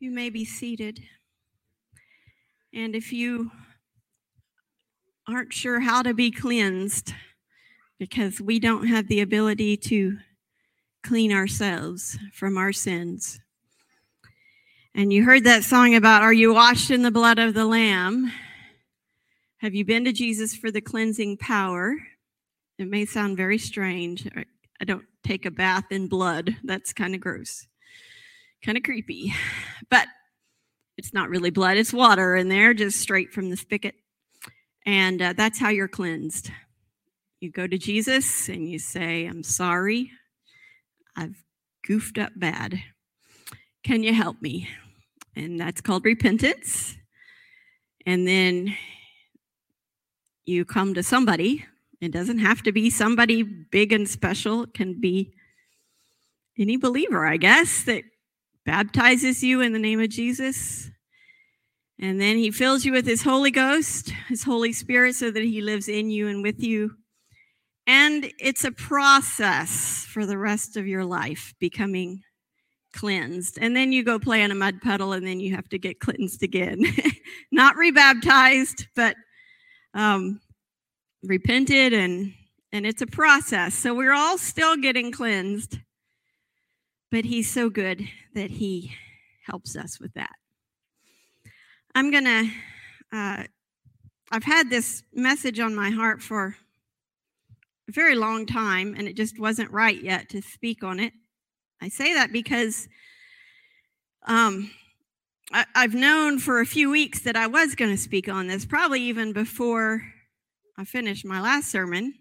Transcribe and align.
You 0.00 0.10
may 0.10 0.30
be 0.30 0.44
seated. 0.44 1.00
And 2.72 2.94
if 2.94 3.12
you 3.12 3.50
aren't 5.26 5.52
sure 5.52 5.80
how 5.80 6.02
to 6.02 6.14
be 6.14 6.30
cleansed, 6.30 7.12
because 7.98 8.40
we 8.40 8.60
don't 8.60 8.86
have 8.86 9.08
the 9.08 9.20
ability 9.20 9.76
to 9.76 10.18
clean 11.02 11.32
ourselves 11.32 12.18
from 12.32 12.56
our 12.56 12.72
sins. 12.72 13.40
And 14.94 15.12
you 15.12 15.24
heard 15.24 15.44
that 15.44 15.64
song 15.64 15.94
about, 15.94 16.22
Are 16.22 16.32
you 16.32 16.54
washed 16.54 16.90
in 16.90 17.02
the 17.02 17.10
blood 17.10 17.38
of 17.38 17.54
the 17.54 17.66
Lamb? 17.66 18.32
Have 19.58 19.74
you 19.74 19.84
been 19.84 20.04
to 20.04 20.12
Jesus 20.12 20.54
for 20.54 20.70
the 20.70 20.80
cleansing 20.80 21.38
power? 21.38 21.96
It 22.78 22.88
may 22.88 23.04
sound 23.04 23.36
very 23.36 23.58
strange. 23.58 24.28
I 24.80 24.84
don't 24.84 25.04
take 25.24 25.44
a 25.44 25.50
bath 25.50 25.90
in 25.90 26.06
blood. 26.06 26.56
That's 26.62 26.92
kind 26.92 27.14
of 27.14 27.20
gross, 27.20 27.66
kind 28.62 28.76
of 28.76 28.84
creepy. 28.84 29.34
But 29.90 30.06
it's 30.96 31.14
not 31.14 31.30
really 31.30 31.50
blood, 31.50 31.76
it's 31.76 31.92
water 31.92 32.36
in 32.36 32.48
there, 32.48 32.74
just 32.74 33.00
straight 33.00 33.32
from 33.32 33.50
the 33.50 33.56
spigot. 33.56 33.94
And 34.84 35.20
uh, 35.20 35.32
that's 35.36 35.58
how 35.58 35.68
you're 35.68 35.88
cleansed. 35.88 36.50
You 37.40 37.50
go 37.50 37.66
to 37.66 37.78
Jesus 37.78 38.48
and 38.48 38.68
you 38.68 38.78
say, 38.78 39.26
I'm 39.26 39.42
sorry. 39.42 40.10
I've 41.16 41.36
goofed 41.86 42.18
up 42.18 42.32
bad. 42.36 42.80
Can 43.84 44.02
you 44.02 44.12
help 44.12 44.42
me? 44.42 44.68
And 45.36 45.58
that's 45.60 45.80
called 45.80 46.04
repentance. 46.04 46.96
And 48.06 48.26
then 48.26 48.76
you 50.46 50.64
come 50.64 50.94
to 50.94 51.02
somebody 51.02 51.64
it 52.00 52.12
doesn't 52.12 52.38
have 52.38 52.62
to 52.62 52.72
be 52.72 52.90
somebody 52.90 53.42
big 53.42 53.92
and 53.92 54.08
special. 54.08 54.64
It 54.64 54.74
can 54.74 55.00
be 55.00 55.32
any 56.58 56.76
believer, 56.76 57.26
I 57.26 57.36
guess, 57.36 57.84
that 57.84 58.04
baptizes 58.68 59.42
you 59.42 59.62
in 59.62 59.72
the 59.72 59.78
name 59.78 59.98
of 59.98 60.10
Jesus. 60.10 60.90
And 61.98 62.20
then 62.20 62.36
he 62.36 62.50
fills 62.50 62.84
you 62.84 62.92
with 62.92 63.06
his 63.06 63.22
Holy 63.22 63.50
Ghost, 63.50 64.10
his 64.28 64.42
Holy 64.44 64.74
Spirit, 64.74 65.14
so 65.14 65.30
that 65.30 65.42
he 65.42 65.62
lives 65.62 65.88
in 65.88 66.10
you 66.10 66.28
and 66.28 66.42
with 66.42 66.62
you. 66.62 66.90
And 67.86 68.30
it's 68.38 68.64
a 68.64 68.70
process 68.70 70.04
for 70.10 70.26
the 70.26 70.36
rest 70.36 70.76
of 70.76 70.86
your 70.86 71.06
life 71.06 71.54
becoming 71.58 72.20
cleansed. 72.94 73.56
And 73.58 73.74
then 73.74 73.90
you 73.90 74.04
go 74.04 74.18
play 74.18 74.42
in 74.42 74.50
a 74.50 74.54
mud 74.54 74.82
puddle 74.82 75.12
and 75.12 75.26
then 75.26 75.40
you 75.40 75.54
have 75.54 75.70
to 75.70 75.78
get 75.78 75.98
cleansed 75.98 76.42
again. 76.42 76.84
Not 77.50 77.76
rebaptized, 77.76 78.86
but 78.94 79.16
um, 79.94 80.42
repented 81.22 81.94
and 81.94 82.34
and 82.70 82.86
it's 82.86 83.00
a 83.00 83.06
process. 83.06 83.74
So 83.74 83.94
we're 83.94 84.12
all 84.12 84.36
still 84.36 84.76
getting 84.76 85.10
cleansed. 85.10 85.78
But 87.10 87.24
he's 87.24 87.50
so 87.50 87.70
good 87.70 88.06
that 88.34 88.50
he 88.50 88.92
helps 89.46 89.76
us 89.76 89.98
with 89.98 90.12
that. 90.14 90.34
I'm 91.94 92.10
going 92.10 92.24
to 92.24 92.50
uh, 93.12 93.44
I've 94.30 94.44
had 94.44 94.68
this 94.68 95.02
message 95.12 95.58
on 95.58 95.74
my 95.74 95.90
heart 95.90 96.20
for 96.20 96.56
a 97.88 97.92
very 97.92 98.14
long 98.14 98.44
time 98.44 98.94
and 98.96 99.08
it 99.08 99.16
just 99.16 99.38
wasn't 99.38 99.70
right 99.70 100.00
yet 100.02 100.28
to 100.30 100.42
speak 100.42 100.84
on 100.84 101.00
it. 101.00 101.14
I 101.80 101.88
say 101.88 102.12
that 102.14 102.30
because 102.32 102.88
um, 104.26 104.70
I, 105.50 105.64
I've 105.74 105.94
known 105.94 106.38
for 106.38 106.60
a 106.60 106.66
few 106.66 106.90
weeks 106.90 107.20
that 107.20 107.36
I 107.36 107.46
was 107.46 107.74
going 107.74 107.90
to 107.90 107.96
speak 107.96 108.28
on 108.28 108.48
this, 108.48 108.66
probably 108.66 109.00
even 109.02 109.32
before 109.32 110.02
I 110.76 110.84
finished 110.84 111.24
my 111.24 111.40
last 111.40 111.70
sermon. 111.70 112.14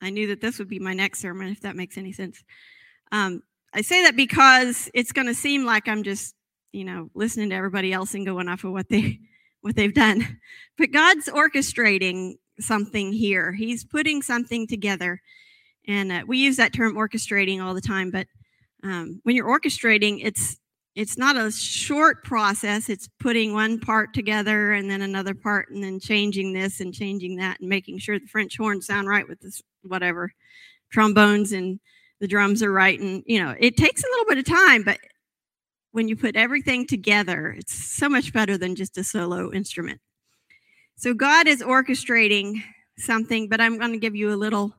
I 0.00 0.10
knew 0.10 0.26
that 0.28 0.40
this 0.40 0.58
would 0.58 0.68
be 0.68 0.80
my 0.80 0.94
next 0.94 1.20
sermon, 1.20 1.48
if 1.48 1.60
that 1.60 1.76
makes 1.76 1.96
any 1.96 2.12
sense. 2.12 2.42
Um, 3.12 3.42
I 3.74 3.82
say 3.82 4.02
that 4.02 4.16
because 4.16 4.90
it's 4.94 5.12
going 5.12 5.26
to 5.26 5.34
seem 5.34 5.64
like 5.64 5.88
I'm 5.88 6.02
just, 6.02 6.34
you 6.72 6.84
know, 6.84 7.10
listening 7.14 7.50
to 7.50 7.56
everybody 7.56 7.92
else 7.92 8.14
and 8.14 8.26
going 8.26 8.48
off 8.48 8.64
of 8.64 8.72
what 8.72 8.88
they 8.88 9.18
what 9.62 9.76
they've 9.76 9.94
done. 9.94 10.38
But 10.76 10.90
God's 10.90 11.28
orchestrating 11.28 12.34
something 12.58 13.12
here. 13.12 13.52
He's 13.52 13.84
putting 13.84 14.22
something 14.22 14.66
together, 14.66 15.20
and 15.86 16.12
uh, 16.12 16.22
we 16.26 16.38
use 16.38 16.56
that 16.56 16.72
term 16.72 16.94
orchestrating 16.94 17.62
all 17.62 17.74
the 17.74 17.80
time. 17.80 18.10
But 18.10 18.26
um, 18.82 19.20
when 19.22 19.36
you're 19.36 19.48
orchestrating, 19.48 20.20
it's 20.22 20.58
it's 20.94 21.16
not 21.16 21.36
a 21.36 21.50
short 21.50 22.22
process. 22.22 22.90
It's 22.90 23.08
putting 23.18 23.54
one 23.54 23.80
part 23.80 24.12
together 24.12 24.72
and 24.72 24.90
then 24.90 25.00
another 25.00 25.34
part 25.34 25.70
and 25.70 25.82
then 25.82 25.98
changing 25.98 26.52
this 26.52 26.80
and 26.80 26.92
changing 26.92 27.36
that 27.36 27.60
and 27.60 27.68
making 27.68 27.98
sure 27.98 28.18
the 28.18 28.26
French 28.26 28.58
horns 28.58 28.86
sound 28.86 29.08
right 29.08 29.26
with 29.26 29.40
this 29.40 29.62
whatever 29.82 30.32
trombones 30.90 31.52
and 31.52 31.80
the 32.22 32.28
drums 32.28 32.62
are 32.62 32.70
right. 32.70 33.00
And, 33.00 33.24
you 33.26 33.42
know, 33.42 33.52
it 33.58 33.76
takes 33.76 34.00
a 34.00 34.06
little 34.06 34.26
bit 34.26 34.38
of 34.38 34.44
time, 34.44 34.84
but 34.84 34.96
when 35.90 36.06
you 36.06 36.14
put 36.14 36.36
everything 36.36 36.86
together, 36.86 37.50
it's 37.58 37.74
so 37.74 38.08
much 38.08 38.32
better 38.32 38.56
than 38.56 38.76
just 38.76 38.96
a 38.96 39.02
solo 39.02 39.52
instrument. 39.52 40.00
So 40.94 41.14
God 41.14 41.48
is 41.48 41.62
orchestrating 41.62 42.62
something, 42.96 43.48
but 43.48 43.60
I'm 43.60 43.76
going 43.76 43.90
to 43.90 43.98
give 43.98 44.14
you 44.14 44.32
a 44.32 44.36
little 44.38 44.72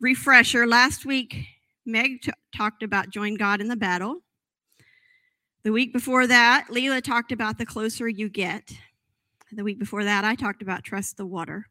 refresher. 0.00 0.66
Last 0.66 1.06
week, 1.06 1.46
Meg 1.86 2.22
t- 2.22 2.32
talked 2.56 2.82
about 2.82 3.10
join 3.10 3.36
God 3.36 3.60
in 3.60 3.68
the 3.68 3.76
battle. 3.76 4.16
The 5.62 5.70
week 5.70 5.92
before 5.92 6.26
that, 6.26 6.66
leila 6.70 7.02
talked 7.02 7.30
about 7.30 7.56
the 7.56 7.66
closer 7.66 8.08
you 8.08 8.28
get. 8.28 8.72
The 9.52 9.62
week 9.62 9.78
before 9.78 10.02
that, 10.02 10.24
I 10.24 10.34
talked 10.34 10.60
about 10.60 10.82
trust 10.82 11.18
the 11.18 11.26
water. 11.26 11.66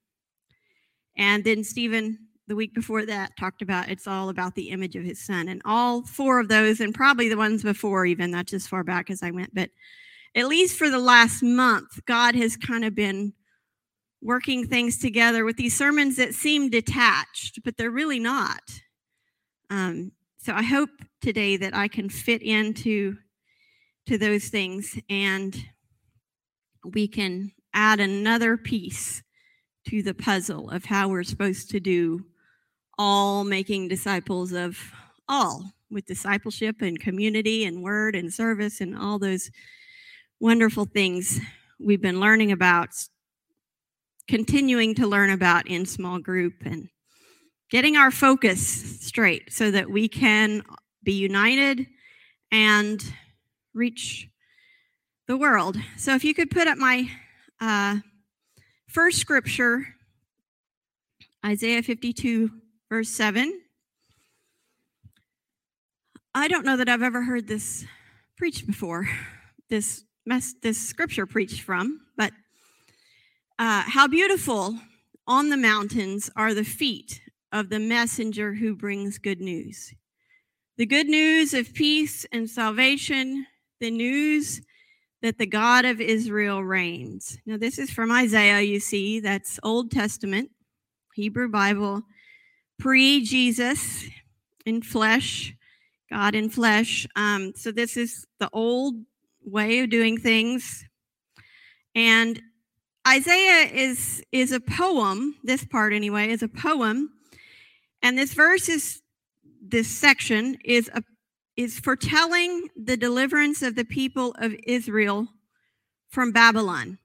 And 1.17 1.43
then 1.43 1.65
Stephen, 1.65 2.28
the 2.49 2.55
week 2.55 2.73
before 2.73 3.05
that, 3.05 3.37
talked 3.37 3.61
about 3.61 3.89
it's 3.89 4.07
all 4.07 4.27
about 4.27 4.55
the 4.55 4.69
image 4.69 4.95
of 4.95 5.05
his 5.05 5.23
son. 5.23 5.47
And 5.47 5.61
all 5.63 6.03
four 6.03 6.39
of 6.39 6.49
those, 6.49 6.81
and 6.81 6.93
probably 6.93 7.29
the 7.29 7.37
ones 7.37 7.63
before, 7.63 8.05
even 8.05 8.31
that's 8.31 8.53
as 8.53 8.67
far 8.67 8.83
back 8.83 9.09
as 9.09 9.23
I 9.23 9.31
went, 9.31 9.55
but 9.55 9.69
at 10.35 10.47
least 10.47 10.77
for 10.77 10.89
the 10.89 10.99
last 10.99 11.41
month, 11.41 12.03
God 12.05 12.35
has 12.35 12.57
kind 12.57 12.83
of 12.83 12.93
been 12.93 13.33
working 14.21 14.67
things 14.67 14.97
together 14.97 15.45
with 15.45 15.57
these 15.57 15.77
sermons 15.77 16.17
that 16.17 16.33
seem 16.33 16.69
detached, 16.69 17.63
but 17.63 17.77
they're 17.77 17.89
really 17.89 18.19
not. 18.19 18.61
Um, 19.69 20.11
so 20.39 20.53
I 20.53 20.63
hope 20.63 20.89
today 21.21 21.57
that 21.57 21.75
I 21.75 21.87
can 21.87 22.09
fit 22.09 22.41
into 22.41 23.17
to 24.07 24.17
those 24.17 24.45
things 24.49 24.99
and 25.09 25.55
we 26.83 27.07
can 27.07 27.51
add 27.73 27.99
another 27.99 28.57
piece 28.57 29.21
to 29.87 30.01
the 30.01 30.13
puzzle 30.13 30.69
of 30.69 30.85
how 30.85 31.07
we're 31.07 31.23
supposed 31.23 31.69
to 31.71 31.79
do 31.79 32.25
all 32.99 33.45
making 33.45 33.87
disciples 33.87 34.51
of 34.51 34.77
all 35.29 35.71
with 35.89 36.05
discipleship 36.05 36.81
and 36.81 36.99
community 36.99 37.63
and 37.63 37.81
word 37.81 38.13
and 38.13 38.31
service 38.31 38.81
and 38.81 38.95
all 38.95 39.17
those 39.17 39.49
wonderful 40.41 40.83
things 40.83 41.39
we've 41.79 42.01
been 42.01 42.19
learning 42.19 42.51
about 42.51 42.89
continuing 44.27 44.93
to 44.93 45.07
learn 45.07 45.29
about 45.29 45.65
in 45.65 45.85
small 45.85 46.19
group 46.19 46.53
and 46.65 46.89
getting 47.71 47.95
our 47.95 48.11
focus 48.11 48.99
straight 48.99 49.51
so 49.51 49.71
that 49.71 49.89
we 49.89 50.09
can 50.09 50.61
be 51.01 51.13
united 51.13 51.87
and 52.51 53.13
reach 53.73 54.27
the 55.27 55.37
world. 55.37 55.77
So 55.95 56.15
if 56.15 56.25
you 56.25 56.33
could 56.33 56.51
put 56.51 56.67
up 56.67 56.77
my 56.77 57.09
uh, 57.61 57.99
first 58.87 59.19
scripture, 59.19 59.85
Isaiah 61.45 61.81
52, 61.81 62.51
verse 62.89 63.09
7. 63.09 63.61
I 66.33 66.47
don't 66.47 66.65
know 66.65 66.77
that 66.77 66.89
I've 66.89 67.01
ever 67.01 67.23
heard 67.23 67.47
this 67.47 67.85
preached 68.37 68.67
before, 68.67 69.07
this 69.69 70.03
mess, 70.25 70.53
this 70.61 70.79
scripture 70.79 71.25
preached 71.25 71.61
from, 71.61 72.01
but 72.17 72.31
uh, 73.57 73.83
how 73.85 74.07
beautiful 74.07 74.77
on 75.27 75.49
the 75.49 75.57
mountains 75.57 76.29
are 76.35 76.53
the 76.53 76.63
feet 76.63 77.21
of 77.51 77.69
the 77.69 77.79
messenger 77.79 78.53
who 78.53 78.75
brings 78.75 79.17
good 79.17 79.41
news. 79.41 79.93
The 80.77 80.85
good 80.85 81.07
news 81.07 81.53
of 81.53 81.73
peace 81.73 82.25
and 82.31 82.49
salvation 82.49 83.45
the 83.79 83.91
news 83.91 84.61
that 85.21 85.37
the 85.37 85.45
God 85.45 85.85
of 85.85 85.99
Israel 85.99 86.63
reigns. 86.63 87.37
Now, 87.45 87.57
this 87.57 87.77
is 87.77 87.89
from 87.89 88.11
Isaiah, 88.11 88.61
you 88.61 88.79
see, 88.79 89.19
that's 89.19 89.59
Old 89.63 89.91
Testament, 89.91 90.51
Hebrew 91.15 91.49
Bible, 91.49 92.03
pre 92.79 93.23
Jesus 93.23 94.05
in 94.65 94.81
flesh, 94.81 95.53
God 96.09 96.35
in 96.35 96.49
flesh. 96.49 97.07
Um, 97.15 97.53
so, 97.55 97.71
this 97.71 97.97
is 97.97 98.25
the 98.39 98.49
old 98.53 98.95
way 99.45 99.79
of 99.79 99.89
doing 99.89 100.17
things. 100.17 100.85
And 101.95 102.41
Isaiah 103.07 103.69
is, 103.71 104.23
is 104.31 104.51
a 104.51 104.59
poem, 104.59 105.35
this 105.43 105.65
part 105.65 105.93
anyway, 105.93 106.29
is 106.29 106.43
a 106.43 106.47
poem. 106.47 107.09
And 108.01 108.17
this 108.17 108.33
verse 108.33 108.69
is, 108.69 109.01
this 109.61 109.87
section 109.87 110.57
is 110.63 110.89
a 110.93 111.03
is 111.59 111.77
foretelling 111.77 112.69
the 112.77 112.95
deliverance 112.95 113.61
of 113.61 113.75
the 113.75 113.83
people 113.83 114.33
of 114.39 114.55
Israel 114.65 115.27
from 116.07 116.31
Babylon. 116.31 116.97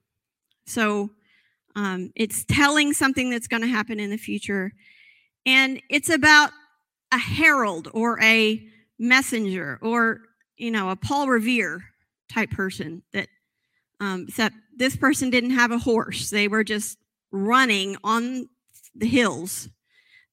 So 0.65 1.09
um, 1.75 2.13
it's 2.15 2.45
telling 2.45 2.93
something 2.93 3.29
that's 3.29 3.49
going 3.49 3.63
to 3.63 3.67
happen 3.67 3.99
in 3.99 4.11
the 4.11 4.17
future. 4.17 4.71
And 5.45 5.81
it's 5.89 6.09
about 6.09 6.51
a 7.11 7.17
herald 7.17 7.89
or 7.93 8.21
a 8.21 8.61
messenger 8.97 9.79
or, 9.81 10.21
you 10.57 10.71
know, 10.71 10.89
a 10.89 10.95
Paul 10.95 11.27
Revere 11.27 11.83
type 12.31 12.51
person 12.51 13.03
that 13.13 13.27
um, 13.99 14.25
except 14.27 14.55
this 14.75 14.95
person 14.95 15.29
didn't 15.29 15.51
have 15.51 15.71
a 15.71 15.77
horse. 15.77 16.29
They 16.29 16.47
were 16.47 16.63
just 16.63 16.97
running 17.31 17.97
on 18.03 18.49
the 18.95 19.07
hills 19.07 19.69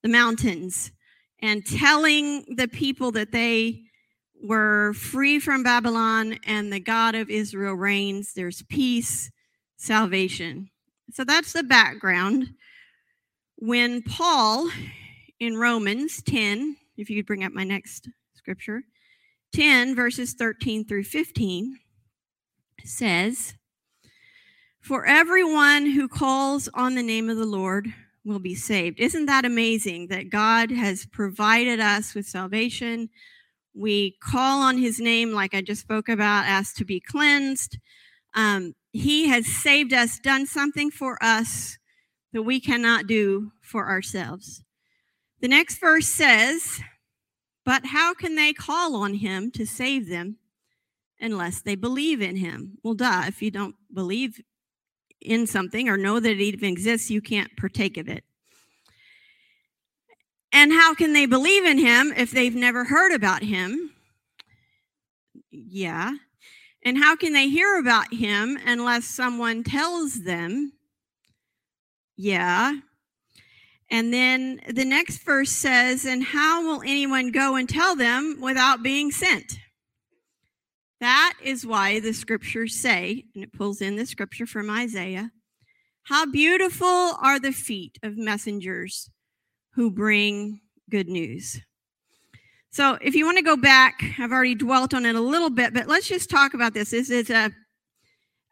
the 0.03 0.09
mountains 0.09 0.91
and 1.41 1.65
telling 1.65 2.55
the 2.55 2.67
people 2.67 3.11
that 3.11 3.31
they 3.31 3.81
were 4.41 4.93
free 4.93 5.39
from 5.39 5.63
babylon 5.63 6.37
and 6.45 6.71
the 6.71 6.79
god 6.79 7.15
of 7.15 7.29
israel 7.29 7.73
reigns. 7.73 8.33
There's 8.33 8.61
peace 8.63 9.31
salvation. 9.77 10.69
So 11.13 11.23
that's 11.23 11.53
the 11.53 11.63
background. 11.63 12.49
When 13.55 14.01
paul 14.01 14.69
in 15.45 15.57
romans 15.57 16.21
10 16.23 16.75
if 16.97 17.09
you 17.09 17.17
could 17.17 17.27
bring 17.27 17.43
up 17.43 17.53
my 17.53 17.63
next 17.63 18.09
scripture 18.33 18.83
10 19.53 19.95
verses 19.95 20.33
13 20.33 20.85
through 20.85 21.03
15 21.03 21.79
says, 22.85 23.55
For 24.81 25.05
everyone 25.05 25.85
who 25.85 26.07
calls 26.07 26.69
on 26.73 26.95
the 26.95 27.03
name 27.03 27.29
of 27.29 27.37
the 27.37 27.45
Lord 27.45 27.93
will 28.25 28.39
be 28.39 28.55
saved. 28.55 28.99
Isn't 28.99 29.25
that 29.25 29.45
amazing 29.45 30.07
that 30.07 30.29
God 30.29 30.71
has 30.71 31.05
provided 31.05 31.79
us 31.79 32.13
with 32.13 32.25
salvation? 32.25 33.09
We 33.73 34.17
call 34.21 34.61
on 34.61 34.77
his 34.77 34.99
name, 34.99 35.31
like 35.31 35.53
I 35.53 35.61
just 35.61 35.81
spoke 35.81 36.09
about, 36.09 36.45
asked 36.45 36.77
to 36.77 36.85
be 36.85 36.99
cleansed. 36.99 37.77
Um, 38.35 38.73
he 38.91 39.27
has 39.27 39.47
saved 39.47 39.93
us, 39.93 40.19
done 40.19 40.45
something 40.45 40.91
for 40.91 41.21
us 41.21 41.77
that 42.31 42.43
we 42.43 42.59
cannot 42.59 43.07
do 43.07 43.51
for 43.61 43.89
ourselves. 43.89 44.63
The 45.43 45.49
next 45.49 45.79
verse 45.79 46.07
says, 46.07 46.81
But 47.63 47.85
how 47.85 48.15
can 48.15 48.35
they 48.35 48.53
call 48.53 48.95
on 48.95 49.13
him 49.13 49.51
to 49.51 49.65
save 49.67 50.09
them 50.09 50.37
unless 51.23 51.61
they 51.61 51.75
believe 51.75 52.21
in 52.21 52.35
him. 52.35 52.77
Well, 52.83 52.93
duh, 52.93 53.23
if 53.27 53.41
you 53.41 53.49
don't 53.49 53.75
believe 53.93 54.41
in 55.21 55.47
something 55.47 55.87
or 55.87 55.97
know 55.97 56.19
that 56.19 56.29
it 56.29 56.41
even 56.41 56.69
exists, 56.69 57.09
you 57.09 57.21
can't 57.21 57.55
partake 57.57 57.97
of 57.97 58.09
it. 58.09 58.23
And 60.51 60.71
how 60.71 60.93
can 60.93 61.13
they 61.13 61.25
believe 61.25 61.65
in 61.65 61.77
him 61.77 62.13
if 62.15 62.31
they've 62.31 62.53
never 62.53 62.83
heard 62.83 63.13
about 63.13 63.41
him? 63.41 63.91
Yeah. 65.49 66.11
And 66.83 66.97
how 66.97 67.15
can 67.15 67.33
they 67.33 67.47
hear 67.47 67.79
about 67.79 68.13
him 68.13 68.59
unless 68.65 69.05
someone 69.05 69.63
tells 69.63 70.23
them? 70.23 70.73
Yeah. 72.17 72.75
And 73.93 74.11
then 74.11 74.59
the 74.67 74.85
next 74.85 75.17
verse 75.19 75.51
says, 75.51 76.03
And 76.03 76.23
how 76.23 76.65
will 76.65 76.81
anyone 76.81 77.29
go 77.29 77.55
and 77.55 77.69
tell 77.69 77.95
them 77.95 78.39
without 78.41 78.81
being 78.81 79.11
sent? 79.11 79.59
That 80.99 81.35
is 81.43 81.63
why 81.63 81.99
the 81.99 82.11
scriptures 82.11 82.75
say, 82.75 83.25
and 83.35 83.43
it 83.43 83.53
pulls 83.53 83.81
in 83.81 83.95
the 83.95 84.07
scripture 84.07 84.47
from 84.47 84.71
Isaiah, 84.71 85.29
how 86.05 86.25
beautiful 86.25 86.87
are 86.87 87.39
the 87.39 87.51
feet 87.51 87.99
of 88.01 88.17
messengers 88.17 89.11
who 89.75 89.91
bring 89.91 90.61
good 90.89 91.07
news. 91.07 91.61
So, 92.71 92.97
if 92.99 93.13
you 93.13 93.25
want 93.25 93.37
to 93.37 93.43
go 93.43 93.55
back, 93.55 94.03
I've 94.17 94.31
already 94.31 94.55
dwelt 94.55 94.95
on 94.95 95.05
it 95.05 95.15
a 95.15 95.21
little 95.21 95.51
bit, 95.51 95.71
but 95.71 95.87
let's 95.87 96.07
just 96.07 96.31
talk 96.31 96.55
about 96.55 96.73
this. 96.73 96.89
This 96.89 97.11
is 97.11 97.29
a 97.29 97.51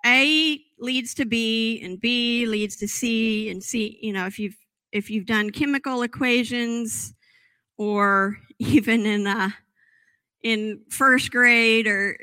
A 0.06 0.62
leads 0.78 1.16
to 1.16 1.26
B, 1.26 1.82
and 1.84 2.00
B 2.00 2.46
leads 2.46 2.76
to 2.76 2.88
C, 2.88 3.50
and 3.50 3.64
C. 3.64 3.98
You 4.04 4.14
know, 4.14 4.28
if 4.28 4.38
you've 4.38 4.56
if 4.92 5.10
you've 5.10 5.26
done 5.26 5.50
chemical 5.50 6.02
equations, 6.02 7.14
or 7.78 8.38
even 8.60 9.06
in 9.06 9.28
uh, 9.28 9.50
in 10.44 10.82
first 10.90 11.32
grade 11.32 11.88
or 11.88 12.18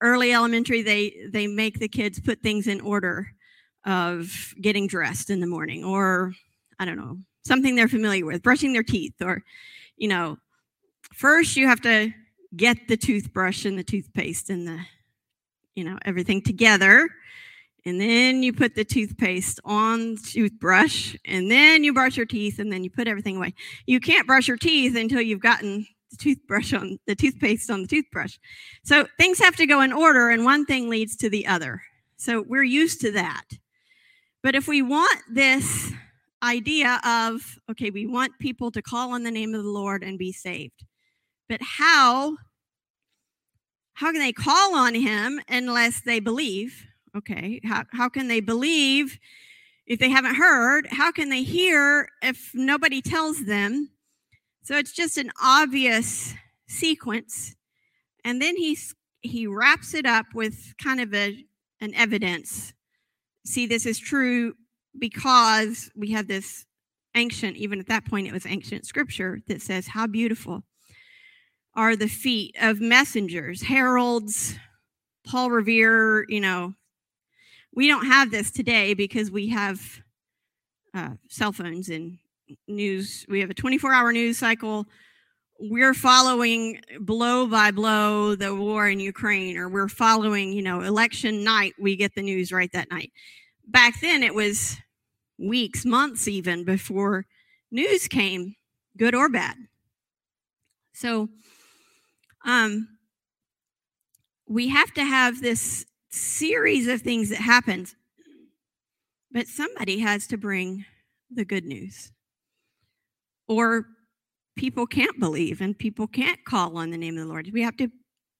early 0.00 0.32
elementary 0.32 0.82
they 0.82 1.28
they 1.30 1.46
make 1.46 1.78
the 1.78 1.88
kids 1.88 2.20
put 2.20 2.40
things 2.42 2.66
in 2.66 2.80
order 2.80 3.28
of 3.84 4.54
getting 4.60 4.86
dressed 4.86 5.30
in 5.30 5.40
the 5.40 5.46
morning 5.46 5.84
or 5.84 6.32
i 6.78 6.84
don't 6.84 6.96
know 6.96 7.18
something 7.46 7.74
they're 7.74 7.88
familiar 7.88 8.24
with 8.24 8.42
brushing 8.42 8.72
their 8.72 8.82
teeth 8.82 9.14
or 9.20 9.42
you 9.96 10.08
know 10.08 10.36
first 11.12 11.56
you 11.56 11.66
have 11.66 11.80
to 11.80 12.12
get 12.56 12.88
the 12.88 12.96
toothbrush 12.96 13.64
and 13.64 13.78
the 13.78 13.84
toothpaste 13.84 14.50
and 14.50 14.66
the 14.66 14.78
you 15.74 15.84
know 15.84 15.98
everything 16.04 16.42
together 16.42 17.08
and 17.86 18.00
then 18.00 18.42
you 18.42 18.52
put 18.52 18.74
the 18.74 18.84
toothpaste 18.84 19.60
on 19.64 20.14
the 20.14 20.20
toothbrush 20.20 21.14
and 21.24 21.50
then 21.50 21.84
you 21.84 21.92
brush 21.92 22.16
your 22.16 22.26
teeth 22.26 22.58
and 22.58 22.72
then 22.72 22.82
you 22.82 22.90
put 22.90 23.08
everything 23.08 23.36
away 23.36 23.54
you 23.86 24.00
can't 24.00 24.26
brush 24.26 24.48
your 24.48 24.56
teeth 24.56 24.96
until 24.96 25.20
you've 25.20 25.40
gotten 25.40 25.86
the 26.16 26.22
toothbrush 26.22 26.72
on 26.72 26.98
the 27.06 27.14
toothpaste 27.14 27.70
on 27.70 27.82
the 27.82 27.88
toothbrush. 27.88 28.38
So 28.84 29.06
things 29.18 29.38
have 29.38 29.56
to 29.56 29.66
go 29.66 29.80
in 29.80 29.92
order, 29.92 30.30
and 30.30 30.44
one 30.44 30.64
thing 30.64 30.88
leads 30.88 31.16
to 31.16 31.30
the 31.30 31.46
other. 31.46 31.82
So 32.16 32.42
we're 32.42 32.64
used 32.64 33.00
to 33.02 33.12
that. 33.12 33.44
But 34.42 34.54
if 34.54 34.68
we 34.68 34.82
want 34.82 35.20
this 35.30 35.92
idea 36.42 37.00
of, 37.04 37.58
okay, 37.70 37.90
we 37.90 38.06
want 38.06 38.38
people 38.38 38.70
to 38.72 38.82
call 38.82 39.12
on 39.12 39.22
the 39.22 39.30
name 39.30 39.54
of 39.54 39.62
the 39.62 39.70
Lord 39.70 40.02
and 40.02 40.18
be 40.18 40.32
saved, 40.32 40.84
but 41.48 41.60
how? 41.62 42.36
How 43.94 44.10
can 44.10 44.20
they 44.20 44.32
call 44.32 44.74
on 44.74 44.94
him 44.94 45.40
unless 45.48 46.02
they 46.02 46.20
believe? 46.20 46.86
Okay, 47.16 47.60
how, 47.64 47.84
how 47.92 48.08
can 48.08 48.28
they 48.28 48.40
believe 48.40 49.18
if 49.86 49.98
they 50.00 50.10
haven't 50.10 50.34
heard? 50.34 50.86
How 50.90 51.12
can 51.12 51.28
they 51.28 51.42
hear 51.42 52.08
if 52.22 52.50
nobody 52.54 53.00
tells 53.00 53.44
them? 53.44 53.90
So 54.62 54.76
it's 54.76 54.92
just 54.92 55.18
an 55.18 55.30
obvious 55.42 56.34
sequence. 56.66 57.54
And 58.24 58.40
then 58.40 58.56
he's 58.56 58.94
he 59.20 59.46
wraps 59.46 59.94
it 59.94 60.04
up 60.04 60.26
with 60.34 60.74
kind 60.82 61.00
of 61.00 61.14
a 61.14 61.44
an 61.80 61.94
evidence. 61.94 62.72
See, 63.44 63.66
this 63.66 63.86
is 63.86 63.98
true 63.98 64.54
because 64.98 65.90
we 65.94 66.12
have 66.12 66.28
this 66.28 66.66
ancient, 67.14 67.56
even 67.56 67.78
at 67.78 67.86
that 67.88 68.06
point, 68.06 68.26
it 68.26 68.32
was 68.32 68.46
ancient 68.46 68.86
scripture 68.86 69.40
that 69.46 69.62
says, 69.62 69.86
How 69.88 70.06
beautiful 70.06 70.64
are 71.74 71.96
the 71.96 72.08
feet 72.08 72.56
of 72.60 72.80
messengers, 72.80 73.62
heralds, 73.62 74.56
Paul 75.26 75.50
Revere, 75.50 76.24
you 76.28 76.40
know. 76.40 76.74
We 77.74 77.88
don't 77.88 78.06
have 78.06 78.30
this 78.30 78.52
today 78.52 78.94
because 78.94 79.30
we 79.30 79.48
have 79.48 79.80
uh, 80.94 81.14
cell 81.28 81.52
phones 81.52 81.88
and 81.88 82.18
news. 82.68 83.26
We 83.28 83.40
have 83.40 83.50
a 83.50 83.54
24 83.54 83.92
hour 83.92 84.12
news 84.12 84.38
cycle. 84.38 84.86
We're 85.58 85.94
following 85.94 86.80
blow 87.00 87.46
by 87.46 87.72
blow 87.72 88.36
the 88.36 88.54
war 88.54 88.88
in 88.88 89.00
Ukraine, 89.00 89.56
or 89.56 89.68
we're 89.68 89.88
following, 89.88 90.52
you 90.52 90.62
know, 90.62 90.82
election 90.82 91.42
night. 91.42 91.74
We 91.78 91.96
get 91.96 92.14
the 92.14 92.22
news 92.22 92.52
right 92.52 92.70
that 92.72 92.90
night. 92.90 93.12
Back 93.66 94.00
then, 94.00 94.22
it 94.22 94.34
was 94.34 94.76
weeks, 95.38 95.84
months 95.84 96.28
even 96.28 96.64
before 96.64 97.26
news 97.70 98.06
came, 98.06 98.54
good 98.96 99.14
or 99.14 99.28
bad. 99.28 99.56
So, 100.92 101.28
um, 102.44 102.88
we 104.46 104.68
have 104.68 104.92
to 104.94 105.04
have 105.04 105.40
this 105.40 105.86
series 106.14 106.88
of 106.88 107.02
things 107.02 107.30
that 107.30 107.40
happens, 107.40 107.96
but 109.32 109.46
somebody 109.46 109.98
has 109.98 110.26
to 110.28 110.36
bring 110.36 110.84
the 111.30 111.44
good 111.44 111.64
news 111.64 112.12
or 113.48 113.86
people 114.56 114.86
can't 114.86 115.18
believe 115.18 115.60
and 115.60 115.78
people 115.78 116.06
can't 116.06 116.44
call 116.44 116.76
on 116.76 116.90
the 116.90 116.98
name 116.98 117.16
of 117.18 117.24
the 117.24 117.28
Lord. 117.28 117.50
We 117.52 117.62
have 117.62 117.76
to 117.78 117.88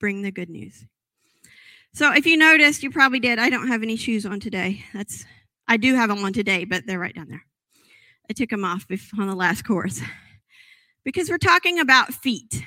bring 0.00 0.22
the 0.22 0.30
good 0.30 0.48
news. 0.48 0.84
So 1.92 2.12
if 2.12 2.26
you 2.26 2.36
noticed, 2.36 2.82
you 2.82 2.90
probably 2.90 3.20
did. 3.20 3.38
I 3.38 3.50
don't 3.50 3.68
have 3.68 3.82
any 3.82 3.96
shoes 3.96 4.26
on 4.26 4.40
today. 4.40 4.84
That's 4.92 5.24
I 5.68 5.76
do 5.76 5.94
have 5.94 6.08
them 6.08 6.24
on 6.24 6.32
today, 6.32 6.64
but 6.64 6.86
they're 6.86 6.98
right 6.98 7.14
down 7.14 7.28
there. 7.28 7.44
I 8.28 8.32
took 8.32 8.50
them 8.50 8.64
off 8.64 8.86
on 9.18 9.26
the 9.26 9.34
last 9.34 9.64
course 9.64 10.00
because 11.04 11.30
we're 11.30 11.38
talking 11.38 11.78
about 11.78 12.12
feet. 12.12 12.64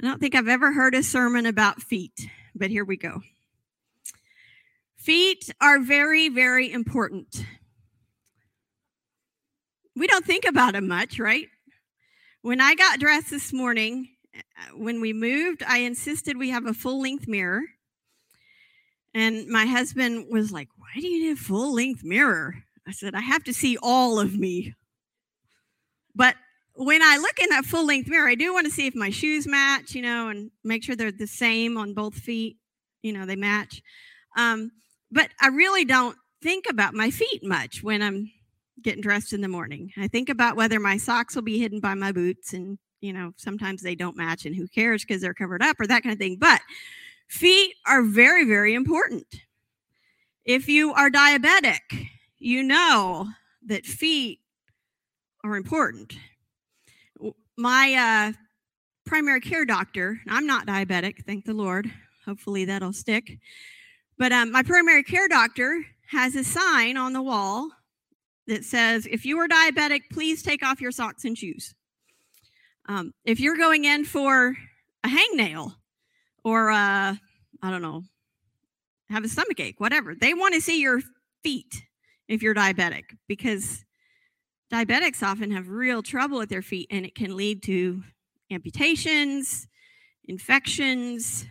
I 0.00 0.06
don't 0.06 0.20
think 0.20 0.34
I've 0.34 0.48
ever 0.48 0.72
heard 0.72 0.94
a 0.94 1.02
sermon 1.02 1.46
about 1.46 1.82
feet, 1.82 2.28
but 2.54 2.70
here 2.70 2.84
we 2.84 2.96
go. 2.96 3.20
Feet 5.04 5.50
are 5.60 5.80
very, 5.80 6.28
very 6.28 6.72
important 6.72 7.44
we 9.96 10.06
don't 10.06 10.24
think 10.24 10.44
about 10.44 10.72
them 10.72 10.88
much, 10.88 11.18
right? 11.18 11.48
When 12.42 12.60
I 12.60 12.74
got 12.74 13.00
dressed 13.00 13.30
this 13.30 13.52
morning, 13.52 14.08
uh, 14.36 14.76
when 14.76 15.00
we 15.00 15.12
moved, 15.12 15.62
I 15.66 15.78
insisted 15.78 16.36
we 16.36 16.50
have 16.50 16.66
a 16.66 16.74
full 16.74 17.00
length 17.00 17.28
mirror. 17.28 17.62
And 19.14 19.46
my 19.48 19.66
husband 19.66 20.26
was 20.30 20.50
like, 20.50 20.68
Why 20.76 21.00
do 21.00 21.06
you 21.06 21.26
need 21.26 21.32
a 21.32 21.40
full 21.40 21.74
length 21.74 22.02
mirror? 22.02 22.56
I 22.86 22.92
said, 22.92 23.14
I 23.14 23.20
have 23.20 23.44
to 23.44 23.54
see 23.54 23.78
all 23.82 24.18
of 24.18 24.36
me. 24.36 24.74
But 26.14 26.36
when 26.74 27.02
I 27.02 27.16
look 27.16 27.38
in 27.38 27.48
that 27.50 27.64
full 27.64 27.86
length 27.86 28.08
mirror, 28.08 28.28
I 28.28 28.34
do 28.34 28.52
want 28.52 28.66
to 28.66 28.72
see 28.72 28.86
if 28.86 28.94
my 28.94 29.10
shoes 29.10 29.46
match, 29.46 29.94
you 29.94 30.02
know, 30.02 30.28
and 30.28 30.50
make 30.64 30.82
sure 30.82 30.96
they're 30.96 31.12
the 31.12 31.26
same 31.26 31.78
on 31.78 31.94
both 31.94 32.14
feet, 32.14 32.58
you 33.02 33.12
know, 33.12 33.24
they 33.24 33.36
match. 33.36 33.80
Um, 34.36 34.72
but 35.14 35.30
I 35.40 35.48
really 35.48 35.84
don't 35.84 36.16
think 36.42 36.66
about 36.68 36.92
my 36.92 37.10
feet 37.10 37.42
much 37.42 37.82
when 37.82 38.02
I'm 38.02 38.30
getting 38.82 39.00
dressed 39.00 39.32
in 39.32 39.40
the 39.40 39.48
morning. 39.48 39.92
I 39.96 40.08
think 40.08 40.28
about 40.28 40.56
whether 40.56 40.78
my 40.78 40.98
socks 40.98 41.34
will 41.34 41.42
be 41.42 41.58
hidden 41.58 41.80
by 41.80 41.94
my 41.94 42.12
boots, 42.12 42.52
and 42.52 42.78
you 43.00 43.12
know, 43.12 43.32
sometimes 43.36 43.80
they 43.80 43.94
don't 43.94 44.16
match, 44.16 44.44
and 44.44 44.54
who 44.54 44.68
cares 44.68 45.02
because 45.02 45.22
they're 45.22 45.32
covered 45.32 45.62
up 45.62 45.80
or 45.80 45.86
that 45.86 46.02
kind 46.02 46.12
of 46.12 46.18
thing. 46.18 46.36
But 46.36 46.60
Feet 47.28 47.74
are 47.86 48.02
very, 48.02 48.44
very 48.44 48.74
important. 48.74 49.26
If 50.44 50.68
you 50.68 50.92
are 50.92 51.10
diabetic, 51.10 51.80
you 52.38 52.62
know 52.62 53.28
that 53.66 53.86
feet 53.86 54.40
are 55.42 55.56
important. 55.56 56.14
My 57.56 57.94
uh, 57.94 58.32
primary 59.04 59.40
care 59.40 59.64
doctor, 59.64 60.20
I'm 60.28 60.46
not 60.46 60.66
diabetic, 60.66 61.24
thank 61.24 61.44
the 61.44 61.54
Lord. 61.54 61.90
Hopefully 62.26 62.64
that'll 62.66 62.92
stick. 62.92 63.38
But 64.18 64.32
um, 64.32 64.52
my 64.52 64.62
primary 64.62 65.02
care 65.02 65.28
doctor 65.28 65.84
has 66.08 66.36
a 66.36 66.44
sign 66.44 66.96
on 66.96 67.12
the 67.12 67.22
wall 67.22 67.70
that 68.46 68.64
says, 68.64 69.06
if 69.10 69.24
you 69.24 69.38
are 69.38 69.48
diabetic, 69.48 70.02
please 70.12 70.42
take 70.42 70.64
off 70.64 70.80
your 70.80 70.92
socks 70.92 71.24
and 71.24 71.36
shoes. 71.36 71.74
Um, 72.86 73.14
if 73.24 73.40
you're 73.40 73.56
going 73.56 73.84
in 73.84 74.04
for 74.04 74.54
a 75.02 75.08
hangnail 75.08 75.74
or, 76.44 76.70
uh, 76.70 77.14
I 77.62 77.70
don't 77.70 77.82
know, 77.82 78.02
have 79.08 79.24
a 79.24 79.28
stomach 79.28 79.58
ache, 79.60 79.80
whatever, 79.80 80.14
they 80.14 80.34
want 80.34 80.54
to 80.54 80.60
see 80.60 80.80
your 80.80 81.00
feet 81.42 81.82
if 82.28 82.42
you're 82.42 82.54
diabetic 82.54 83.04
because 83.26 83.84
diabetics 84.72 85.22
often 85.22 85.50
have 85.50 85.68
real 85.68 86.02
trouble 86.02 86.38
with 86.38 86.50
their 86.50 86.62
feet 86.62 86.88
and 86.90 87.06
it 87.06 87.14
can 87.14 87.36
lead 87.36 87.62
to 87.64 88.02
amputations, 88.50 89.66
infections, 90.26 91.46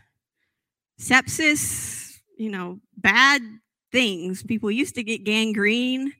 sepsis, 0.99 2.12
you 2.37 2.49
know, 2.49 2.79
bad 2.97 3.41
things. 3.91 4.43
People 4.43 4.71
used 4.71 4.95
to 4.95 5.03
get 5.03 5.23
gangrene, 5.23 6.13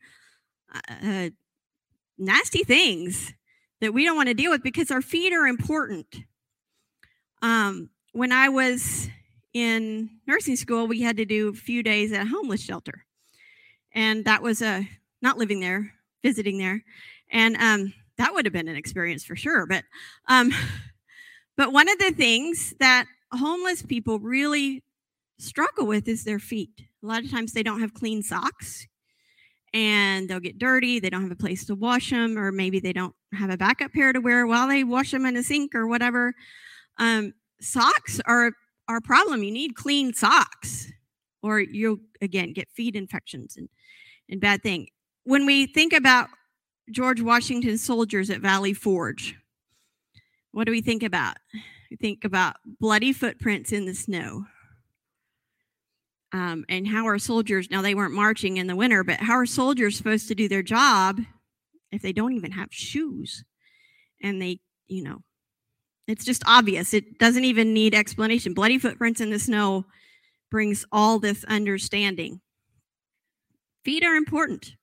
uh, 0.73 1.07
uh, 1.07 1.29
nasty 2.17 2.63
things 2.63 3.33
that 3.81 3.93
we 3.93 4.05
don't 4.05 4.15
want 4.15 4.29
to 4.29 4.33
deal 4.33 4.51
with 4.51 4.63
because 4.63 4.91
our 4.91 5.01
feet 5.01 5.33
are 5.33 5.47
important. 5.47 6.07
Um, 7.41 7.89
when 8.13 8.31
I 8.31 8.49
was 8.49 9.09
in 9.53 10.09
nursing 10.25 10.55
school, 10.55 10.87
we 10.87 11.01
had 11.01 11.17
to 11.17 11.25
do 11.25 11.49
a 11.49 11.53
few 11.53 11.83
days 11.83 12.11
at 12.13 12.25
a 12.25 12.29
homeless 12.29 12.61
shelter. 12.61 13.05
And 13.93 14.25
that 14.25 14.41
was 14.41 14.61
a 14.61 14.87
not 15.21 15.37
living 15.37 15.59
there, 15.59 15.93
visiting 16.23 16.57
there. 16.57 16.83
And 17.31 17.57
um, 17.57 17.93
that 18.17 18.33
would 18.33 18.45
have 18.45 18.53
been 18.53 18.67
an 18.67 18.75
experience 18.75 19.23
for 19.23 19.35
sure. 19.35 19.65
But 19.65 19.83
um, 20.27 20.51
but 21.57 21.73
one 21.73 21.89
of 21.89 21.99
the 21.99 22.11
things 22.11 22.73
that 22.79 23.05
homeless 23.31 23.81
people 23.81 24.19
really 24.19 24.83
struggle 25.37 25.85
with 25.85 26.07
is 26.07 26.23
their 26.23 26.39
feet. 26.39 26.83
A 27.03 27.05
lot 27.05 27.23
of 27.23 27.31
times 27.31 27.53
they 27.53 27.63
don't 27.63 27.81
have 27.81 27.93
clean 27.93 28.21
socks 28.21 28.87
and 29.73 30.29
they'll 30.29 30.39
get 30.39 30.59
dirty. 30.59 30.99
They 30.99 31.09
don't 31.09 31.23
have 31.23 31.31
a 31.31 31.35
place 31.35 31.65
to 31.65 31.75
wash 31.75 32.11
them, 32.11 32.37
or 32.37 32.51
maybe 32.51 32.79
they 32.79 32.93
don't 32.93 33.15
have 33.33 33.49
a 33.49 33.57
backup 33.57 33.91
pair 33.91 34.13
to 34.13 34.19
wear 34.19 34.45
while 34.45 34.67
they 34.67 34.83
wash 34.83 35.11
them 35.11 35.25
in 35.25 35.35
a 35.35 35.43
sink 35.43 35.73
or 35.73 35.87
whatever. 35.87 36.33
Um, 36.97 37.33
socks 37.59 38.21
are, 38.25 38.51
a 38.89 39.01
problem. 39.01 39.41
You 39.41 39.51
need 39.51 39.75
clean 39.75 40.13
socks, 40.13 40.91
or 41.41 41.59
you'll 41.59 41.97
again 42.21 42.53
get 42.53 42.69
feet 42.69 42.95
infections 42.95 43.57
and, 43.57 43.67
and 44.29 44.39
bad 44.39 44.61
thing. 44.61 44.87
When 45.23 45.47
we 45.47 45.65
think 45.65 45.93
about 45.93 46.27
George 46.91 47.21
Washington's 47.21 47.83
soldiers 47.83 48.29
at 48.29 48.41
Valley 48.41 48.73
Forge, 48.73 49.35
what 50.51 50.65
do 50.65 50.71
we 50.71 50.81
think 50.81 51.01
about? 51.01 51.37
We 51.89 51.97
think 51.97 52.23
about 52.23 52.57
bloody 52.79 53.13
footprints 53.13 53.71
in 53.71 53.85
the 53.85 53.95
snow 53.95 54.45
um, 56.33 56.65
and 56.67 56.87
how 56.87 57.07
are 57.07 57.19
soldiers 57.19 57.69
now 57.69 57.81
they 57.81 57.95
weren't 57.95 58.13
marching 58.13 58.57
in 58.57 58.67
the 58.67 58.75
winter 58.75 59.03
but 59.03 59.19
how 59.19 59.33
are 59.33 59.45
soldiers 59.45 59.95
supposed 59.95 60.27
to 60.27 60.35
do 60.35 60.49
their 60.49 60.63
job 60.63 61.21
if 61.91 62.01
they 62.01 62.11
don't 62.13 62.33
even 62.33 62.51
have 62.51 62.69
shoes? 62.71 63.43
And 64.21 64.41
they 64.41 64.59
you 64.87 65.03
know 65.03 65.19
it's 66.07 66.25
just 66.25 66.43
obvious. 66.45 66.93
It 66.93 67.17
doesn't 67.17 67.45
even 67.45 67.73
need 67.73 67.95
explanation. 67.95 68.53
Bloody 68.53 68.77
footprints 68.77 69.21
in 69.21 69.29
the 69.29 69.39
snow 69.39 69.85
brings 70.51 70.85
all 70.91 71.17
this 71.17 71.45
understanding. 71.45 72.41
Feet 73.85 74.03
are 74.03 74.15
important. 74.15 74.75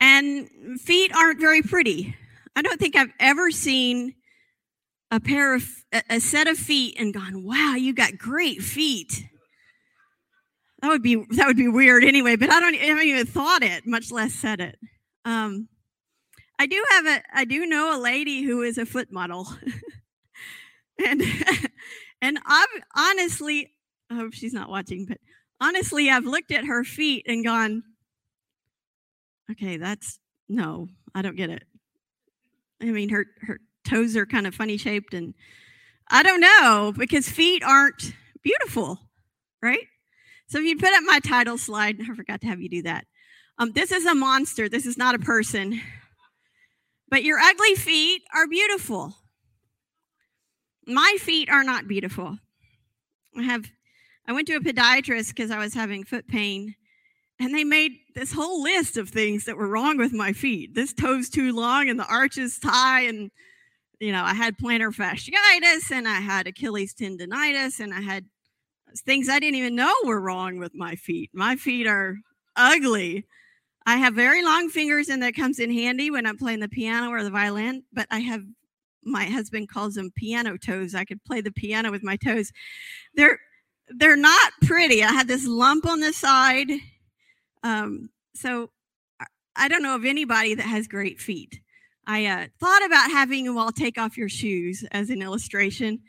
And 0.00 0.48
feet 0.80 1.14
aren't 1.14 1.40
very 1.40 1.60
pretty. 1.60 2.16
I 2.58 2.62
don't 2.62 2.80
think 2.80 2.96
i've 2.96 3.12
ever 3.20 3.52
seen 3.52 4.14
a 5.12 5.20
pair 5.20 5.54
of 5.54 5.64
a 6.10 6.18
set 6.18 6.48
of 6.48 6.58
feet 6.58 6.96
and 6.98 7.14
gone 7.14 7.44
wow 7.44 7.76
you 7.76 7.92
got 7.92 8.18
great 8.18 8.62
feet 8.62 9.28
that 10.80 10.88
would 10.88 11.02
be 11.02 11.16
that 11.30 11.46
would 11.46 11.56
be 11.56 11.68
weird 11.68 12.04
anyway. 12.04 12.36
But 12.36 12.50
I 12.50 12.60
don't 12.60 12.74
I 12.74 12.84
haven't 12.84 13.04
even 13.04 13.26
thought 13.26 13.62
it, 13.62 13.86
much 13.86 14.10
less 14.12 14.32
said 14.32 14.60
it. 14.60 14.78
Um, 15.24 15.68
I 16.58 16.66
do 16.66 16.84
have 16.90 17.06
a 17.06 17.22
I 17.34 17.44
do 17.44 17.66
know 17.66 17.96
a 17.96 18.00
lady 18.00 18.42
who 18.42 18.62
is 18.62 18.78
a 18.78 18.86
foot 18.86 19.12
model, 19.12 19.48
and 21.04 21.22
and 22.22 22.38
I've 22.46 22.68
honestly 22.96 23.74
I 24.10 24.16
hope 24.16 24.34
she's 24.34 24.54
not 24.54 24.70
watching, 24.70 25.06
but 25.06 25.18
honestly 25.60 26.10
I've 26.10 26.24
looked 26.24 26.52
at 26.52 26.64
her 26.64 26.84
feet 26.84 27.26
and 27.28 27.44
gone, 27.44 27.82
okay, 29.50 29.76
that's 29.76 30.20
no, 30.48 30.88
I 31.14 31.22
don't 31.22 31.36
get 31.36 31.50
it. 31.50 31.64
I 32.80 32.86
mean 32.86 33.08
her 33.08 33.26
her 33.42 33.58
toes 33.84 34.16
are 34.16 34.26
kind 34.26 34.46
of 34.46 34.54
funny 34.54 34.76
shaped 34.76 35.14
and 35.14 35.34
I 36.10 36.22
don't 36.22 36.40
know 36.40 36.92
because 36.96 37.28
feet 37.28 37.62
aren't 37.64 38.12
beautiful, 38.42 38.98
right? 39.60 39.86
So 40.48 40.58
if 40.58 40.64
you 40.64 40.76
put 40.76 40.92
up 40.92 41.04
my 41.04 41.20
title 41.20 41.58
slide, 41.58 41.98
I 42.00 42.14
forgot 42.14 42.40
to 42.40 42.46
have 42.46 42.60
you 42.60 42.68
do 42.68 42.82
that. 42.82 43.06
Um, 43.58 43.72
this 43.72 43.92
is 43.92 44.06
a 44.06 44.14
monster. 44.14 44.68
This 44.68 44.86
is 44.86 44.96
not 44.96 45.14
a 45.14 45.18
person. 45.18 45.80
But 47.10 47.24
your 47.24 47.38
ugly 47.38 47.74
feet 47.74 48.22
are 48.34 48.46
beautiful. 48.46 49.14
My 50.86 51.16
feet 51.20 51.50
are 51.50 51.64
not 51.64 51.86
beautiful. 51.86 52.38
I 53.36 53.42
have 53.42 53.66
I 54.26 54.32
went 54.32 54.46
to 54.48 54.56
a 54.56 54.60
podiatrist 54.60 55.28
because 55.28 55.50
I 55.50 55.58
was 55.58 55.72
having 55.72 56.04
foot 56.04 56.28
pain, 56.28 56.74
and 57.40 57.54
they 57.54 57.64
made 57.64 57.92
this 58.14 58.32
whole 58.32 58.62
list 58.62 58.98
of 58.98 59.08
things 59.08 59.44
that 59.44 59.56
were 59.56 59.68
wrong 59.68 59.96
with 59.96 60.12
my 60.12 60.32
feet. 60.32 60.74
This 60.74 60.92
toe's 60.92 61.30
too 61.30 61.54
long 61.54 61.88
and 61.88 61.98
the 61.98 62.06
arch 62.06 62.36
is 62.36 62.58
high, 62.62 63.02
and 63.02 63.30
you 64.00 64.12
know, 64.12 64.22
I 64.22 64.34
had 64.34 64.58
plantar 64.58 64.94
fasciitis 64.94 65.90
and 65.90 66.06
I 66.06 66.20
had 66.20 66.46
Achilles 66.46 66.94
tendonitis 66.94 67.80
and 67.80 67.92
I 67.92 68.00
had 68.00 68.26
things 69.04 69.28
I 69.28 69.38
didn't 69.38 69.58
even 69.58 69.74
know 69.74 69.92
were 70.04 70.20
wrong 70.20 70.58
with 70.58 70.74
my 70.74 70.96
feet. 70.96 71.30
My 71.32 71.56
feet 71.56 71.86
are 71.86 72.16
ugly. 72.56 73.26
I 73.86 73.96
have 73.96 74.14
very 74.14 74.44
long 74.44 74.68
fingers, 74.68 75.08
and 75.08 75.22
that 75.22 75.34
comes 75.34 75.58
in 75.58 75.72
handy 75.72 76.10
when 76.10 76.26
I'm 76.26 76.36
playing 76.36 76.60
the 76.60 76.68
piano 76.68 77.10
or 77.10 77.22
the 77.22 77.30
violin. 77.30 77.84
But 77.92 78.06
I 78.10 78.20
have 78.20 78.42
my 79.02 79.24
husband 79.24 79.68
calls 79.68 79.94
them 79.94 80.10
piano 80.14 80.58
toes. 80.58 80.94
I 80.94 81.04
could 81.04 81.24
play 81.24 81.40
the 81.40 81.52
piano 81.52 81.90
with 81.90 82.02
my 82.02 82.16
toes. 82.16 82.52
They're 83.14 83.38
they're 83.88 84.16
not 84.16 84.52
pretty. 84.62 85.02
I 85.02 85.12
had 85.12 85.28
this 85.28 85.46
lump 85.46 85.86
on 85.86 86.00
the 86.00 86.12
side. 86.12 86.70
Um, 87.62 88.10
so 88.34 88.70
I 89.56 89.68
don't 89.68 89.82
know 89.82 89.94
of 89.94 90.04
anybody 90.04 90.54
that 90.54 90.66
has 90.66 90.86
great 90.86 91.20
feet. 91.20 91.60
I 92.06 92.26
uh, 92.26 92.46
thought 92.60 92.84
about 92.84 93.10
having 93.10 93.44
you 93.44 93.58
all 93.58 93.72
take 93.72 93.98
off 93.98 94.16
your 94.16 94.28
shoes 94.28 94.84
as 94.92 95.10
an 95.10 95.20
illustration 95.20 96.00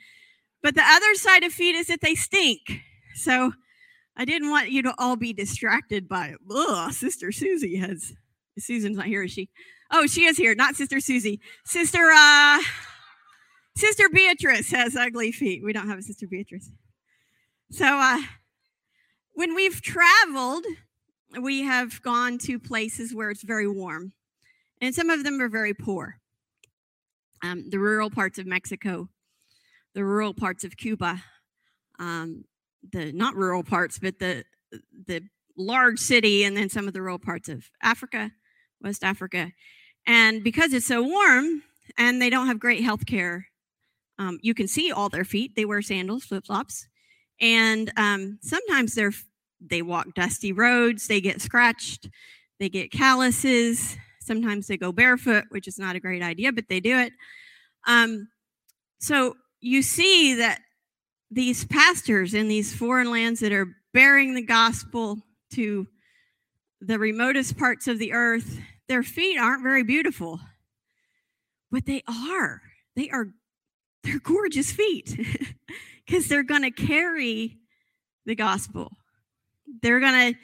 but 0.61 0.75
the 0.75 0.83
other 0.83 1.15
side 1.15 1.43
of 1.43 1.53
feet 1.53 1.75
is 1.75 1.87
that 1.87 2.01
they 2.01 2.15
stink. 2.15 2.59
So 3.15 3.53
I 4.15 4.25
didn't 4.25 4.49
want 4.49 4.71
you 4.71 4.81
to 4.83 4.93
all 4.97 5.15
be 5.15 5.33
distracted 5.33 6.07
by, 6.07 6.35
ugh, 6.53 6.91
Sister 6.91 7.31
Susie 7.31 7.77
has, 7.77 8.13
Susan's 8.57 8.97
not 8.97 9.05
here, 9.05 9.23
is 9.23 9.31
she? 9.31 9.49
Oh, 9.91 10.07
she 10.07 10.25
is 10.25 10.37
here, 10.37 10.55
not 10.55 10.75
Sister 10.75 10.99
Susie. 10.99 11.39
Sister, 11.65 12.11
uh, 12.13 12.59
Sister 13.75 14.09
Beatrice 14.09 14.71
has 14.71 14.95
ugly 14.95 15.31
feet. 15.31 15.63
We 15.63 15.73
don't 15.73 15.87
have 15.87 15.99
a 15.99 16.03
Sister 16.03 16.27
Beatrice. 16.27 16.69
So 17.71 17.85
uh, 17.85 18.21
when 19.33 19.55
we've 19.55 19.81
traveled, 19.81 20.65
we 21.39 21.61
have 21.61 22.01
gone 22.01 22.37
to 22.39 22.59
places 22.59 23.13
where 23.13 23.29
it's 23.29 23.43
very 23.43 23.67
warm, 23.67 24.13
and 24.81 24.93
some 24.93 25.09
of 25.09 25.23
them 25.23 25.39
are 25.39 25.49
very 25.49 25.73
poor. 25.73 26.19
Um, 27.41 27.69
the 27.69 27.79
rural 27.79 28.09
parts 28.09 28.37
of 28.37 28.45
Mexico 28.45 29.07
the 29.93 30.03
rural 30.03 30.33
parts 30.33 30.63
of 30.63 30.77
Cuba, 30.77 31.21
um, 31.99 32.45
the 32.91 33.11
not 33.11 33.35
rural 33.35 33.63
parts, 33.63 33.99
but 33.99 34.19
the 34.19 34.43
the 35.07 35.21
large 35.57 35.99
city, 35.99 36.43
and 36.43 36.55
then 36.55 36.69
some 36.69 36.87
of 36.87 36.93
the 36.93 37.01
rural 37.01 37.19
parts 37.19 37.49
of 37.49 37.69
Africa, 37.81 38.31
West 38.81 39.03
Africa, 39.03 39.51
and 40.05 40.43
because 40.43 40.73
it's 40.73 40.85
so 40.85 41.03
warm 41.03 41.63
and 41.97 42.21
they 42.21 42.29
don't 42.29 42.47
have 42.47 42.59
great 42.59 42.83
health 42.83 43.05
care, 43.05 43.47
um, 44.17 44.39
you 44.41 44.53
can 44.53 44.67
see 44.67 44.91
all 44.91 45.09
their 45.09 45.25
feet. 45.25 45.55
They 45.55 45.65
wear 45.65 45.81
sandals, 45.81 46.25
flip 46.25 46.45
flops, 46.45 46.87
and 47.41 47.91
um, 47.97 48.39
sometimes 48.41 48.95
they're 48.95 49.13
they 49.61 49.81
walk 49.81 50.13
dusty 50.15 50.53
roads. 50.53 51.07
They 51.07 51.21
get 51.21 51.41
scratched. 51.41 52.09
They 52.59 52.69
get 52.69 52.91
calluses. 52.91 53.97
Sometimes 54.21 54.67
they 54.67 54.77
go 54.77 54.91
barefoot, 54.91 55.45
which 55.49 55.67
is 55.67 55.79
not 55.79 55.95
a 55.95 55.99
great 55.99 56.21
idea, 56.21 56.51
but 56.51 56.69
they 56.69 56.79
do 56.79 56.97
it. 56.97 57.13
Um, 57.87 58.29
so 58.99 59.35
you 59.61 59.81
see 59.81 60.35
that 60.35 60.61
these 61.31 61.65
pastors 61.65 62.33
in 62.33 62.47
these 62.47 62.75
foreign 62.75 63.11
lands 63.11 63.39
that 63.41 63.51
are 63.51 63.67
bearing 63.93 64.33
the 64.33 64.41
gospel 64.41 65.19
to 65.51 65.87
the 66.81 66.97
remotest 66.97 67.57
parts 67.57 67.87
of 67.87 67.99
the 67.99 68.13
earth, 68.13 68.59
their 68.87 69.03
feet 69.03 69.37
aren't 69.37 69.63
very 69.63 69.83
beautiful, 69.83 70.39
but 71.71 71.85
they 71.85 72.03
are. 72.07 72.61
They 72.95 73.09
are, 73.09 73.27
they're 74.03 74.19
gorgeous 74.19 74.71
feet 74.71 75.15
because 76.05 76.27
they're 76.27 76.43
going 76.43 76.63
to 76.63 76.71
carry 76.71 77.57
the 78.25 78.35
gospel. 78.35 78.91
They're 79.81 79.99
going 79.99 80.33
to, 80.33 80.39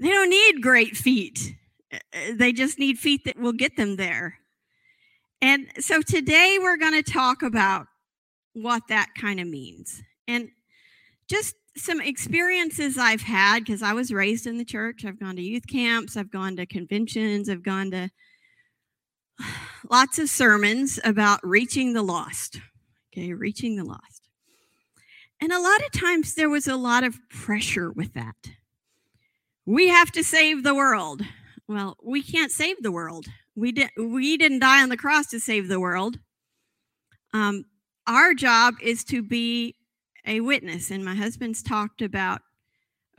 they 0.00 0.08
don't 0.08 0.30
need 0.30 0.62
great 0.62 0.96
feet. 0.96 1.54
Uh, 1.92 1.98
uh, 2.14 2.32
they 2.34 2.52
just 2.52 2.78
need 2.78 2.98
feet 2.98 3.24
that 3.24 3.38
will 3.38 3.52
get 3.52 3.76
them 3.76 3.96
there. 3.96 4.38
And 5.42 5.68
so 5.78 6.02
today 6.02 6.58
we're 6.60 6.78
going 6.78 7.00
to 7.00 7.02
talk 7.02 7.42
about 7.42 7.86
what 8.56 8.88
that 8.88 9.10
kind 9.14 9.38
of 9.38 9.46
means. 9.46 10.02
And 10.26 10.48
just 11.28 11.54
some 11.76 12.00
experiences 12.00 12.96
I've 12.96 13.20
had 13.20 13.64
because 13.64 13.82
I 13.82 13.92
was 13.92 14.12
raised 14.12 14.46
in 14.46 14.56
the 14.56 14.64
church. 14.64 15.04
I've 15.04 15.20
gone 15.20 15.36
to 15.36 15.42
youth 15.42 15.66
camps, 15.66 16.16
I've 16.16 16.30
gone 16.30 16.56
to 16.56 16.64
conventions, 16.64 17.50
I've 17.50 17.62
gone 17.62 17.90
to 17.90 18.08
lots 19.90 20.18
of 20.18 20.30
sermons 20.30 20.98
about 21.04 21.40
reaching 21.42 21.92
the 21.92 22.02
lost. 22.02 22.60
Okay, 23.12 23.34
reaching 23.34 23.76
the 23.76 23.84
lost. 23.84 24.28
And 25.40 25.52
a 25.52 25.60
lot 25.60 25.84
of 25.84 25.92
times 25.92 26.34
there 26.34 26.48
was 26.48 26.66
a 26.66 26.76
lot 26.76 27.04
of 27.04 27.18
pressure 27.28 27.92
with 27.92 28.14
that. 28.14 28.36
We 29.66 29.88
have 29.88 30.10
to 30.12 30.24
save 30.24 30.62
the 30.62 30.74
world. 30.74 31.22
Well, 31.68 31.98
we 32.02 32.22
can't 32.22 32.52
save 32.52 32.82
the 32.82 32.92
world. 32.92 33.26
We 33.54 33.72
did 33.72 33.90
we 33.98 34.38
didn't 34.38 34.60
die 34.60 34.82
on 34.82 34.88
the 34.88 34.96
cross 34.96 35.26
to 35.28 35.40
save 35.40 35.68
the 35.68 35.80
world. 35.80 36.18
Um, 37.34 37.64
our 38.06 38.34
job 38.34 38.74
is 38.80 39.04
to 39.04 39.22
be 39.22 39.74
a 40.26 40.40
witness. 40.40 40.90
And 40.90 41.04
my 41.04 41.14
husband's 41.14 41.62
talked 41.62 42.02
about 42.02 42.42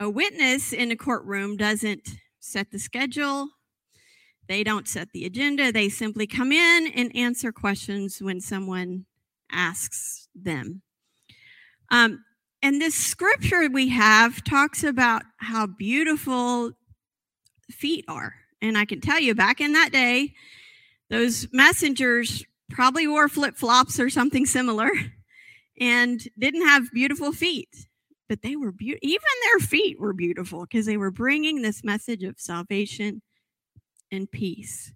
a 0.00 0.08
witness 0.08 0.72
in 0.72 0.90
a 0.90 0.96
courtroom 0.96 1.56
doesn't 1.56 2.08
set 2.40 2.70
the 2.70 2.78
schedule, 2.78 3.48
they 4.48 4.64
don't 4.64 4.88
set 4.88 5.12
the 5.12 5.26
agenda. 5.26 5.70
They 5.70 5.90
simply 5.90 6.26
come 6.26 6.52
in 6.52 6.90
and 6.94 7.14
answer 7.14 7.52
questions 7.52 8.22
when 8.22 8.40
someone 8.40 9.04
asks 9.52 10.28
them. 10.34 10.82
Um, 11.90 12.24
and 12.62 12.80
this 12.80 12.94
scripture 12.94 13.68
we 13.70 13.88
have 13.90 14.42
talks 14.42 14.82
about 14.82 15.22
how 15.36 15.66
beautiful 15.66 16.72
feet 17.70 18.04
are. 18.08 18.34
And 18.60 18.76
I 18.76 18.86
can 18.86 19.00
tell 19.00 19.20
you, 19.20 19.34
back 19.34 19.60
in 19.60 19.74
that 19.74 19.92
day, 19.92 20.32
those 21.10 21.46
messengers 21.52 22.44
probably 22.70 23.06
wore 23.06 23.28
flip 23.28 23.56
flops 23.56 23.98
or 23.98 24.10
something 24.10 24.46
similar 24.46 24.90
and 25.80 26.26
didn't 26.38 26.66
have 26.66 26.92
beautiful 26.92 27.32
feet, 27.32 27.86
but 28.28 28.42
they 28.42 28.56
were 28.56 28.72
beautiful. 28.72 29.08
Even 29.08 29.26
their 29.42 29.66
feet 29.66 30.00
were 30.00 30.12
beautiful 30.12 30.62
because 30.62 30.86
they 30.86 30.96
were 30.96 31.10
bringing 31.10 31.62
this 31.62 31.84
message 31.84 32.22
of 32.22 32.40
salvation 32.40 33.22
and 34.10 34.30
peace. 34.30 34.92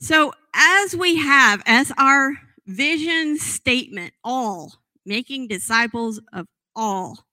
So, 0.00 0.32
as 0.54 0.96
we 0.96 1.16
have 1.16 1.62
as 1.66 1.92
our 1.98 2.32
vision 2.66 3.38
statement, 3.38 4.14
all 4.24 4.72
making 5.04 5.48
disciples 5.48 6.20
of 6.32 6.46
all, 6.74 7.26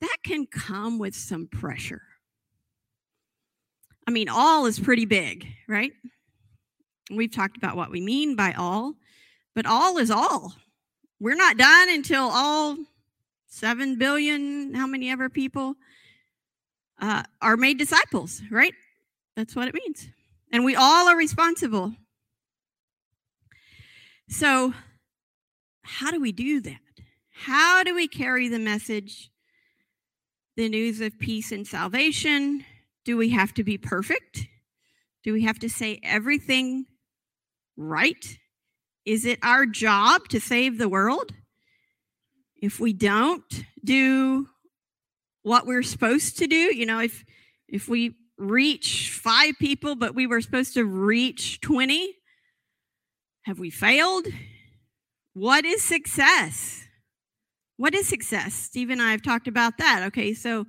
that 0.00 0.16
can 0.24 0.46
come 0.46 0.98
with 0.98 1.14
some 1.14 1.46
pressure. 1.46 2.02
I 4.06 4.10
mean, 4.10 4.28
all 4.28 4.66
is 4.66 4.80
pretty 4.80 5.04
big, 5.04 5.46
right? 5.68 5.92
We've 7.10 7.34
talked 7.34 7.56
about 7.56 7.76
what 7.76 7.90
we 7.90 8.00
mean 8.00 8.36
by 8.36 8.52
all, 8.52 8.94
but 9.54 9.66
all 9.66 9.98
is 9.98 10.10
all. 10.10 10.54
We're 11.18 11.34
not 11.34 11.56
done 11.56 11.88
until 11.90 12.30
all 12.32 12.76
7 13.48 13.98
billion, 13.98 14.74
how 14.74 14.86
many 14.86 15.10
ever 15.10 15.28
people 15.28 15.74
uh, 17.00 17.24
are 17.42 17.56
made 17.56 17.78
disciples, 17.78 18.42
right? 18.50 18.74
That's 19.36 19.56
what 19.56 19.68
it 19.68 19.74
means. 19.74 20.08
And 20.52 20.64
we 20.64 20.76
all 20.76 21.08
are 21.08 21.16
responsible. 21.16 21.94
So, 24.28 24.72
how 25.82 26.10
do 26.10 26.20
we 26.20 26.30
do 26.30 26.60
that? 26.60 26.78
How 27.32 27.82
do 27.82 27.94
we 27.94 28.06
carry 28.06 28.48
the 28.48 28.58
message, 28.58 29.30
the 30.56 30.68
news 30.68 31.00
of 31.00 31.18
peace 31.18 31.50
and 31.50 31.66
salvation? 31.66 32.64
Do 33.04 33.16
we 33.16 33.30
have 33.30 33.52
to 33.54 33.64
be 33.64 33.78
perfect? 33.78 34.46
Do 35.24 35.32
we 35.32 35.42
have 35.42 35.58
to 35.60 35.68
say 35.68 36.00
everything 36.02 36.86
right? 37.80 38.38
Is 39.06 39.24
it 39.24 39.38
our 39.42 39.64
job 39.64 40.28
to 40.28 40.40
save 40.40 40.76
the 40.76 40.88
world? 40.88 41.32
If 42.56 42.78
we 42.78 42.92
don't 42.92 43.64
do 43.82 44.48
what 45.42 45.66
we're 45.66 45.82
supposed 45.82 46.38
to 46.38 46.46
do, 46.46 46.76
you 46.76 46.84
know, 46.84 47.00
if 47.00 47.24
if 47.68 47.88
we 47.88 48.16
reach 48.36 49.10
5 49.10 49.54
people 49.58 49.94
but 49.96 50.14
we 50.14 50.26
were 50.26 50.40
supposed 50.40 50.74
to 50.74 50.84
reach 50.84 51.60
20, 51.60 52.14
have 53.44 53.58
we 53.58 53.70
failed? 53.70 54.26
What 55.32 55.64
is 55.64 55.82
success? 55.82 56.84
What 57.78 57.94
is 57.94 58.06
success? 58.06 58.52
Steve 58.52 58.90
and 58.90 59.00
I 59.00 59.12
have 59.12 59.22
talked 59.22 59.48
about 59.48 59.78
that. 59.78 60.02
Okay, 60.08 60.34
so 60.34 60.66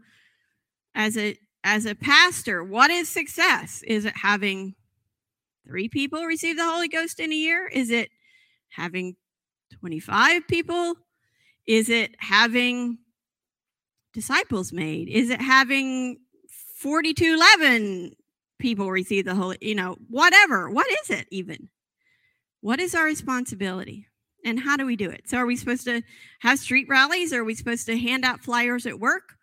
as 0.95 1.17
a 1.17 1.37
as 1.63 1.85
a 1.85 1.93
pastor, 1.93 2.63
what 2.63 2.89
is 2.89 3.09
success? 3.09 3.83
Is 3.85 4.05
it 4.05 4.15
having 4.15 4.75
three 5.65 5.89
people 5.89 6.25
receive 6.25 6.57
the 6.57 6.65
Holy 6.65 6.87
Ghost 6.87 7.19
in 7.19 7.31
a 7.31 7.35
year? 7.35 7.67
Is 7.67 7.89
it 7.89 8.09
having 8.69 9.15
25 9.79 10.47
people? 10.47 10.95
Is 11.67 11.89
it 11.89 12.15
having 12.19 12.97
disciples 14.13 14.73
made? 14.73 15.07
Is 15.09 15.29
it 15.29 15.41
having 15.41 16.17
4211 16.49 18.15
people 18.61 18.89
receive 18.89 19.25
the 19.25 19.35
Holy, 19.35 19.57
you 19.59 19.75
know, 19.75 19.97
whatever. 20.07 20.69
What 20.69 20.87
is 21.03 21.09
it 21.09 21.27
even? 21.31 21.69
What 22.61 22.79
is 22.79 22.95
our 22.95 23.03
responsibility? 23.03 24.07
And 24.45 24.59
how 24.59 24.77
do 24.77 24.85
we 24.85 24.95
do 24.95 25.09
it? 25.09 25.27
So 25.27 25.37
are 25.37 25.45
we 25.45 25.57
supposed 25.57 25.85
to 25.85 26.01
have 26.39 26.59
street 26.59 26.87
rallies? 26.89 27.33
Are 27.33 27.43
we 27.43 27.55
supposed 27.55 27.85
to 27.87 27.97
hand 27.97 28.23
out 28.23 28.43
flyers 28.43 28.85
at 28.85 28.99
work? 28.99 29.33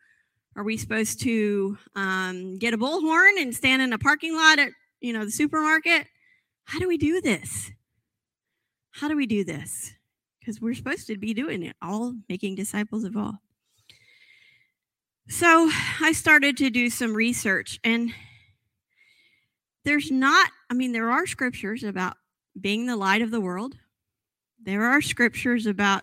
Are 0.56 0.64
we 0.64 0.76
supposed 0.76 1.20
to 1.22 1.78
um, 1.94 2.58
get 2.58 2.74
a 2.74 2.78
bullhorn 2.78 3.40
and 3.40 3.54
stand 3.54 3.82
in 3.82 3.92
a 3.92 3.98
parking 3.98 4.34
lot 4.34 4.58
at, 4.58 4.70
you 5.00 5.12
know, 5.12 5.24
the 5.24 5.30
supermarket? 5.30 6.06
How 6.64 6.78
do 6.78 6.88
we 6.88 6.98
do 6.98 7.20
this? 7.20 7.70
How 8.90 9.08
do 9.08 9.16
we 9.16 9.26
do 9.26 9.44
this? 9.44 9.92
Because 10.38 10.60
we're 10.60 10.74
supposed 10.74 11.06
to 11.06 11.16
be 11.16 11.34
doing 11.34 11.62
it, 11.62 11.76
all 11.82 12.14
making 12.28 12.54
disciples 12.54 13.04
of 13.04 13.16
all. 13.16 13.40
So 15.28 15.70
I 16.00 16.12
started 16.12 16.56
to 16.58 16.70
do 16.70 16.88
some 16.88 17.14
research, 17.14 17.78
and 17.84 18.12
there's 19.84 20.10
not, 20.10 20.50
I 20.70 20.74
mean, 20.74 20.92
there 20.92 21.10
are 21.10 21.26
scriptures 21.26 21.84
about 21.84 22.16
being 22.58 22.86
the 22.86 22.96
light 22.96 23.22
of 23.22 23.30
the 23.30 23.40
world. 23.40 23.76
There 24.62 24.84
are 24.84 25.02
scriptures 25.02 25.66
about 25.66 26.02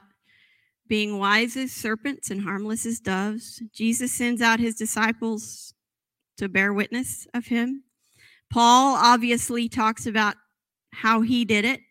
being 0.88 1.18
wise 1.18 1.58
as 1.58 1.72
serpents 1.72 2.30
and 2.30 2.42
harmless 2.42 2.86
as 2.86 3.00
doves. 3.00 3.62
Jesus 3.74 4.12
sends 4.12 4.42
out 4.42 4.60
his 4.60 4.76
disciples 4.76 5.74
to 6.38 6.48
bear 6.48 6.72
witness 6.72 7.28
of 7.34 7.48
him. 7.48 7.85
Paul 8.52 8.96
obviously 8.96 9.68
talks 9.68 10.06
about 10.06 10.36
how 10.94 11.22
he 11.22 11.46
did 11.46 11.66
it. 11.66 11.82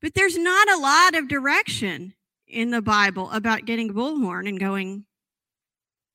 But 0.00 0.14
there's 0.14 0.36
not 0.36 0.70
a 0.70 0.76
lot 0.76 1.14
of 1.14 1.28
direction 1.28 2.14
in 2.46 2.70
the 2.70 2.82
Bible 2.82 3.30
about 3.30 3.64
getting 3.64 3.90
a 3.90 3.94
bullhorn 3.94 4.48
and 4.48 4.60
going 4.60 5.04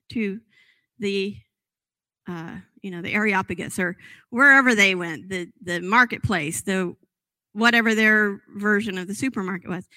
to 0.10 0.40
the 1.00 1.38
uh, 2.28 2.58
you 2.82 2.92
know 2.92 3.02
the 3.02 3.14
Areopagus 3.14 3.80
or 3.80 3.98
wherever 4.30 4.76
they 4.76 4.94
went, 4.94 5.30
the 5.30 5.50
the 5.64 5.82
marketplace, 5.82 6.62
the 6.62 6.96
whatever 7.54 7.96
their 7.96 8.42
version 8.56 8.98
of 8.98 9.08
the 9.08 9.16
supermarket 9.16 9.70
was. 9.70 9.88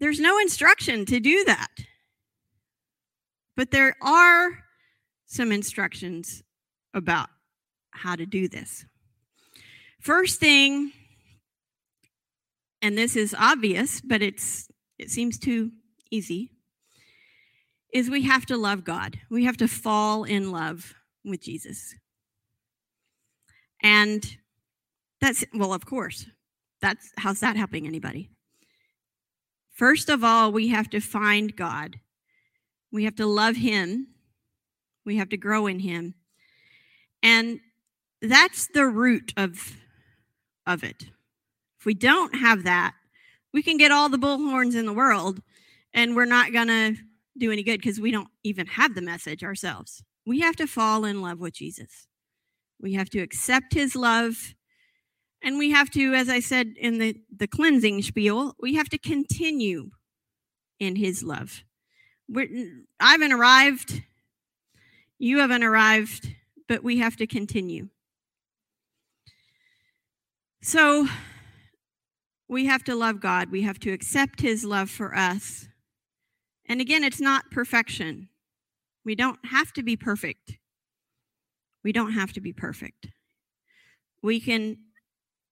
There's 0.00 0.20
no 0.20 0.38
instruction 0.38 1.04
to 1.06 1.20
do 1.20 1.44
that. 1.44 1.68
But 3.56 3.70
there 3.70 3.96
are 4.00 4.60
some 5.26 5.52
instructions 5.52 6.42
about 6.94 7.28
how 7.98 8.16
to 8.16 8.26
do 8.26 8.48
this. 8.48 8.84
First 10.00 10.40
thing 10.40 10.92
and 12.80 12.96
this 12.96 13.16
is 13.16 13.34
obvious, 13.38 14.00
but 14.00 14.22
it's 14.22 14.68
it 14.98 15.10
seems 15.10 15.38
too 15.38 15.72
easy, 16.10 16.50
is 17.92 18.10
we 18.10 18.22
have 18.22 18.46
to 18.46 18.56
love 18.56 18.84
God. 18.84 19.18
We 19.30 19.44
have 19.44 19.56
to 19.58 19.68
fall 19.68 20.24
in 20.24 20.50
love 20.50 20.94
with 21.24 21.40
Jesus. 21.40 21.94
And 23.82 24.24
that's 25.20 25.44
well, 25.54 25.72
of 25.72 25.86
course. 25.86 26.26
That's 26.80 27.10
how's 27.16 27.40
that 27.40 27.56
helping 27.56 27.86
anybody? 27.86 28.30
First 29.72 30.08
of 30.08 30.24
all, 30.24 30.52
we 30.52 30.68
have 30.68 30.90
to 30.90 31.00
find 31.00 31.54
God. 31.54 31.96
We 32.92 33.04
have 33.04 33.16
to 33.16 33.26
love 33.26 33.56
him. 33.56 34.08
We 35.04 35.16
have 35.16 35.28
to 35.30 35.36
grow 35.36 35.66
in 35.66 35.80
him. 35.80 36.14
And 37.22 37.60
that's 38.22 38.68
the 38.68 38.86
root 38.86 39.32
of 39.36 39.76
of 40.66 40.84
it. 40.84 41.04
If 41.78 41.86
we 41.86 41.94
don't 41.94 42.34
have 42.34 42.64
that, 42.64 42.94
we 43.52 43.62
can 43.62 43.78
get 43.78 43.90
all 43.90 44.08
the 44.08 44.18
bullhorns 44.18 44.76
in 44.76 44.86
the 44.86 44.92
world 44.92 45.40
and 45.94 46.14
we're 46.14 46.26
not 46.26 46.52
going 46.52 46.68
to 46.68 46.96
do 47.38 47.50
any 47.52 47.62
good 47.62 47.80
because 47.80 48.00
we 48.00 48.10
don't 48.10 48.28
even 48.44 48.66
have 48.66 48.94
the 48.94 49.00
message 49.00 49.42
ourselves. 49.42 50.02
We 50.26 50.40
have 50.40 50.56
to 50.56 50.66
fall 50.66 51.04
in 51.04 51.22
love 51.22 51.38
with 51.38 51.54
Jesus. 51.54 52.06
We 52.80 52.94
have 52.94 53.08
to 53.10 53.20
accept 53.20 53.74
his 53.74 53.96
love. 53.96 54.54
And 55.42 55.56
we 55.56 55.70
have 55.70 55.90
to, 55.90 56.14
as 56.14 56.28
I 56.28 56.40
said 56.40 56.74
in 56.76 56.98
the, 56.98 57.16
the 57.34 57.46
cleansing 57.46 58.02
spiel, 58.02 58.54
we 58.60 58.74
have 58.74 58.88
to 58.90 58.98
continue 58.98 59.90
in 60.80 60.96
his 60.96 61.22
love. 61.22 61.62
We're, 62.28 62.48
I 63.00 63.12
haven't 63.12 63.32
arrived. 63.32 64.02
You 65.18 65.38
haven't 65.38 65.64
arrived, 65.64 66.34
but 66.68 66.82
we 66.82 66.98
have 66.98 67.16
to 67.16 67.26
continue. 67.26 67.88
So 70.60 71.06
we 72.48 72.66
have 72.66 72.84
to 72.84 72.94
love 72.94 73.20
God. 73.20 73.50
We 73.50 73.62
have 73.62 73.78
to 73.80 73.92
accept 73.92 74.40
His 74.40 74.64
love 74.64 74.90
for 74.90 75.14
us. 75.14 75.68
And 76.66 76.80
again, 76.80 77.04
it's 77.04 77.20
not 77.20 77.50
perfection. 77.50 78.28
We 79.04 79.14
don't 79.14 79.38
have 79.46 79.72
to 79.74 79.82
be 79.82 79.96
perfect. 79.96 80.58
We 81.84 81.92
don't 81.92 82.12
have 82.12 82.32
to 82.34 82.40
be 82.40 82.52
perfect. 82.52 83.06
We 84.22 84.40
can, 84.40 84.78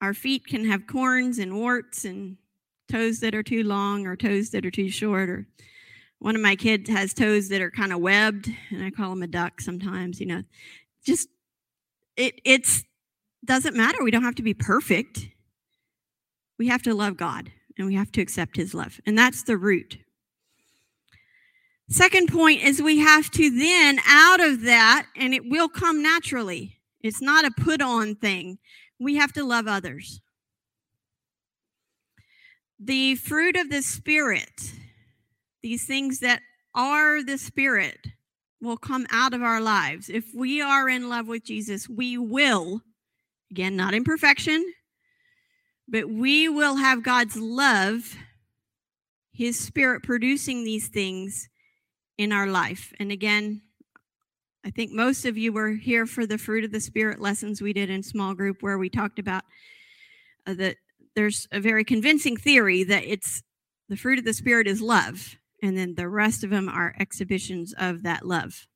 our 0.01 0.12
feet 0.12 0.47
can 0.47 0.64
have 0.66 0.87
corns 0.87 1.38
and 1.38 1.57
warts 1.57 2.05
and 2.05 2.37
toes 2.90 3.21
that 3.21 3.35
are 3.35 3.42
too 3.42 3.62
long 3.62 4.07
or 4.07 4.16
toes 4.16 4.51
that 4.51 4.66
are 4.66 4.71
too 4.71 4.90
short 4.90 5.29
or 5.29 5.47
one 6.19 6.35
of 6.35 6.42
my 6.42 6.57
kids 6.57 6.88
has 6.88 7.12
toes 7.12 7.49
that 7.49 7.61
are 7.61 7.71
kind 7.71 7.92
of 7.92 8.01
webbed 8.01 8.51
and 8.71 8.85
i 8.85 8.90
call 8.90 9.12
him 9.12 9.23
a 9.23 9.27
duck 9.27 9.61
sometimes 9.61 10.21
you 10.21 10.27
know 10.27 10.42
just 11.05 11.29
it 12.16 12.40
it's 12.45 12.85
doesn't 13.44 13.77
matter. 13.77 14.03
We 14.03 14.11
don't 14.11 14.25
have 14.25 14.35
to 14.37 14.42
be 14.42 14.55
perfect. 14.55 15.29
We 16.59 16.68
have 16.68 16.83
to 16.83 16.94
love 16.94 17.16
god 17.16 17.51
and 17.79 17.87
we 17.87 17.94
have 17.94 18.11
to 18.12 18.20
accept 18.20 18.57
his 18.57 18.75
love 18.75 19.01
and 19.07 19.18
that's 19.18 19.42
the 19.42 19.57
root. 19.57 19.99
Second 21.88 22.33
point 22.33 22.62
is 22.62 22.83
we 22.83 22.99
have 22.99 23.31
to 23.31 23.51
then 23.51 24.01
out 24.09 24.40
of 24.40 24.62
that 24.62 25.07
and 25.16 25.33
it 25.33 25.49
will 25.49 25.68
come 25.68 26.03
naturally. 26.03 26.81
It's 27.01 27.22
not 27.22 27.44
a 27.44 27.53
put 27.53 27.81
on 27.81 28.16
thing. 28.16 28.59
We 28.99 29.16
have 29.16 29.33
to 29.35 29.44
love 29.44 29.68
others. 29.68 30.20
The 32.81 33.14
fruit 33.14 33.57
of 33.57 33.70
the 33.70 33.83
Spirit, 33.83 34.72
these 35.62 35.87
things 35.87 36.20
that 36.20 36.42
are 36.75 37.22
the 37.22 37.38
Spirit, 37.38 38.09
will 38.61 38.77
come 38.77 39.07
out 39.11 39.33
of 39.33 39.42
our 39.42 39.61
lives. 39.61 40.09
If 40.09 40.27
we 40.35 40.61
are 40.61 40.88
in 40.88 41.09
love 41.09 41.29
with 41.29 41.44
Jesus, 41.44 41.88
we 41.88 42.18
will, 42.18 42.83
again, 43.50 43.76
not 43.76 43.94
in 43.94 44.04
perfection, 44.04 44.72
but 45.88 46.09
we 46.09 46.48
will 46.48 46.76
have 46.76 47.02
God's 47.02 47.37
love, 47.37 48.16
His 49.32 49.59
Spirit 49.59 50.02
producing 50.02 50.64
these 50.64 50.88
things 50.88 51.48
in 52.18 52.32
our 52.32 52.46
life. 52.46 52.92
And 52.98 53.12
again, 53.12 53.62
I 54.64 54.70
think 54.70 54.90
most 54.90 55.24
of 55.24 55.38
you 55.38 55.52
were 55.52 55.72
here 55.72 56.06
for 56.06 56.26
the 56.26 56.38
fruit 56.38 56.64
of 56.64 56.72
the 56.72 56.80
Spirit 56.80 57.20
lessons 57.20 57.62
we 57.62 57.72
did 57.72 57.88
in 57.88 58.02
small 58.02 58.35
group 58.35 58.62
where 58.62 58.78
we 58.78 58.88
talked 58.88 59.18
about 59.18 59.44
uh, 60.46 60.54
the 60.54 60.76
there's 61.16 61.48
a 61.50 61.59
very 61.59 61.82
convincing 61.82 62.37
theory 62.37 62.85
that 62.85 63.04
it's 63.04 63.42
the 63.88 63.96
fruit 63.96 64.18
of 64.18 64.24
the 64.24 64.35
spirit 64.35 64.68
is 64.68 64.80
love 64.80 65.37
and 65.62 65.76
then 65.76 65.94
the 65.94 66.09
rest 66.09 66.44
of 66.44 66.50
them 66.50 66.68
are 66.68 66.94
exhibitions 67.00 67.74
of 67.78 68.02
that 68.02 68.26
love 68.26 68.66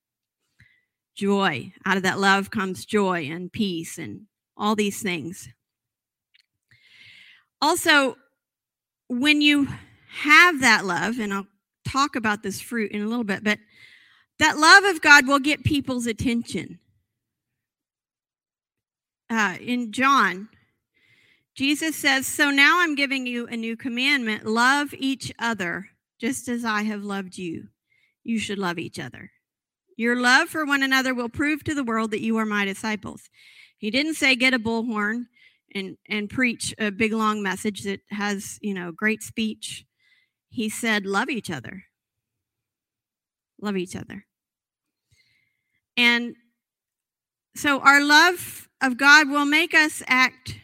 joy 1.14 1.72
out 1.85 1.96
of 1.96 2.02
that 2.02 2.18
love 2.18 2.50
comes 2.50 2.85
joy 2.85 3.24
and 3.30 3.52
peace 3.52 3.98
and 3.98 4.22
all 4.61 4.77
these 4.77 5.03
things 5.03 5.49
also 7.61 8.16
when 9.09 9.40
you 9.40 9.66
have 10.09 10.61
that 10.61 10.85
love 10.85 11.18
and 11.18 11.35
i'll 11.35 11.46
talk 11.88 12.14
about 12.14 12.42
this 12.42 12.61
fruit 12.61 12.92
in 12.92 13.03
a 13.03 13.07
little 13.07 13.25
bit 13.25 13.42
but 13.42 13.59
that 14.38 14.59
love 14.59 14.85
of 14.85 15.01
god 15.01 15.27
will 15.27 15.40
get 15.40 15.64
people's 15.64 16.07
attention 16.07 16.79
uh, 19.31 19.57
in 19.61 19.90
john 19.90 20.49
Jesus 21.61 21.94
says, 21.94 22.27
So 22.27 22.51
now 22.51 22.81
I'm 22.81 22.94
giving 22.94 23.27
you 23.27 23.46
a 23.46 23.55
new 23.55 23.77
commandment 23.77 24.46
love 24.46 24.94
each 24.94 25.31
other 25.38 25.90
just 26.18 26.49
as 26.49 26.64
I 26.64 26.85
have 26.85 27.03
loved 27.03 27.37
you. 27.37 27.68
You 28.25 28.38
should 28.38 28.59
love 28.59 28.79
each 28.79 28.99
other. 28.99 29.31
Your 29.96 30.16
love 30.16 30.49
for 30.49 30.64
one 30.64 30.83
another 30.83 31.14
will 31.14 31.29
prove 31.29 31.62
to 31.64 31.75
the 31.75 31.85
world 31.85 32.12
that 32.12 32.23
you 32.23 32.38
are 32.38 32.46
my 32.46 32.64
disciples. 32.64 33.29
He 33.81 33.90
didn't 33.90 34.14
say 34.14 34.37
get 34.37 34.53
a 34.53 34.59
bullhorn 34.59 35.25
and, 35.75 35.97
and 36.07 36.29
preach 36.29 36.75
a 36.79 36.90
big 36.90 37.14
long 37.14 37.43
message 37.43 37.83
that 37.85 38.01
has, 38.11 38.59
you 38.61 38.75
know, 38.75 38.93
great 38.93 39.23
speech. 39.23 39.87
He 40.51 40.69
said, 40.69 41.07
love 41.07 41.31
each 41.31 41.51
other. 41.51 41.85
Love 43.59 43.79
each 43.79 43.97
other. 43.97 44.27
And 45.97 46.35
so 47.57 47.81
our 47.81 48.03
love 48.03 48.69
of 48.83 48.99
God 48.99 49.31
will 49.31 49.47
make 49.47 49.73
us 49.73 50.03
act 50.07 50.57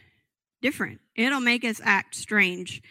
different. 0.61 0.99
It'll 1.15 1.39
make 1.39 1.65
us 1.65 1.81
act 1.83 2.13
strange. 2.13 2.83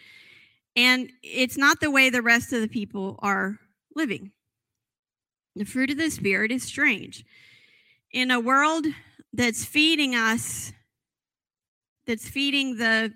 And 0.75 1.09
it's 1.23 1.57
not 1.57 1.79
the 1.79 1.89
way 1.89 2.09
the 2.09 2.21
rest 2.21 2.51
of 2.51 2.59
the 2.59 2.67
people 2.67 3.17
are 3.19 3.59
living. 3.95 4.31
The 5.55 5.63
fruit 5.63 5.89
of 5.89 5.97
the 5.97 6.09
Spirit 6.09 6.51
is 6.51 6.63
strange. 6.63 7.23
In 8.11 8.29
a 8.29 8.41
world 8.41 8.87
that's 9.37 9.63
feeding 9.63 10.15
us, 10.15 10.73
that's 12.05 12.27
feeding 12.27 12.77
the, 12.77 13.13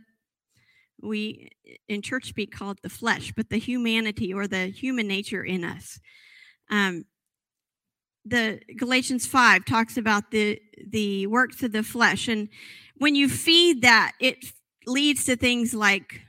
we 1.02 1.50
in 1.90 2.02
church 2.02 2.30
speak 2.30 2.52
call 2.52 2.72
it 2.72 2.82
the 2.84 2.90
flesh, 2.90 3.34
but 3.36 3.50
the 3.50 3.58
humanity 3.58 4.34
or 4.34 4.48
the 4.48 4.68
human 4.68 5.08
nature 5.08 5.44
in 5.44 5.64
us. 5.64 6.00
Um, 6.70 7.06
the 8.24 8.62
Galatians 8.78 9.26
5 9.26 9.66
talks 9.66 9.98
about 9.98 10.30
the 10.30 10.62
the 10.92 11.26
works 11.26 11.64
of 11.64 11.72
the 11.72 11.82
flesh 11.82 12.28
and 12.28 12.50
when 13.02 13.16
you 13.16 13.30
feed 13.30 13.82
that, 13.82 14.12
it 14.20 14.46
leads 14.86 15.26
to 15.26 15.36
things 15.36 15.74
like, 15.74 16.22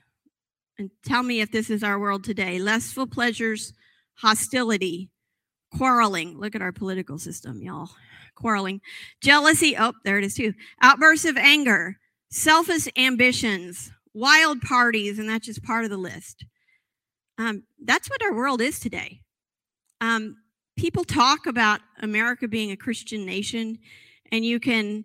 and 0.79 0.91
tell 1.05 1.23
me 1.23 1.43
if 1.43 1.53
this 1.53 1.69
is 1.69 1.83
our 1.83 1.99
world 1.99 2.25
today 2.25 2.59
lustful 2.59 3.07
pleasures, 3.07 3.75
hostility, 4.15 5.11
quarreling. 5.77 6.39
Look 6.41 6.55
at 6.55 6.63
our 6.63 6.73
political 6.73 7.19
system, 7.19 7.61
y'all. 7.61 7.91
Quarreling, 8.35 8.81
jealousy. 9.21 9.77
Oh, 9.79 9.93
there 10.05 10.19
it 10.19 10.25
is 10.25 10.35
too. 10.35 10.55
Outbursts 10.81 11.27
of 11.27 11.37
anger, 11.37 11.99
selfish 12.31 12.89
ambitions, 12.97 13.93
wild 14.15 14.61
parties, 14.63 15.19
and 15.19 15.29
that's 15.29 15.47
just 15.47 15.63
part 15.63 15.85
of 15.85 15.91
the 15.91 15.97
list. 15.97 16.45
Um, 17.39 17.65
that's 17.85 18.11
what 18.11 18.23
our 18.23 18.35
world 18.35 18.61
is 18.61 18.81
today. 18.81 19.21
Um, 20.01 20.37
people 20.77 21.05
talk 21.05 21.47
about 21.47 21.81
America 22.01 22.49
being 22.49 22.71
a 22.71 22.77
Christian 22.77 23.25
nation, 23.25 23.79
and 24.31 24.45
you 24.45 24.61
can 24.61 25.05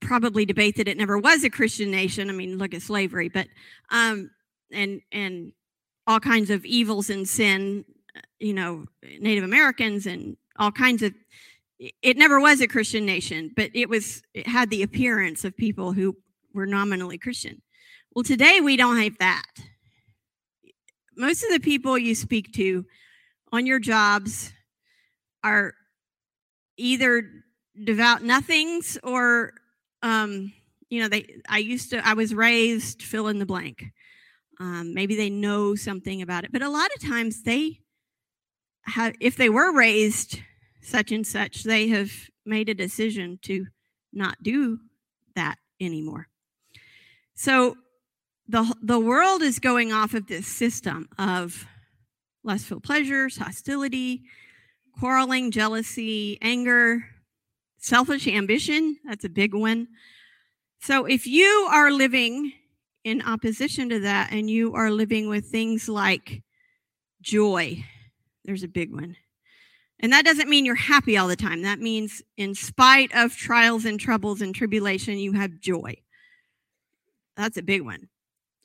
probably 0.00 0.46
debate 0.46 0.76
that 0.76 0.88
it 0.88 0.96
never 0.96 1.18
was 1.18 1.44
a 1.44 1.50
Christian 1.50 1.90
nation. 1.90 2.30
I 2.30 2.32
mean, 2.32 2.58
look 2.58 2.74
at 2.74 2.82
slavery, 2.82 3.28
but 3.28 3.46
um, 3.90 4.30
and 4.72 5.00
and 5.12 5.52
all 6.06 6.20
kinds 6.20 6.50
of 6.50 6.64
evils 6.64 7.10
and 7.10 7.28
sin, 7.28 7.84
you 8.38 8.54
know, 8.54 8.86
Native 9.20 9.44
Americans 9.44 10.06
and 10.06 10.36
all 10.60 10.70
kinds 10.70 11.02
of. 11.02 11.12
It 12.02 12.18
never 12.18 12.38
was 12.38 12.60
a 12.60 12.68
Christian 12.68 13.04
nation, 13.04 13.50
but 13.56 13.70
it 13.74 13.88
was. 13.88 14.22
It 14.34 14.46
had 14.46 14.70
the 14.70 14.82
appearance 14.82 15.44
of 15.44 15.56
people 15.56 15.92
who 15.92 16.16
were 16.54 16.66
nominally 16.66 17.18
Christian. 17.18 17.62
Well, 18.14 18.22
today 18.22 18.60
we 18.60 18.76
don't 18.76 18.98
have 18.98 19.18
that. 19.18 19.50
Most 21.16 21.42
of 21.42 21.50
the 21.50 21.60
people 21.60 21.98
you 21.98 22.14
speak 22.14 22.52
to 22.54 22.84
on 23.52 23.66
your 23.66 23.80
jobs 23.80 24.52
are 25.42 25.74
either 26.76 27.24
devout 27.84 28.22
nothings 28.22 28.98
or 29.02 29.52
um, 30.02 30.52
you 30.90 31.00
know, 31.00 31.08
they, 31.08 31.36
I 31.48 31.58
used 31.58 31.90
to, 31.90 32.06
I 32.06 32.14
was 32.14 32.34
raised 32.34 33.02
fill 33.02 33.28
in 33.28 33.38
the 33.38 33.46
blank. 33.46 33.84
Um, 34.58 34.92
maybe 34.92 35.16
they 35.16 35.30
know 35.30 35.74
something 35.74 36.20
about 36.20 36.44
it, 36.44 36.52
but 36.52 36.62
a 36.62 36.68
lot 36.68 36.90
of 36.94 37.08
times 37.08 37.44
they 37.44 37.80
have, 38.82 39.14
if 39.20 39.36
they 39.36 39.48
were 39.48 39.72
raised 39.72 40.40
such 40.82 41.12
and 41.12 41.26
such, 41.26 41.64
they 41.64 41.88
have 41.88 42.10
made 42.44 42.68
a 42.68 42.74
decision 42.74 43.38
to 43.42 43.66
not 44.12 44.42
do 44.42 44.78
that 45.34 45.56
anymore. 45.80 46.28
So 47.34 47.76
the 48.48 48.74
the 48.82 48.98
world 48.98 49.42
is 49.42 49.58
going 49.58 49.92
off 49.92 50.14
of 50.14 50.26
this 50.26 50.46
system 50.46 51.08
of 51.18 51.66
lustful 52.42 52.80
pleasures, 52.80 53.36
hostility, 53.36 54.22
quarreling, 54.98 55.50
jealousy, 55.50 56.38
anger, 56.42 57.04
Selfish 57.82 58.28
ambition, 58.28 58.98
that's 59.06 59.24
a 59.24 59.30
big 59.30 59.54
one. 59.54 59.88
So 60.82 61.06
if 61.06 61.26
you 61.26 61.66
are 61.72 61.90
living 61.90 62.52
in 63.04 63.22
opposition 63.22 63.88
to 63.88 64.00
that 64.00 64.32
and 64.32 64.50
you 64.50 64.74
are 64.74 64.90
living 64.90 65.30
with 65.30 65.46
things 65.46 65.88
like 65.88 66.42
joy, 67.22 67.82
there's 68.44 68.64
a 68.64 68.68
big 68.68 68.92
one. 68.92 69.16
And 70.00 70.12
that 70.12 70.24
doesn't 70.24 70.48
mean 70.48 70.64
you're 70.64 70.74
happy 70.74 71.16
all 71.16 71.28
the 71.28 71.36
time. 71.36 71.62
That 71.62 71.78
means, 71.78 72.22
in 72.36 72.54
spite 72.54 73.14
of 73.14 73.36
trials 73.36 73.84
and 73.84 74.00
troubles 74.00 74.40
and 74.40 74.54
tribulation, 74.54 75.18
you 75.18 75.32
have 75.32 75.60
joy. 75.60 75.94
That's 77.36 77.58
a 77.58 77.62
big 77.62 77.82
one. 77.82 78.08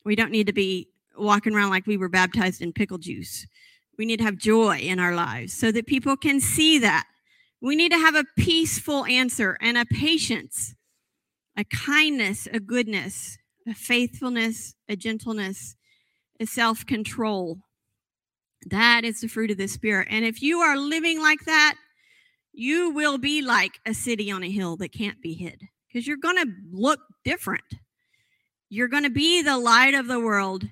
We 0.05 0.15
don't 0.15 0.31
need 0.31 0.47
to 0.47 0.53
be 0.53 0.89
walking 1.17 1.53
around 1.53 1.71
like 1.71 1.87
we 1.87 1.97
were 1.97 2.09
baptized 2.09 2.61
in 2.61 2.73
pickle 2.73 2.97
juice. 2.97 3.45
We 3.97 4.05
need 4.05 4.17
to 4.17 4.25
have 4.25 4.37
joy 4.37 4.77
in 4.77 4.99
our 4.99 5.15
lives 5.15 5.53
so 5.53 5.71
that 5.71 5.87
people 5.87 6.17
can 6.17 6.39
see 6.39 6.79
that 6.79 7.05
we 7.61 7.75
need 7.75 7.91
to 7.91 7.97
have 7.97 8.15
a 8.15 8.25
peaceful 8.37 9.05
answer 9.05 9.57
and 9.61 9.77
a 9.77 9.85
patience, 9.85 10.75
a 11.57 11.63
kindness, 11.63 12.47
a 12.51 12.59
goodness, 12.59 13.37
a 13.67 13.73
faithfulness, 13.73 14.75
a 14.87 14.95
gentleness, 14.95 15.75
a 16.39 16.45
self 16.45 16.85
control. 16.85 17.59
That 18.65 19.03
is 19.03 19.21
the 19.21 19.27
fruit 19.27 19.51
of 19.51 19.57
the 19.57 19.67
Spirit. 19.67 20.07
And 20.09 20.25
if 20.25 20.41
you 20.41 20.59
are 20.59 20.77
living 20.77 21.21
like 21.21 21.45
that, 21.45 21.75
you 22.51 22.89
will 22.91 23.17
be 23.17 23.41
like 23.41 23.79
a 23.85 23.93
city 23.93 24.31
on 24.31 24.43
a 24.43 24.49
hill 24.49 24.77
that 24.77 24.93
can't 24.93 25.21
be 25.21 25.33
hid 25.33 25.61
because 25.87 26.07
you're 26.07 26.17
going 26.17 26.37
to 26.37 26.51
look 26.71 26.99
different. 27.23 27.63
You're 28.69 28.87
going 28.87 29.03
to 29.03 29.09
be 29.09 29.41
the 29.41 29.57
light 29.57 29.93
of 29.93 30.07
the 30.07 30.19
world 30.19 30.63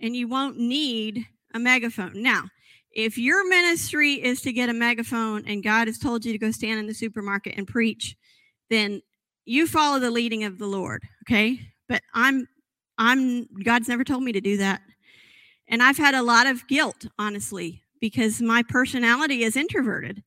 and 0.00 0.14
you 0.14 0.28
won't 0.28 0.58
need 0.58 1.26
a 1.54 1.58
megaphone. 1.58 2.22
Now, 2.22 2.44
if 2.92 3.18
your 3.18 3.48
ministry 3.48 4.14
is 4.14 4.40
to 4.42 4.52
get 4.52 4.68
a 4.68 4.74
megaphone 4.74 5.44
and 5.46 5.64
God 5.64 5.88
has 5.88 5.98
told 5.98 6.24
you 6.24 6.32
to 6.32 6.38
go 6.38 6.50
stand 6.50 6.78
in 6.78 6.86
the 6.86 6.94
supermarket 6.94 7.54
and 7.56 7.66
preach, 7.66 8.16
then 8.70 9.00
you 9.44 9.66
follow 9.66 9.98
the 9.98 10.10
leading 10.10 10.44
of 10.44 10.58
the 10.58 10.66
Lord, 10.66 11.02
okay? 11.22 11.58
But 11.88 12.02
I'm 12.14 12.46
I'm 12.96 13.46
God's 13.64 13.88
never 13.88 14.04
told 14.04 14.22
me 14.22 14.32
to 14.32 14.40
do 14.40 14.58
that. 14.58 14.80
And 15.68 15.82
I've 15.82 15.96
had 15.96 16.14
a 16.14 16.22
lot 16.22 16.46
of 16.46 16.66
guilt, 16.68 17.06
honestly, 17.18 17.82
because 18.00 18.42
my 18.42 18.62
personality 18.62 19.42
is 19.42 19.56
introverted. 19.56 20.22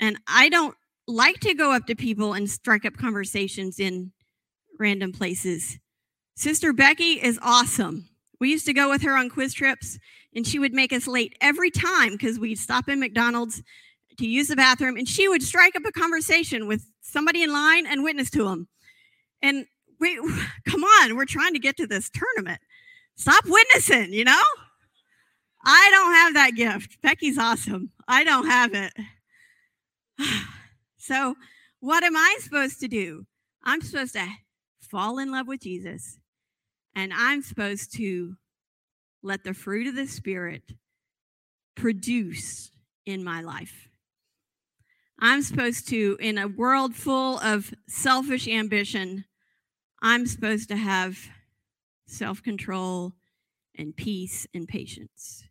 And 0.00 0.18
I 0.28 0.48
don't 0.48 0.74
like 1.06 1.40
to 1.40 1.54
go 1.54 1.72
up 1.72 1.86
to 1.86 1.96
people 1.96 2.34
and 2.34 2.48
strike 2.48 2.84
up 2.84 2.96
conversations 2.96 3.80
in 3.80 4.12
random 4.78 5.12
places. 5.12 5.78
Sister 6.36 6.72
Becky 6.72 7.14
is 7.14 7.38
awesome. 7.42 8.08
We 8.40 8.50
used 8.50 8.66
to 8.66 8.72
go 8.72 8.88
with 8.88 9.02
her 9.02 9.16
on 9.16 9.30
quiz 9.30 9.52
trips, 9.52 9.98
and 10.34 10.46
she 10.46 10.58
would 10.58 10.72
make 10.72 10.92
us 10.92 11.08
late 11.08 11.36
every 11.40 11.70
time 11.70 12.12
because 12.12 12.38
we'd 12.38 12.58
stop 12.58 12.88
in 12.88 13.00
McDonald's 13.00 13.62
to 14.18 14.26
use 14.26 14.48
the 14.48 14.56
bathroom, 14.56 14.96
and 14.96 15.08
she 15.08 15.28
would 15.28 15.42
strike 15.42 15.74
up 15.74 15.84
a 15.84 15.92
conversation 15.92 16.66
with 16.68 16.86
somebody 17.00 17.42
in 17.42 17.52
line 17.52 17.86
and 17.86 18.04
witness 18.04 18.30
to 18.30 18.44
them. 18.44 18.68
And 19.42 19.66
we, 19.98 20.16
come 20.68 20.84
on, 20.84 21.16
we're 21.16 21.24
trying 21.24 21.54
to 21.54 21.58
get 21.58 21.76
to 21.78 21.86
this 21.86 22.10
tournament. 22.10 22.60
Stop 23.16 23.44
witnessing, 23.46 24.12
you 24.12 24.24
know? 24.24 24.42
I 25.70 25.90
don't 25.90 26.14
have 26.14 26.34
that 26.34 26.54
gift. 26.54 27.02
Becky's 27.02 27.36
awesome. 27.36 27.90
I 28.08 28.24
don't 28.24 28.46
have 28.46 28.72
it. 28.72 28.92
so, 30.96 31.34
what 31.80 32.02
am 32.02 32.16
I 32.16 32.38
supposed 32.40 32.80
to 32.80 32.88
do? 32.88 33.26
I'm 33.62 33.82
supposed 33.82 34.14
to 34.14 34.26
fall 34.80 35.18
in 35.18 35.30
love 35.30 35.46
with 35.46 35.60
Jesus, 35.60 36.18
and 36.94 37.12
I'm 37.14 37.42
supposed 37.42 37.92
to 37.96 38.36
let 39.22 39.44
the 39.44 39.52
fruit 39.52 39.86
of 39.86 39.94
the 39.94 40.06
Spirit 40.06 40.62
produce 41.76 42.70
in 43.04 43.22
my 43.22 43.42
life. 43.42 43.90
I'm 45.20 45.42
supposed 45.42 45.86
to, 45.88 46.16
in 46.18 46.38
a 46.38 46.48
world 46.48 46.94
full 46.94 47.40
of 47.40 47.74
selfish 47.86 48.48
ambition, 48.48 49.26
I'm 50.00 50.26
supposed 50.26 50.70
to 50.70 50.76
have 50.76 51.18
self 52.06 52.42
control 52.42 53.12
and 53.76 53.94
peace 53.94 54.46
and 54.54 54.66
patience. 54.66 55.44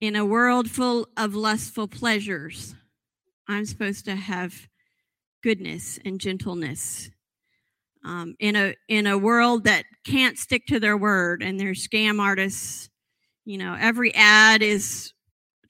In 0.00 0.16
a 0.16 0.24
world 0.24 0.70
full 0.70 1.08
of 1.18 1.34
lustful 1.34 1.86
pleasures, 1.86 2.74
I'm 3.46 3.66
supposed 3.66 4.06
to 4.06 4.16
have 4.16 4.66
goodness 5.42 5.98
and 6.06 6.18
gentleness. 6.18 7.10
Um, 8.02 8.34
in 8.38 8.56
a 8.56 8.74
in 8.88 9.06
a 9.06 9.18
world 9.18 9.64
that 9.64 9.84
can't 10.06 10.38
stick 10.38 10.64
to 10.68 10.80
their 10.80 10.96
word 10.96 11.42
and 11.42 11.60
they're 11.60 11.72
scam 11.72 12.18
artists, 12.18 12.88
you 13.44 13.58
know, 13.58 13.76
every 13.78 14.14
ad 14.14 14.62
is 14.62 15.12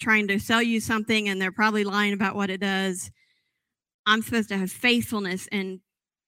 trying 0.00 0.28
to 0.28 0.38
sell 0.38 0.62
you 0.62 0.80
something 0.80 1.28
and 1.28 1.42
they're 1.42 1.50
probably 1.50 1.82
lying 1.82 2.12
about 2.12 2.36
what 2.36 2.50
it 2.50 2.60
does. 2.60 3.10
I'm 4.06 4.22
supposed 4.22 4.48
to 4.50 4.58
have 4.58 4.70
faithfulness 4.70 5.48
and 5.50 5.80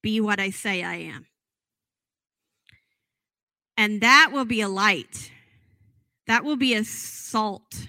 be 0.02 0.20
what 0.20 0.40
I 0.40 0.50
say 0.50 0.82
I 0.82 0.96
am. 0.96 1.26
And 3.76 4.00
that 4.00 4.30
will 4.32 4.44
be 4.44 4.60
a 4.60 4.68
light. 4.68 5.30
That 6.26 6.44
will 6.44 6.56
be 6.56 6.74
a 6.74 6.84
salt 6.84 7.88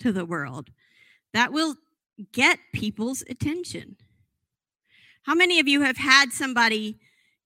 to 0.00 0.12
the 0.12 0.24
world. 0.24 0.70
That 1.32 1.52
will 1.52 1.76
get 2.32 2.58
people's 2.72 3.22
attention. 3.28 3.96
How 5.22 5.34
many 5.34 5.60
of 5.60 5.68
you 5.68 5.82
have 5.82 5.96
had 5.96 6.32
somebody 6.32 6.98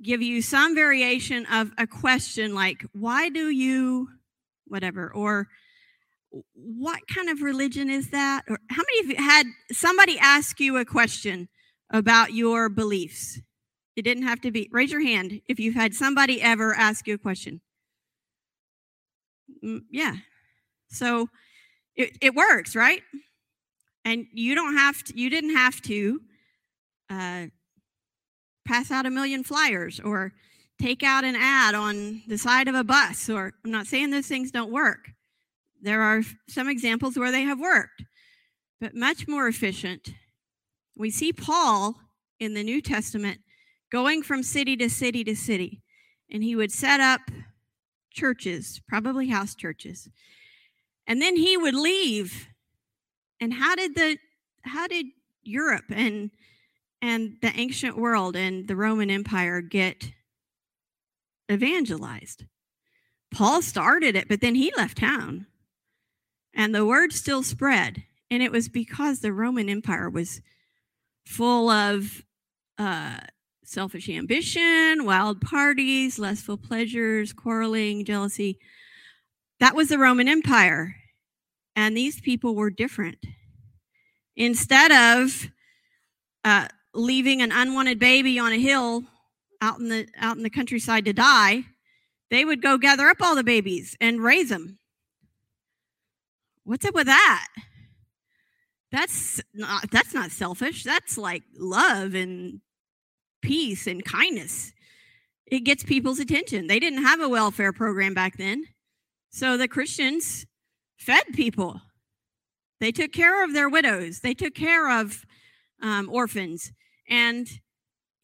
give 0.02 0.22
you 0.22 0.42
some 0.42 0.74
variation 0.74 1.46
of 1.46 1.72
a 1.78 1.86
question 1.86 2.54
like, 2.54 2.84
why 2.92 3.28
do 3.28 3.50
you, 3.50 4.08
whatever, 4.66 5.12
or 5.12 5.48
what 6.54 7.00
kind 7.12 7.28
of 7.28 7.42
religion 7.42 7.90
is 7.90 8.10
that? 8.10 8.44
Or 8.48 8.58
how 8.70 8.82
many 8.82 9.00
of 9.00 9.06
you 9.10 9.24
had 9.24 9.46
somebody 9.70 10.18
ask 10.18 10.60
you 10.60 10.76
a 10.76 10.84
question 10.84 11.48
about 11.90 12.32
your 12.32 12.68
beliefs? 12.68 13.40
It 13.96 14.02
didn't 14.02 14.24
have 14.24 14.40
to 14.40 14.50
be, 14.50 14.68
raise 14.72 14.90
your 14.90 15.02
hand 15.02 15.42
if 15.46 15.60
you've 15.60 15.74
had 15.74 15.94
somebody 15.94 16.40
ever 16.40 16.74
ask 16.74 17.06
you 17.06 17.14
a 17.14 17.18
question. 17.18 17.60
Yeah. 19.90 20.16
So 20.90 21.28
it, 21.96 22.16
it 22.20 22.34
works, 22.34 22.74
right? 22.74 23.02
And 24.04 24.26
you 24.32 24.54
don't 24.54 24.76
have 24.76 25.02
to, 25.04 25.18
you 25.18 25.30
didn't 25.30 25.54
have 25.54 25.80
to 25.82 26.20
uh, 27.08 27.46
pass 28.66 28.90
out 28.90 29.06
a 29.06 29.10
million 29.10 29.44
flyers 29.44 30.00
or 30.00 30.32
take 30.80 31.02
out 31.02 31.24
an 31.24 31.36
ad 31.36 31.74
on 31.74 32.22
the 32.26 32.38
side 32.38 32.66
of 32.66 32.74
a 32.74 32.82
bus, 32.82 33.30
or 33.30 33.52
I'm 33.64 33.70
not 33.70 33.86
saying 33.86 34.10
those 34.10 34.26
things 34.26 34.50
don't 34.50 34.72
work. 34.72 35.10
There 35.80 36.02
are 36.02 36.22
some 36.48 36.68
examples 36.68 37.16
where 37.16 37.30
they 37.30 37.42
have 37.42 37.60
worked, 37.60 38.04
but 38.80 38.94
much 38.94 39.28
more 39.28 39.46
efficient. 39.46 40.12
We 40.96 41.10
see 41.10 41.32
Paul 41.32 41.96
in 42.40 42.54
the 42.54 42.64
New 42.64 42.80
Testament 42.80 43.38
going 43.90 44.22
from 44.22 44.42
city 44.42 44.76
to 44.78 44.88
city 44.88 45.22
to 45.24 45.36
city, 45.36 45.82
and 46.30 46.42
he 46.42 46.56
would 46.56 46.72
set 46.72 47.00
up 47.00 47.20
churches, 48.12 48.80
probably 48.88 49.28
house 49.28 49.54
churches. 49.54 50.08
And 51.06 51.20
then 51.20 51.36
he 51.36 51.56
would 51.56 51.74
leave. 51.74 52.48
And 53.40 53.54
how 53.54 53.74
did 53.74 53.94
the 53.94 54.18
how 54.62 54.86
did 54.86 55.06
Europe 55.42 55.86
and 55.90 56.30
and 57.00 57.36
the 57.42 57.52
ancient 57.56 57.96
world 57.98 58.36
and 58.36 58.68
the 58.68 58.76
Roman 58.76 59.10
Empire 59.10 59.60
get 59.60 60.12
evangelized? 61.50 62.44
Paul 63.32 63.62
started 63.62 64.14
it, 64.14 64.28
but 64.28 64.40
then 64.40 64.54
he 64.54 64.72
left 64.76 64.98
town. 64.98 65.46
And 66.54 66.74
the 66.74 66.86
word 66.86 67.12
still 67.12 67.42
spread. 67.42 68.04
And 68.30 68.42
it 68.42 68.52
was 68.52 68.68
because 68.68 69.20
the 69.20 69.32
Roman 69.32 69.68
Empire 69.68 70.08
was 70.08 70.42
full 71.26 71.70
of 71.70 72.24
uh, 72.78 73.18
selfish 73.72 74.08
ambition, 74.08 75.04
wild 75.04 75.40
parties, 75.40 76.18
lustful 76.18 76.58
pleasures, 76.58 77.32
quarreling, 77.32 78.04
jealousy. 78.04 78.58
That 79.60 79.74
was 79.74 79.88
the 79.88 79.98
Roman 79.98 80.28
Empire. 80.28 80.94
And 81.74 81.96
these 81.96 82.20
people 82.20 82.54
were 82.54 82.70
different. 82.70 83.18
Instead 84.36 84.92
of 84.92 85.48
uh, 86.44 86.68
leaving 86.94 87.40
an 87.40 87.52
unwanted 87.52 87.98
baby 87.98 88.38
on 88.38 88.52
a 88.52 88.58
hill 88.58 89.04
out 89.60 89.78
in 89.78 89.88
the 89.88 90.06
out 90.18 90.36
in 90.36 90.42
the 90.42 90.50
countryside 90.50 91.04
to 91.06 91.12
die, 91.12 91.64
they 92.30 92.44
would 92.44 92.60
go 92.62 92.76
gather 92.76 93.08
up 93.08 93.22
all 93.22 93.34
the 93.34 93.44
babies 93.44 93.96
and 94.00 94.22
raise 94.22 94.48
them. 94.48 94.78
What's 96.64 96.84
up 96.84 96.94
with 96.94 97.06
that? 97.06 97.48
That's 98.90 99.40
not 99.54 99.90
that's 99.90 100.12
not 100.12 100.30
selfish. 100.30 100.84
That's 100.84 101.16
like 101.16 101.42
love 101.56 102.14
and 102.14 102.60
peace 103.42 103.86
and 103.86 104.04
kindness. 104.04 104.72
It 105.46 105.60
gets 105.60 105.82
people's 105.82 106.18
attention. 106.18 106.66
They 106.66 106.78
didn't 106.78 107.02
have 107.02 107.20
a 107.20 107.28
welfare 107.28 107.72
program 107.72 108.14
back 108.14 108.38
then. 108.38 108.64
So 109.30 109.56
the 109.56 109.68
Christians 109.68 110.46
fed 110.96 111.24
people. 111.34 111.82
They 112.80 112.92
took 112.92 113.12
care 113.12 113.44
of 113.44 113.52
their 113.52 113.68
widows. 113.68 114.20
They 114.20 114.34
took 114.34 114.54
care 114.54 114.90
of 114.90 115.24
um, 115.82 116.08
orphans. 116.10 116.72
And 117.08 117.48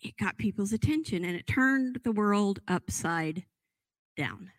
it 0.00 0.16
got 0.16 0.38
people's 0.38 0.72
attention 0.72 1.24
and 1.24 1.36
it 1.36 1.46
turned 1.46 2.00
the 2.04 2.12
world 2.12 2.60
upside 2.68 3.44
down. 4.16 4.50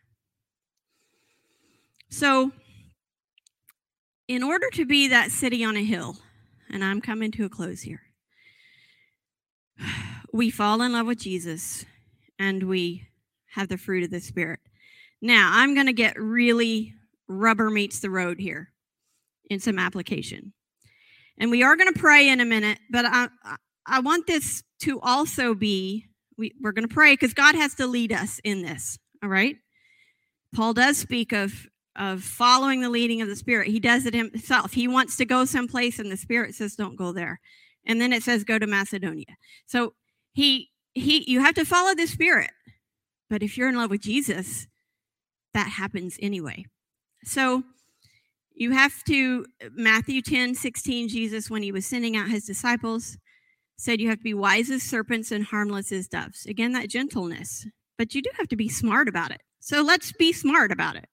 So, 2.09 2.51
in 4.27 4.43
order 4.43 4.69
to 4.73 4.85
be 4.85 5.07
that 5.07 5.31
city 5.31 5.63
on 5.63 5.75
a 5.75 5.83
hill, 5.83 6.17
and 6.69 6.83
I'm 6.83 7.01
coming 7.01 7.31
to 7.31 7.45
a 7.45 7.49
close 7.49 7.81
here, 7.81 8.01
we 10.31 10.49
fall 10.49 10.81
in 10.81 10.93
love 10.93 11.07
with 11.07 11.19
Jesus 11.19 11.85
and 12.37 12.63
we 12.63 13.07
have 13.47 13.67
the 13.67 13.77
fruit 13.77 14.03
of 14.03 14.11
the 14.11 14.19
Spirit. 14.19 14.59
Now, 15.21 15.49
I'm 15.53 15.73
going 15.73 15.87
to 15.87 15.93
get 15.93 16.19
really 16.19 16.93
rubber 17.27 17.69
meets 17.69 17.99
the 17.99 18.09
road 18.09 18.39
here 18.39 18.71
in 19.49 19.59
some 19.59 19.79
application. 19.79 20.53
And 21.37 21.51
we 21.51 21.63
are 21.63 21.75
going 21.75 21.91
to 21.91 21.99
pray 21.99 22.29
in 22.29 22.39
a 22.39 22.45
minute, 22.45 22.79
but 22.89 23.05
I, 23.05 23.27
I 23.85 23.99
want 23.99 24.27
this 24.27 24.63
to 24.81 24.99
also 25.01 25.53
be, 25.53 26.05
we, 26.37 26.53
we're 26.61 26.71
going 26.71 26.87
to 26.87 26.93
pray 26.93 27.13
because 27.13 27.33
God 27.33 27.55
has 27.55 27.75
to 27.75 27.87
lead 27.87 28.11
us 28.11 28.39
in 28.43 28.61
this, 28.61 28.97
all 29.23 29.29
right? 29.29 29.55
Paul 30.53 30.73
does 30.73 30.97
speak 30.97 31.31
of, 31.31 31.67
of 31.95 32.23
following 32.23 32.81
the 32.81 32.89
leading 32.89 33.21
of 33.21 33.27
the 33.27 33.35
Spirit. 33.35 33.67
He 33.67 33.79
does 33.79 34.05
it 34.05 34.13
himself. 34.13 34.73
He 34.73 34.87
wants 34.87 35.17
to 35.17 35.25
go 35.25 35.45
someplace, 35.45 35.99
and 35.99 36.11
the 36.11 36.17
Spirit 36.17 36.55
says, 36.55 36.75
don't 36.75 36.95
go 36.95 37.11
there. 37.11 37.39
And 37.85 37.99
then 37.99 38.13
it 38.13 38.23
says, 38.23 38.43
go 38.43 38.59
to 38.59 38.67
Macedonia. 38.67 39.37
So 39.65 39.93
he 40.39 40.69
he 40.93 41.29
you 41.31 41.39
have 41.41 41.55
to 41.55 41.65
follow 41.65 41.93
the 41.95 42.07
spirit 42.07 42.51
but 43.29 43.43
if 43.43 43.57
you're 43.57 43.69
in 43.69 43.75
love 43.75 43.89
with 43.89 44.01
jesus 44.01 44.67
that 45.53 45.67
happens 45.67 46.17
anyway 46.21 46.65
so 47.25 47.63
You 48.59 48.71
have 48.71 49.03
to, 49.05 49.45
Matthew 49.71 50.21
10 50.21 50.53
16, 50.53 51.07
Jesus, 51.07 51.49
when 51.49 51.63
he 51.63 51.71
was 51.71 51.85
sending 51.85 52.17
out 52.17 52.29
his 52.29 52.45
disciples, 52.45 53.17
said 53.77 54.01
you 54.01 54.09
have 54.09 54.17
to 54.17 54.23
be 54.23 54.33
wise 54.33 54.69
as 54.69 54.83
serpents 54.83 55.31
and 55.31 55.45
harmless 55.45 55.93
as 55.93 56.09
doves. 56.09 56.45
Again, 56.45 56.73
that 56.73 56.89
gentleness. 56.89 57.65
But 57.97 58.13
you 58.13 58.21
do 58.21 58.29
have 58.37 58.49
to 58.49 58.57
be 58.57 58.67
smart 58.67 59.07
about 59.07 59.31
it. 59.31 59.41
So 59.61 59.81
let's 59.81 60.11
be 60.11 60.33
smart 60.33 60.71
about 60.73 60.97
it. 60.97 61.07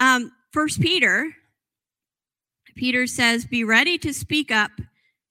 Um, 0.00 0.32
First 0.52 0.80
Peter, 0.80 1.30
Peter 2.74 3.06
says, 3.06 3.46
Be 3.46 3.62
ready 3.62 3.96
to 3.98 4.12
speak 4.12 4.50
up 4.50 4.72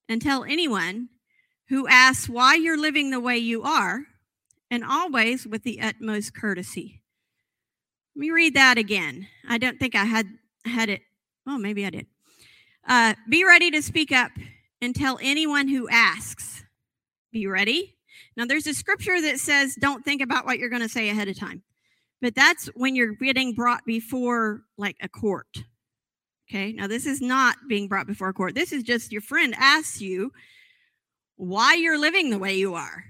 and 0.08 0.21
tell 0.21 0.45
anyone 0.45 1.10
who 1.69 1.88
asks 1.88 2.30
why 2.30 2.56
you're 2.56 2.78
living 2.78 3.10
the 3.10 3.19
way 3.19 3.38
you 3.38 3.63
are, 3.63 4.04
and 4.69 4.84
always 4.84 5.45
with 5.47 5.63
the 5.63 5.82
utmost 5.82 6.36
courtesy. 6.36 7.02
Let 8.15 8.19
me 8.19 8.32
read 8.32 8.56
that 8.56 8.78
again. 8.78 9.28
I 9.47 9.58
don't 9.58 9.80
think 9.80 9.95
I 9.95 10.06
had 10.06 10.28
had 10.65 10.89
it. 10.89 11.02
Oh, 11.47 11.58
maybe 11.58 11.86
I 11.86 11.89
did. 11.89 12.08
Uh, 12.88 13.13
be 13.30 13.43
ready 13.45 13.71
to 13.71 13.82
speak 13.82 14.12
up 14.12 14.32
and 14.82 14.95
tell 14.95 15.17
anyone 15.21 15.67
who 15.67 15.89
asks. 15.89 16.63
Be 17.32 17.47
ready. 17.47 17.95
Now, 18.36 18.45
there's 18.45 18.67
a 18.67 18.73
scripture 18.73 19.21
that 19.21 19.39
says, 19.39 19.76
don't 19.80 20.04
think 20.04 20.21
about 20.21 20.45
what 20.45 20.60
you're 20.60 20.69
going 20.69 20.82
to 20.82 20.89
say 20.89 21.10
ahead 21.10 21.28
of 21.28 21.39
time. 21.39 21.63
But 22.21 22.36
that's 22.36 22.67
when 22.76 22.95
you're 22.95 23.13
getting 23.13 23.54
brought 23.54 23.86
before 23.86 24.62
like 24.78 24.95
a 25.02 25.10
court. 25.10 25.63
Okay. 26.49 26.73
Now, 26.73 26.88
this 26.88 27.06
is 27.06 27.21
not 27.21 27.56
being 27.67 27.88
brought 27.88 28.08
before 28.08 28.30
a 28.30 28.34
court. 28.34 28.56
This 28.56 28.71
is 28.71 28.84
just 28.84 29.12
your 29.12 29.21
friend 29.21 29.56
asks 29.58 30.02
you 30.02 30.32
why 31.35 31.75
you're 31.75 31.99
living 31.99 32.29
the 32.29 32.39
way 32.39 32.55
you 32.55 32.75
are. 32.75 33.05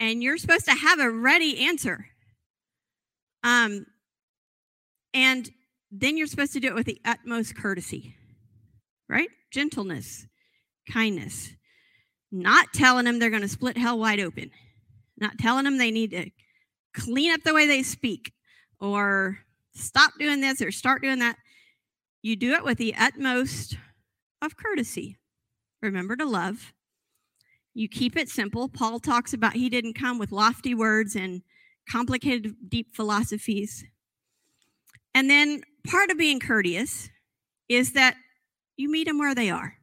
And 0.00 0.22
you're 0.22 0.38
supposed 0.38 0.66
to 0.66 0.74
have 0.74 0.98
a 0.98 1.10
ready 1.10 1.66
answer. 1.66 2.06
Um, 3.42 3.86
and 5.12 5.48
then 5.90 6.16
you're 6.16 6.26
supposed 6.26 6.52
to 6.54 6.60
do 6.60 6.68
it 6.68 6.74
with 6.74 6.86
the 6.86 7.00
utmost 7.04 7.56
courtesy, 7.56 8.16
right? 9.08 9.28
Gentleness, 9.52 10.26
kindness. 10.90 11.52
Not 12.32 12.72
telling 12.74 13.04
them 13.04 13.18
they're 13.18 13.30
going 13.30 13.42
to 13.42 13.48
split 13.48 13.78
hell 13.78 13.98
wide 13.98 14.18
open. 14.18 14.50
Not 15.16 15.38
telling 15.38 15.64
them 15.64 15.78
they 15.78 15.92
need 15.92 16.10
to 16.10 16.30
clean 16.94 17.32
up 17.32 17.42
the 17.44 17.54
way 17.54 17.66
they 17.66 17.84
speak 17.84 18.32
or 18.80 19.38
stop 19.74 20.12
doing 20.18 20.40
this 20.40 20.60
or 20.60 20.72
start 20.72 21.02
doing 21.02 21.20
that. 21.20 21.36
You 22.22 22.34
do 22.34 22.54
it 22.54 22.64
with 22.64 22.78
the 22.78 22.94
utmost 22.98 23.76
of 24.42 24.56
courtesy. 24.56 25.18
Remember 25.80 26.16
to 26.16 26.24
love. 26.24 26.73
You 27.74 27.88
keep 27.88 28.16
it 28.16 28.28
simple. 28.28 28.68
Paul 28.68 29.00
talks 29.00 29.32
about 29.32 29.54
he 29.54 29.68
didn't 29.68 29.94
come 29.94 30.18
with 30.18 30.32
lofty 30.32 30.74
words 30.74 31.16
and 31.16 31.42
complicated, 31.90 32.54
deep 32.68 32.94
philosophies. 32.94 33.84
And 35.14 35.28
then 35.28 35.62
part 35.86 36.10
of 36.10 36.18
being 36.18 36.40
courteous 36.40 37.10
is 37.68 37.92
that 37.92 38.16
you 38.76 38.90
meet 38.90 39.06
them 39.06 39.18
where 39.18 39.34
they 39.34 39.50
are. 39.50 39.74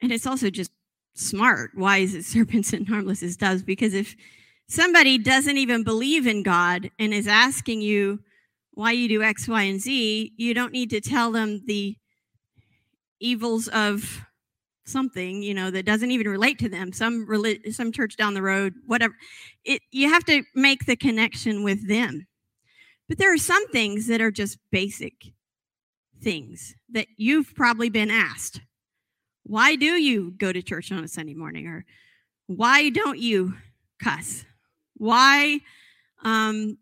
And 0.00 0.12
it's 0.12 0.26
also 0.26 0.50
just 0.50 0.70
smart, 1.14 1.72
wise 1.76 2.14
as 2.14 2.26
serpents 2.28 2.72
and 2.72 2.88
harmless 2.88 3.22
as 3.22 3.36
doves, 3.36 3.62
because 3.62 3.94
if 3.94 4.14
somebody 4.68 5.18
doesn't 5.18 5.56
even 5.56 5.82
believe 5.82 6.26
in 6.26 6.42
God 6.42 6.90
and 6.98 7.12
is 7.12 7.26
asking 7.26 7.80
you 7.80 8.20
why 8.72 8.92
you 8.92 9.08
do 9.08 9.22
X, 9.22 9.46
Y, 9.46 9.62
and 9.62 9.80
Z, 9.80 10.32
you 10.36 10.54
don't 10.54 10.72
need 10.72 10.90
to 10.90 11.00
tell 11.00 11.30
them 11.30 11.62
the 11.66 11.96
evils 13.20 13.68
of 13.68 14.24
something 14.84 15.42
you 15.42 15.54
know 15.54 15.70
that 15.70 15.86
doesn't 15.86 16.10
even 16.10 16.28
relate 16.28 16.58
to 16.58 16.68
them 16.68 16.92
some 16.92 17.26
relig- 17.26 17.72
some 17.72 17.90
church 17.90 18.16
down 18.16 18.34
the 18.34 18.42
road 18.42 18.74
whatever 18.86 19.14
it 19.64 19.80
you 19.92 20.08
have 20.08 20.24
to 20.24 20.42
make 20.54 20.84
the 20.84 20.96
connection 20.96 21.62
with 21.62 21.88
them 21.88 22.26
but 23.08 23.18
there 23.18 23.32
are 23.32 23.38
some 23.38 23.66
things 23.68 24.06
that 24.06 24.20
are 24.20 24.30
just 24.30 24.58
basic 24.70 25.32
things 26.24 26.74
that 26.90 27.06
you've 27.16 27.54
probably 27.54 27.90
been 27.90 28.10
asked. 28.10 28.60
Why 29.44 29.76
do 29.76 29.86
you 29.86 30.32
go 30.38 30.52
to 30.52 30.62
church 30.62 30.90
on 30.90 31.04
a 31.04 31.08
Sunday 31.08 31.34
morning? 31.34 31.66
Or 31.66 31.84
why 32.46 32.88
don't 32.88 33.18
you 33.18 33.54
cuss? 34.02 34.44
Why 34.96 35.60
um, 36.22 36.78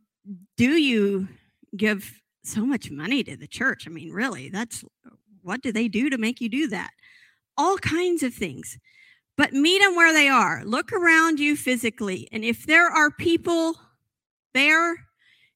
do 0.57 0.71
you 0.71 1.29
give 1.77 2.21
so 2.45 2.65
much 2.65 2.91
money 2.91 3.25
to 3.25 3.37
the 3.37 3.49
church? 3.49 3.87
I 3.87 3.91
mean, 3.91 4.13
really, 4.13 4.49
that's 4.49 4.85
what 5.43 5.61
do 5.61 5.73
they 5.73 5.89
do 5.89 6.09
to 6.09 6.19
make 6.19 6.41
you 6.41 6.49
do 6.49 6.69
that? 6.69 6.91
All 7.63 7.79
kinds 7.79 8.23
of 8.23 8.35
things. 8.35 8.79
But 9.37 9.53
meet 9.53 9.81
them 9.81 9.97
where 9.97 10.13
they 10.13 10.29
are. 10.29 10.63
Look 10.65 10.93
around 10.93 11.39
you 11.39 11.57
physically. 11.57 12.29
And 12.33 12.45
if 12.45 12.67
there 12.67 12.89
are 12.89 13.11
people 13.11 13.77
there 14.55 14.97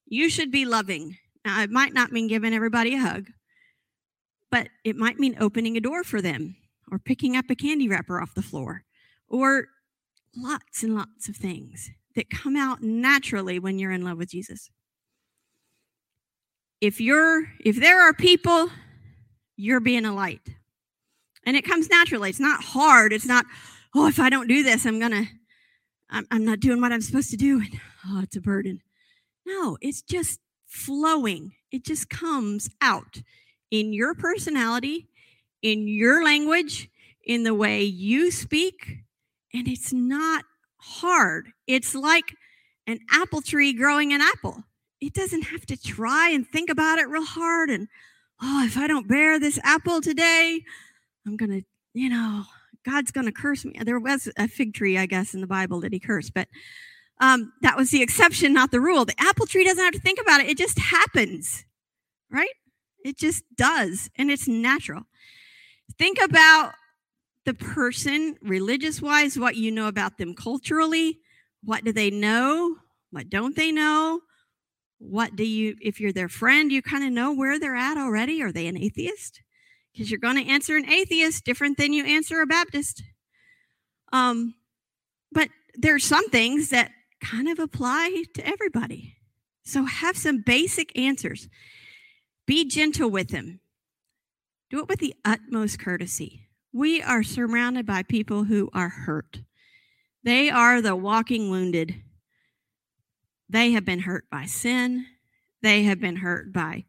you 0.06 0.30
should 0.30 0.50
be 0.50 0.64
loving. 0.64 1.18
Now, 1.44 1.62
it 1.62 1.70
might 1.70 1.92
not 1.92 2.12
mean 2.12 2.28
giving 2.28 2.54
everybody 2.54 2.94
a 2.94 3.00
hug, 3.00 3.26
but 4.50 4.68
it 4.84 4.96
might 4.96 5.18
mean 5.18 5.36
opening 5.40 5.76
a 5.76 5.80
door 5.80 6.04
for 6.04 6.22
them 6.22 6.56
or 6.90 6.98
picking 6.98 7.36
up 7.36 7.46
a 7.50 7.54
candy 7.54 7.88
wrapper 7.88 8.20
off 8.20 8.34
the 8.34 8.42
floor 8.42 8.84
or 9.28 9.66
lots 10.36 10.82
and 10.82 10.94
lots 10.94 11.28
of 11.28 11.36
things 11.36 11.90
that 12.14 12.30
come 12.30 12.56
out 12.56 12.82
naturally 12.82 13.58
when 13.58 13.78
you're 13.78 13.92
in 13.92 14.04
love 14.04 14.18
with 14.18 14.30
Jesus. 14.30 14.70
If 16.80 17.00
you're 17.00 17.44
if 17.60 17.76
there 17.76 18.00
are 18.00 18.12
people 18.12 18.70
you're 19.56 19.80
being 19.80 20.04
a 20.04 20.14
light. 20.14 20.42
And 21.46 21.56
it 21.56 21.64
comes 21.64 21.88
naturally. 21.88 22.28
It's 22.28 22.40
not 22.40 22.62
hard. 22.62 23.12
It's 23.12 23.24
not, 23.24 23.46
oh, 23.94 24.08
if 24.08 24.18
I 24.18 24.28
don't 24.28 24.48
do 24.48 24.62
this, 24.62 24.84
I'm 24.84 24.98
going 24.98 25.12
to, 25.12 25.26
I'm, 26.10 26.26
I'm 26.30 26.44
not 26.44 26.60
doing 26.60 26.80
what 26.80 26.92
I'm 26.92 27.00
supposed 27.00 27.30
to 27.30 27.36
do. 27.36 27.60
And, 27.60 27.80
oh, 28.08 28.20
it's 28.22 28.36
a 28.36 28.40
burden. 28.40 28.82
No, 29.46 29.78
it's 29.80 30.02
just 30.02 30.40
flowing. 30.66 31.52
It 31.70 31.84
just 31.84 32.10
comes 32.10 32.68
out 32.82 33.22
in 33.70 33.92
your 33.92 34.14
personality, 34.14 35.08
in 35.62 35.86
your 35.86 36.24
language, 36.24 36.90
in 37.24 37.44
the 37.44 37.54
way 37.54 37.82
you 37.82 38.30
speak. 38.32 38.98
And 39.54 39.68
it's 39.68 39.92
not 39.92 40.44
hard. 40.78 41.48
It's 41.66 41.94
like 41.94 42.34
an 42.88 42.98
apple 43.10 43.40
tree 43.40 43.72
growing 43.72 44.12
an 44.12 44.20
apple. 44.20 44.64
It 45.00 45.14
doesn't 45.14 45.42
have 45.42 45.66
to 45.66 45.76
try 45.76 46.30
and 46.30 46.46
think 46.46 46.70
about 46.70 46.98
it 46.98 47.08
real 47.08 47.24
hard. 47.24 47.70
And, 47.70 47.86
oh, 48.42 48.64
if 48.64 48.76
I 48.76 48.86
don't 48.86 49.08
bear 49.08 49.38
this 49.38 49.60
apple 49.62 50.00
today, 50.00 50.62
I'm 51.26 51.36
going 51.36 51.50
to, 51.50 51.62
you 51.94 52.08
know, 52.08 52.44
God's 52.84 53.10
going 53.10 53.26
to 53.26 53.32
curse 53.32 53.64
me. 53.64 53.74
There 53.84 53.98
was 53.98 54.28
a 54.38 54.46
fig 54.46 54.74
tree, 54.74 54.96
I 54.96 55.06
guess, 55.06 55.34
in 55.34 55.40
the 55.40 55.46
Bible 55.46 55.80
that 55.80 55.92
he 55.92 55.98
cursed, 55.98 56.34
but 56.34 56.48
um, 57.20 57.52
that 57.62 57.76
was 57.76 57.90
the 57.90 58.02
exception, 58.02 58.52
not 58.52 58.70
the 58.70 58.80
rule. 58.80 59.04
The 59.04 59.20
apple 59.20 59.46
tree 59.46 59.64
doesn't 59.64 59.82
have 59.82 59.94
to 59.94 60.00
think 60.00 60.20
about 60.20 60.40
it, 60.40 60.48
it 60.48 60.58
just 60.58 60.78
happens, 60.78 61.64
right? 62.30 62.48
It 63.04 63.18
just 63.18 63.44
does, 63.56 64.10
and 64.16 64.30
it's 64.30 64.48
natural. 64.48 65.02
Think 65.98 66.18
about 66.20 66.72
the 67.44 67.54
person, 67.54 68.36
religious 68.42 69.00
wise, 69.00 69.38
what 69.38 69.56
you 69.56 69.70
know 69.70 69.86
about 69.86 70.18
them 70.18 70.34
culturally. 70.34 71.20
What 71.62 71.84
do 71.84 71.92
they 71.92 72.10
know? 72.10 72.76
What 73.10 73.30
don't 73.30 73.56
they 73.56 73.70
know? 73.70 74.20
What 74.98 75.36
do 75.36 75.44
you, 75.44 75.76
if 75.80 76.00
you're 76.00 76.12
their 76.12 76.28
friend, 76.28 76.72
you 76.72 76.82
kind 76.82 77.04
of 77.04 77.12
know 77.12 77.32
where 77.32 77.58
they're 77.58 77.76
at 77.76 77.96
already? 77.96 78.42
Are 78.42 78.52
they 78.52 78.66
an 78.66 78.76
atheist? 78.76 79.42
Because 79.96 80.10
you're 80.10 80.20
going 80.20 80.36
to 80.36 80.50
answer 80.50 80.76
an 80.76 80.90
atheist 80.90 81.46
different 81.46 81.78
than 81.78 81.94
you 81.94 82.04
answer 82.04 82.42
a 82.42 82.46
Baptist. 82.46 83.02
Um, 84.12 84.54
but 85.32 85.48
there's 85.74 86.04
some 86.04 86.28
things 86.28 86.68
that 86.68 86.90
kind 87.22 87.48
of 87.48 87.58
apply 87.58 88.24
to 88.34 88.46
everybody. 88.46 89.14
So 89.64 89.84
have 89.86 90.18
some 90.18 90.42
basic 90.42 90.96
answers. 90.98 91.48
Be 92.46 92.66
gentle 92.66 93.08
with 93.08 93.28
them. 93.28 93.60
Do 94.68 94.80
it 94.80 94.88
with 94.88 94.98
the 94.98 95.14
utmost 95.24 95.78
courtesy. 95.78 96.42
We 96.74 97.00
are 97.00 97.22
surrounded 97.22 97.86
by 97.86 98.02
people 98.02 98.44
who 98.44 98.68
are 98.74 98.90
hurt. 98.90 99.40
They 100.22 100.50
are 100.50 100.82
the 100.82 100.94
walking 100.94 101.48
wounded. 101.48 102.02
They 103.48 103.72
have 103.72 103.86
been 103.86 104.00
hurt 104.00 104.28
by 104.30 104.44
sin. 104.44 105.06
They 105.62 105.84
have 105.84 106.00
been 106.00 106.16
hurt 106.16 106.52
by 106.52 106.84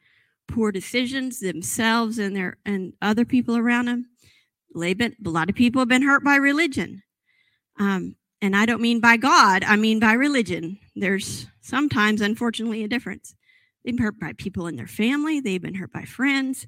poor 0.47 0.71
decisions 0.71 1.39
themselves 1.39 2.17
and 2.17 2.35
their 2.35 2.57
and 2.65 2.93
other 3.01 3.25
people 3.25 3.57
around 3.57 3.85
them. 3.85 4.07
A 4.75 5.29
lot 5.29 5.49
of 5.49 5.55
people 5.55 5.81
have 5.81 5.89
been 5.89 6.03
hurt 6.03 6.23
by 6.23 6.35
religion. 6.35 7.03
Um, 7.79 8.15
and 8.41 8.55
I 8.55 8.65
don't 8.65 8.81
mean 8.81 8.99
by 8.99 9.17
God, 9.17 9.63
I 9.63 9.75
mean 9.75 9.99
by 9.99 10.13
religion. 10.13 10.77
There's 10.95 11.47
sometimes, 11.61 12.21
unfortunately, 12.21 12.83
a 12.83 12.87
difference. 12.87 13.35
They've 13.83 13.95
been 13.95 14.03
hurt 14.03 14.19
by 14.19 14.33
people 14.33 14.67
in 14.67 14.75
their 14.75 14.87
family, 14.87 15.39
they've 15.39 15.61
been 15.61 15.75
hurt 15.75 15.91
by 15.91 16.03
friends. 16.03 16.67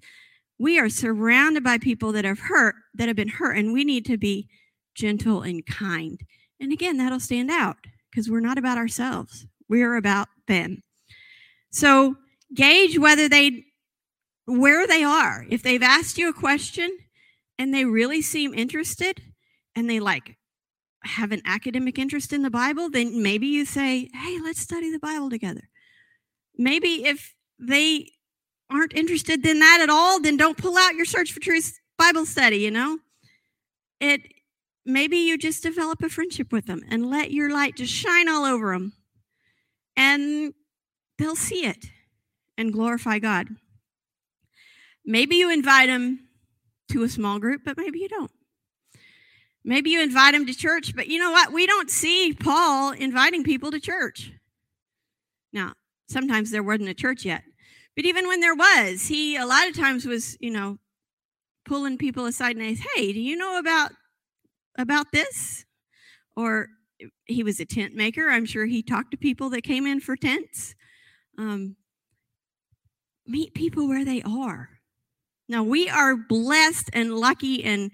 We 0.58 0.78
are 0.80 0.90
surrounded 0.90 1.64
by 1.64 1.78
people 1.78 2.12
that 2.14 2.26
have 2.26 2.40
hurt, 2.40 2.76
that 2.96 3.08
have 3.08 3.16
been 3.16 3.30
hurt, 3.30 3.58
and 3.58 3.72
we 3.72 3.84
need 3.86 4.06
to 4.08 4.18
be 4.18 4.50
gentle 4.94 5.42
and 5.42 5.66
kind. 5.66 6.20
And 6.60 6.74
again, 6.74 6.98
that'll 6.98 7.20
stand 7.20 7.50
out 7.50 7.78
because 8.10 8.30
we're 8.30 8.42
not 8.42 8.58
about 8.58 8.78
ourselves. 8.78 9.46
We're 9.70 9.96
about 9.96 10.28
them. 10.48 10.84
So 11.72 12.16
gauge 12.54 12.98
whether 12.98 13.30
they 13.30 13.66
where 14.50 14.88
they 14.88 15.04
are. 15.04 15.46
If 15.50 15.62
they've 15.62 15.84
asked 15.84 16.18
you 16.18 16.30
a 16.30 16.34
question 16.34 16.98
and 17.58 17.74
they 17.74 17.86
really 17.86 18.22
seem 18.22 18.54
interested 18.54 19.22
and 19.76 19.90
they 19.90 20.00
like 20.00 20.38
have 21.04 21.32
an 21.32 21.42
academic 21.46 21.98
interest 21.98 22.34
in 22.34 22.42
the 22.42 22.50
Bible, 22.50 22.90
then 22.90 23.22
maybe 23.22 23.48
you 23.48 23.66
say, 23.66 24.10
hey, 24.14 24.40
let's 24.42 24.60
study 24.60 24.92
the 24.92 25.00
Bible 25.00 25.30
together. 25.30 25.70
Maybe 26.58 27.06
if 27.06 27.36
they 27.60 28.12
aren't 28.70 28.94
interested 28.94 29.46
in 29.46 29.60
that 29.60 29.80
at 29.82 29.90
all, 29.90 30.20
then 30.20 30.36
don't 30.36 30.58
pull 30.58 30.78
out 30.78 30.96
your 30.96 31.06
Search 31.06 31.32
for 31.32 31.40
Truth 31.40 31.80
Bible 31.98 32.26
study, 32.26 32.58
you 32.58 32.72
know? 32.72 33.00
It 34.00 34.22
maybe 34.86 35.18
you 35.18 35.38
just 35.38 35.64
develop 35.64 36.02
a 36.02 36.10
friendship 36.10 36.52
with 36.52 36.66
them 36.66 36.82
and 36.90 37.10
let 37.10 37.32
your 37.32 37.52
light 37.52 37.76
just 37.76 37.94
shine 37.94 38.28
all 38.28 38.46
over 38.46 38.74
them. 38.74 38.94
And 39.96 40.54
they'll 41.18 41.36
see 41.36 41.66
it 41.66 41.86
and 42.58 42.74
glorify 42.74 43.20
God. 43.20 43.50
Maybe 45.10 45.38
you 45.38 45.52
invite 45.52 45.88
them 45.88 46.20
to 46.92 47.02
a 47.02 47.10
small 47.10 47.40
group, 47.40 47.64
but 47.66 47.80
maybe 47.80 47.98
you 47.98 48.08
don't. 48.08 48.30
Maybe 49.64 49.90
you 49.90 50.04
invite 50.04 50.36
them 50.36 50.46
to 50.46 50.54
church, 50.54 50.96
but 50.96 51.08
you 51.08 51.18
know 51.18 51.32
what? 51.32 51.52
We 51.52 51.66
don't 51.66 51.90
see 51.90 52.38
Paul 52.40 52.92
inviting 52.92 53.44
people 53.44 53.72
to 53.72 53.80
church. 53.80 54.32
Now, 55.52 55.74
sometimes 56.10 56.52
there 56.52 56.62
wasn't 56.62 56.90
a 56.90 56.94
church 56.94 57.26
yet, 57.26 57.42
but 57.96 58.06
even 58.06 58.28
when 58.28 58.40
there 58.40 58.54
was, 58.54 59.08
he 59.08 59.36
a 59.36 59.48
lot 59.48 59.68
of 59.68 59.76
times 59.76 60.06
was, 60.06 60.38
you 60.40 60.52
know, 60.52 60.78
pulling 61.66 61.98
people 61.98 62.28
aside 62.28 62.56
and 62.56 62.78
says, 62.78 62.86
"Hey, 62.94 63.12
do 63.12 63.20
you 63.20 63.36
know 63.36 63.58
about 63.58 63.92
about 64.78 65.12
this?" 65.12 65.66
Or 66.36 66.70
he 67.26 67.42
was 67.42 67.60
a 67.60 67.66
tent 67.66 67.96
maker. 67.96 68.30
I'm 68.30 68.46
sure 68.46 68.68
he 68.68 68.84
talked 68.84 69.10
to 69.10 69.18
people 69.18 69.50
that 69.50 69.64
came 69.64 69.88
in 69.88 70.02
for 70.02 70.16
tents. 70.16 70.76
Um, 71.36 71.78
meet 73.26 73.56
people 73.56 73.88
where 73.88 74.06
they 74.06 74.22
are. 74.22 74.79
Now, 75.50 75.64
we 75.64 75.90
are 75.90 76.16
blessed 76.16 76.92
and 76.94 77.16
lucky 77.16 77.64
and 77.64 77.92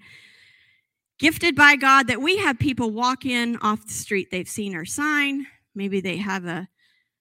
gifted 1.18 1.56
by 1.56 1.76
God 1.76 2.06
that 2.08 2.20
we 2.20 2.36
have 2.36 2.58
people 2.58 2.90
walk 2.90 3.24
in 3.24 3.56
off 3.62 3.86
the 3.86 3.94
street. 3.94 4.28
They've 4.30 4.48
seen 4.48 4.76
our 4.76 4.84
sign. 4.84 5.46
Maybe 5.74 6.02
they 6.02 6.18
have 6.18 6.44
a, 6.44 6.68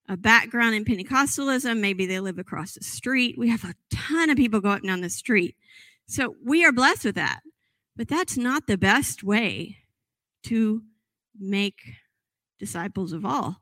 a 0.09 0.17
background 0.17 0.75
in 0.75 0.83
Pentecostalism. 0.83 1.79
Maybe 1.79 2.05
they 2.05 2.19
live 2.19 2.37
across 2.37 2.73
the 2.73 2.83
street. 2.83 3.37
We 3.37 3.47
have 3.47 3.63
a 3.63 3.75
ton 3.89 4.29
of 4.29 4.35
people 4.35 4.59
go 4.59 4.71
up 4.71 4.79
and 4.79 4.89
down 4.89 4.99
the 4.99 5.09
street. 5.09 5.55
So 6.07 6.35
we 6.43 6.65
are 6.65 6.73
blessed 6.73 7.05
with 7.05 7.15
that. 7.15 7.39
But 7.95 8.09
that's 8.09 8.35
not 8.35 8.67
the 8.67 8.77
best 8.77 9.23
way 9.23 9.77
to 10.43 10.83
make 11.39 11.79
disciples 12.59 13.13
of 13.13 13.25
all. 13.25 13.61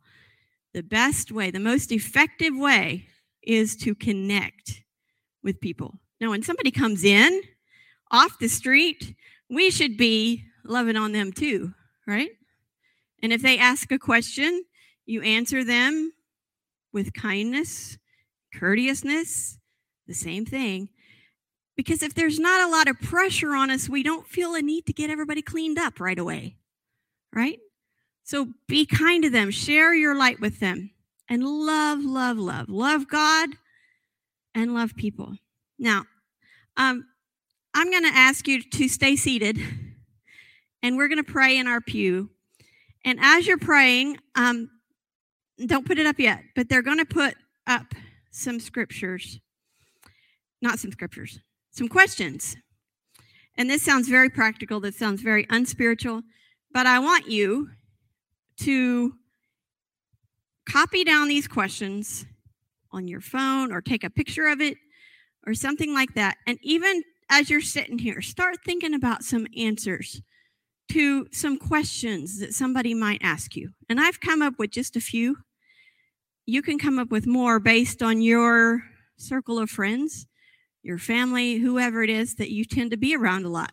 The 0.73 0.81
best 0.81 1.31
way, 1.31 1.51
the 1.51 1.59
most 1.59 1.91
effective 1.91 2.53
way 2.55 3.05
is 3.43 3.75
to 3.77 3.93
connect 3.93 4.81
with 5.43 5.61
people. 5.61 5.99
Now, 6.23 6.29
when 6.29 6.41
somebody 6.41 6.71
comes 6.71 7.03
in 7.03 7.41
off 8.09 8.39
the 8.39 8.47
street, 8.47 9.13
we 9.49 9.69
should 9.69 9.97
be 9.97 10.45
loving 10.63 10.95
on 10.95 11.11
them 11.11 11.33
too, 11.33 11.73
right? 12.07 12.29
And 13.21 13.33
if 13.33 13.41
they 13.41 13.57
ask 13.57 13.91
a 13.91 13.99
question, 13.99 14.63
you 15.05 15.21
answer 15.21 15.65
them 15.65 16.13
with 16.93 17.13
kindness, 17.13 17.97
courteousness, 18.57 19.57
the 20.07 20.13
same 20.13 20.45
thing. 20.45 20.87
Because 21.75 22.01
if 22.01 22.13
there's 22.13 22.39
not 22.39 22.61
a 22.61 22.71
lot 22.71 22.87
of 22.87 23.01
pressure 23.01 23.53
on 23.53 23.69
us, 23.69 23.89
we 23.89 24.01
don't 24.01 24.25
feel 24.25 24.55
a 24.55 24.61
need 24.61 24.85
to 24.85 24.93
get 24.93 25.09
everybody 25.09 25.41
cleaned 25.41 25.77
up 25.77 25.99
right 25.99 26.17
away, 26.17 26.55
right? 27.33 27.59
So 28.23 28.53
be 28.69 28.85
kind 28.85 29.23
to 29.23 29.29
them, 29.29 29.51
share 29.51 29.93
your 29.93 30.15
light 30.15 30.39
with 30.39 30.61
them, 30.61 30.91
and 31.27 31.43
love, 31.43 31.99
love, 31.99 32.37
love. 32.37 32.69
Love 32.69 33.09
God 33.09 33.49
and 34.55 34.73
love 34.73 34.95
people. 34.95 35.35
Now, 35.77 36.05
um, 36.77 37.05
I'm 37.73 37.89
going 37.89 38.03
to 38.03 38.15
ask 38.15 38.47
you 38.47 38.61
to 38.61 38.87
stay 38.87 39.15
seated 39.15 39.59
and 40.81 40.97
we're 40.97 41.07
going 41.07 41.23
to 41.23 41.31
pray 41.31 41.57
in 41.57 41.67
our 41.67 41.81
pew. 41.81 42.29
And 43.05 43.19
as 43.21 43.47
you're 43.47 43.57
praying, 43.57 44.17
um, 44.35 44.69
don't 45.65 45.85
put 45.85 45.97
it 45.97 46.05
up 46.05 46.19
yet, 46.19 46.43
but 46.55 46.69
they're 46.69 46.81
going 46.81 46.99
to 46.99 47.05
put 47.05 47.35
up 47.67 47.93
some 48.31 48.59
scriptures. 48.59 49.39
Not 50.61 50.79
some 50.79 50.91
scriptures, 50.91 51.39
some 51.71 51.87
questions. 51.87 52.55
And 53.57 53.69
this 53.69 53.83
sounds 53.83 54.07
very 54.07 54.29
practical, 54.29 54.79
this 54.79 54.97
sounds 54.97 55.21
very 55.21 55.45
unspiritual, 55.49 56.21
but 56.71 56.87
I 56.87 56.99
want 56.99 57.29
you 57.29 57.69
to 58.61 59.13
copy 60.67 61.03
down 61.03 61.27
these 61.27 61.47
questions 61.47 62.25
on 62.91 63.07
your 63.07 63.21
phone 63.21 63.71
or 63.71 63.81
take 63.81 64.03
a 64.03 64.09
picture 64.09 64.47
of 64.47 64.61
it 64.61 64.77
or 65.45 65.53
something 65.53 65.93
like 65.93 66.13
that. 66.15 66.37
And 66.47 66.57
even 66.61 67.03
as 67.29 67.49
you're 67.49 67.61
sitting 67.61 67.99
here, 67.99 68.21
start 68.21 68.57
thinking 68.65 68.93
about 68.93 69.23
some 69.23 69.47
answers 69.57 70.21
to 70.91 71.27
some 71.31 71.57
questions 71.57 72.39
that 72.39 72.53
somebody 72.53 72.93
might 72.93 73.21
ask 73.23 73.55
you. 73.55 73.71
And 73.89 73.99
I've 73.99 74.19
come 74.19 74.41
up 74.41 74.55
with 74.59 74.71
just 74.71 74.95
a 74.95 75.01
few. 75.01 75.37
You 76.45 76.61
can 76.61 76.77
come 76.77 76.99
up 76.99 77.09
with 77.09 77.25
more 77.25 77.59
based 77.59 78.03
on 78.03 78.21
your 78.21 78.83
circle 79.17 79.59
of 79.59 79.69
friends, 79.69 80.27
your 80.83 80.97
family, 80.97 81.57
whoever 81.57 82.03
it 82.03 82.09
is 82.09 82.35
that 82.35 82.51
you 82.51 82.65
tend 82.65 82.91
to 82.91 82.97
be 82.97 83.15
around 83.15 83.45
a 83.45 83.49
lot. 83.49 83.71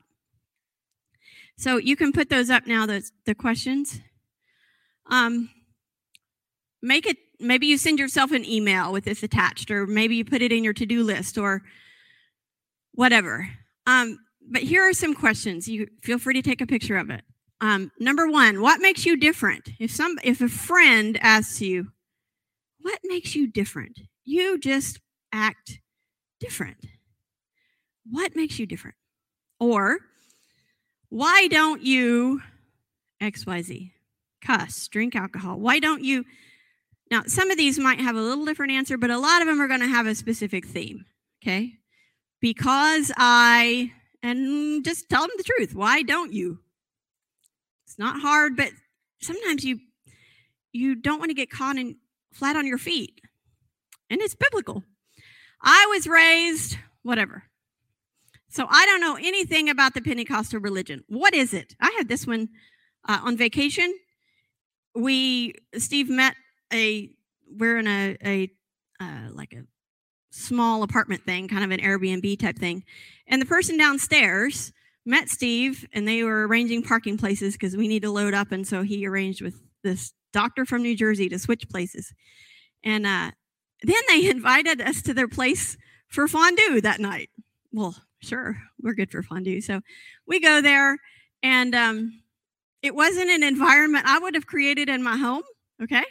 So 1.58 1.76
you 1.76 1.96
can 1.96 2.12
put 2.12 2.30
those 2.30 2.48
up 2.48 2.66
now, 2.66 2.86
the, 2.86 3.02
the 3.26 3.34
questions. 3.34 4.00
Um, 5.10 5.50
make 6.80 7.06
it 7.06 7.18
maybe 7.40 7.66
you 7.66 7.78
send 7.78 7.98
yourself 7.98 8.30
an 8.32 8.44
email 8.44 8.92
with 8.92 9.04
this 9.04 9.22
attached, 9.22 9.70
or 9.70 9.86
maybe 9.86 10.16
you 10.16 10.24
put 10.24 10.42
it 10.42 10.52
in 10.52 10.62
your 10.62 10.74
to 10.74 10.86
do 10.86 11.02
list, 11.02 11.38
or 11.38 11.62
whatever. 12.92 13.48
Um, 13.86 14.18
but 14.50 14.62
here 14.62 14.82
are 14.82 14.92
some 14.92 15.14
questions. 15.14 15.68
You 15.68 15.88
feel 16.02 16.18
free 16.18 16.34
to 16.34 16.42
take 16.42 16.60
a 16.60 16.66
picture 16.66 16.96
of 16.96 17.10
it. 17.10 17.22
Um, 17.60 17.90
number 17.98 18.28
one, 18.28 18.62
what 18.62 18.80
makes 18.80 19.04
you 19.04 19.16
different? 19.16 19.70
If 19.78 19.90
some, 19.90 20.18
if 20.22 20.40
a 20.40 20.48
friend 20.48 21.18
asks 21.20 21.60
you, 21.60 21.92
"What 22.80 23.00
makes 23.04 23.34
you 23.34 23.46
different?" 23.46 24.00
You 24.24 24.58
just 24.58 25.00
act 25.32 25.80
different. 26.38 26.86
What 28.08 28.34
makes 28.34 28.58
you 28.58 28.66
different? 28.66 28.96
Or 29.58 29.98
why 31.10 31.48
don't 31.48 31.82
you 31.82 32.40
X 33.20 33.44
Y 33.44 33.62
Z? 33.62 33.92
Cuss, 34.40 34.88
drink 34.88 35.14
alcohol. 35.14 35.60
Why 35.60 35.78
don't 35.80 36.02
you? 36.02 36.24
Now, 37.10 37.24
some 37.26 37.50
of 37.50 37.56
these 37.56 37.78
might 37.78 38.00
have 38.00 38.16
a 38.16 38.20
little 38.20 38.44
different 38.44 38.72
answer, 38.72 38.96
but 38.96 39.10
a 39.10 39.18
lot 39.18 39.42
of 39.42 39.48
them 39.48 39.60
are 39.60 39.68
going 39.68 39.80
to 39.80 39.88
have 39.88 40.06
a 40.06 40.14
specific 40.14 40.66
theme. 40.66 41.04
Okay. 41.42 41.74
Because 42.40 43.10
I, 43.16 43.92
and 44.22 44.84
just 44.84 45.08
tell 45.08 45.22
them 45.22 45.30
the 45.36 45.42
truth. 45.42 45.74
Why 45.74 46.02
don't 46.02 46.32
you? 46.32 46.60
It's 47.86 47.98
not 47.98 48.20
hard, 48.20 48.56
but 48.56 48.70
sometimes 49.20 49.64
you 49.64 49.80
you 50.72 50.94
don't 50.94 51.18
want 51.18 51.30
to 51.30 51.34
get 51.34 51.50
caught 51.50 51.76
in 51.76 51.96
flat 52.32 52.54
on 52.54 52.66
your 52.66 52.78
feet. 52.78 53.20
And 54.08 54.20
it's 54.20 54.36
biblical. 54.36 54.84
I 55.60 55.86
was 55.90 56.06
raised 56.06 56.76
whatever. 57.02 57.44
So 58.48 58.66
I 58.68 58.86
don't 58.86 59.00
know 59.00 59.16
anything 59.16 59.68
about 59.68 59.94
the 59.94 60.00
Pentecostal 60.00 60.60
religion. 60.60 61.04
What 61.08 61.34
is 61.34 61.54
it? 61.54 61.74
I 61.80 61.94
had 61.96 62.08
this 62.08 62.26
one 62.26 62.48
uh, 63.08 63.20
on 63.22 63.36
vacation. 63.36 63.92
We 64.94 65.54
Steve 65.76 66.08
met 66.08 66.34
a 66.72 67.10
we're 67.50 67.78
in 67.78 67.86
a 67.86 68.16
a 68.24 68.50
uh, 69.00 69.30
like 69.32 69.52
a 69.52 69.64
small 70.30 70.82
apartment 70.82 71.24
thing, 71.24 71.48
kind 71.48 71.64
of 71.64 71.70
an 71.70 71.80
Airbnb 71.80 72.38
type 72.38 72.58
thing, 72.58 72.84
and 73.26 73.40
the 73.40 73.46
person 73.46 73.76
downstairs 73.76 74.72
met 75.06 75.28
Steve, 75.28 75.86
and 75.92 76.06
they 76.06 76.22
were 76.22 76.46
arranging 76.46 76.82
parking 76.82 77.16
places 77.16 77.54
because 77.54 77.76
we 77.76 77.88
need 77.88 78.02
to 78.02 78.10
load 78.10 78.34
up, 78.34 78.52
and 78.52 78.66
so 78.66 78.82
he 78.82 79.06
arranged 79.06 79.42
with 79.42 79.54
this 79.82 80.12
doctor 80.32 80.64
from 80.64 80.82
New 80.82 80.96
Jersey 80.96 81.28
to 81.28 81.38
switch 81.38 81.68
places, 81.68 82.12
and 82.84 83.06
uh, 83.06 83.30
then 83.82 84.02
they 84.08 84.28
invited 84.30 84.80
us 84.80 85.02
to 85.02 85.14
their 85.14 85.28
place 85.28 85.76
for 86.08 86.28
fondue 86.28 86.80
that 86.80 87.00
night. 87.00 87.30
Well, 87.72 87.94
sure, 88.20 88.58
we're 88.80 88.94
good 88.94 89.10
for 89.10 89.22
fondue, 89.22 89.60
so 89.60 89.80
we 90.26 90.40
go 90.40 90.60
there, 90.60 90.98
and 91.42 91.74
um, 91.74 92.22
it 92.82 92.94
wasn't 92.94 93.30
an 93.30 93.42
environment 93.42 94.06
I 94.06 94.18
would 94.18 94.34
have 94.34 94.46
created 94.46 94.88
in 94.88 95.02
my 95.02 95.16
home. 95.16 95.42
Okay 95.82 96.04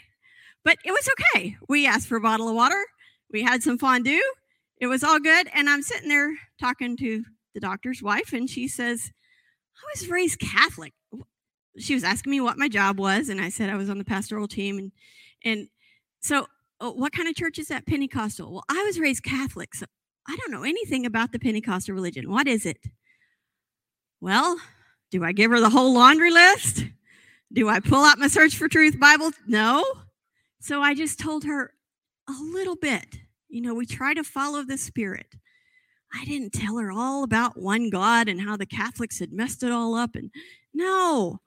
but 0.64 0.78
it 0.86 0.92
was 0.92 1.10
okay. 1.36 1.58
We 1.68 1.88
asked 1.88 2.08
for 2.08 2.18
a 2.18 2.22
bottle 2.22 2.50
of 2.50 2.56
water. 2.56 2.84
We 3.32 3.44
had 3.44 3.64
some 3.64 3.78
fondue. 3.78 4.22
It 4.80 4.88
was 4.88 5.04
all 5.04 5.20
good. 5.20 5.50
And 5.54 5.70
I'm 5.70 5.82
sitting 5.82 6.10
there 6.10 6.34
talking 6.60 6.98
to 6.98 7.24
the 7.54 7.60
doctor's 7.60 8.02
wife, 8.02 8.34
and 8.34 8.50
she 8.50 8.68
says, 8.68 9.12
I 9.78 9.82
was 9.94 10.10
raised 10.10 10.40
Catholic. 10.40 10.94
She 11.78 11.94
was 11.94 12.04
asking 12.04 12.32
me 12.32 12.42
what 12.42 12.58
my 12.58 12.68
job 12.68 13.00
was, 13.00 13.30
and 13.30 13.40
I 13.40 13.50
said 13.50 13.70
I 13.70 13.76
was 13.76 13.90
on 13.90 13.98
the 13.98 14.06
pastoral 14.06 14.48
team. 14.48 14.78
And, 14.78 14.92
and 15.44 15.68
so, 16.22 16.48
oh, 16.82 16.92
what 16.92 17.14
kind 17.14 17.28
of 17.28 17.36
church 17.36 17.60
is 17.60 17.68
that? 17.68 17.86
Pentecostal. 17.86 18.52
Well, 18.52 18.66
I 18.70 18.84
was 18.84 19.00
raised 19.00 19.24
Catholic, 19.24 19.74
so 19.76 19.86
I 20.28 20.36
don't 20.36 20.52
know 20.52 20.64
anything 20.64 21.06
about 21.06 21.32
the 21.32 21.40
Pentecostal 21.40 21.96
religion. 21.96 22.30
What 22.30 22.48
is 22.48 22.66
it? 22.66 22.78
Well, 24.22 24.60
do 25.12 25.24
I 25.24 25.32
give 25.32 25.52
her 25.52 25.60
the 25.60 25.70
whole 25.70 25.94
laundry 25.94 26.32
list? 26.32 26.86
Do 27.54 27.70
I 27.70 27.80
pull 27.80 28.04
out 28.04 28.20
my 28.20 28.28
Search 28.28 28.56
for 28.56 28.68
Truth 28.68 29.00
Bible? 29.00 29.32
No. 29.48 29.84
So 30.60 30.82
I 30.82 30.94
just 30.94 31.20
told 31.20 31.44
her 31.46 31.74
a 32.28 32.34
little 32.42 32.76
bit. 32.76 33.18
You 33.48 33.62
know, 33.62 33.74
we 33.74 33.86
try 33.86 34.14
to 34.14 34.24
follow 34.24 34.64
the 34.64 34.78
Spirit. 34.78 35.36
I 36.14 36.26
didn't 36.26 36.54
tell 36.54 36.78
her 36.78 36.92
all 36.92 37.24
about 37.24 37.58
one 37.58 37.90
God 37.90 38.28
and 38.28 38.42
how 38.42 38.58
the 38.58 38.66
Catholics 38.66 39.20
had 39.20 39.32
messed 39.32 39.64
it 39.64 39.72
all 39.72 39.96
up. 39.96 40.16
And 40.16 40.32
no, 40.74 41.40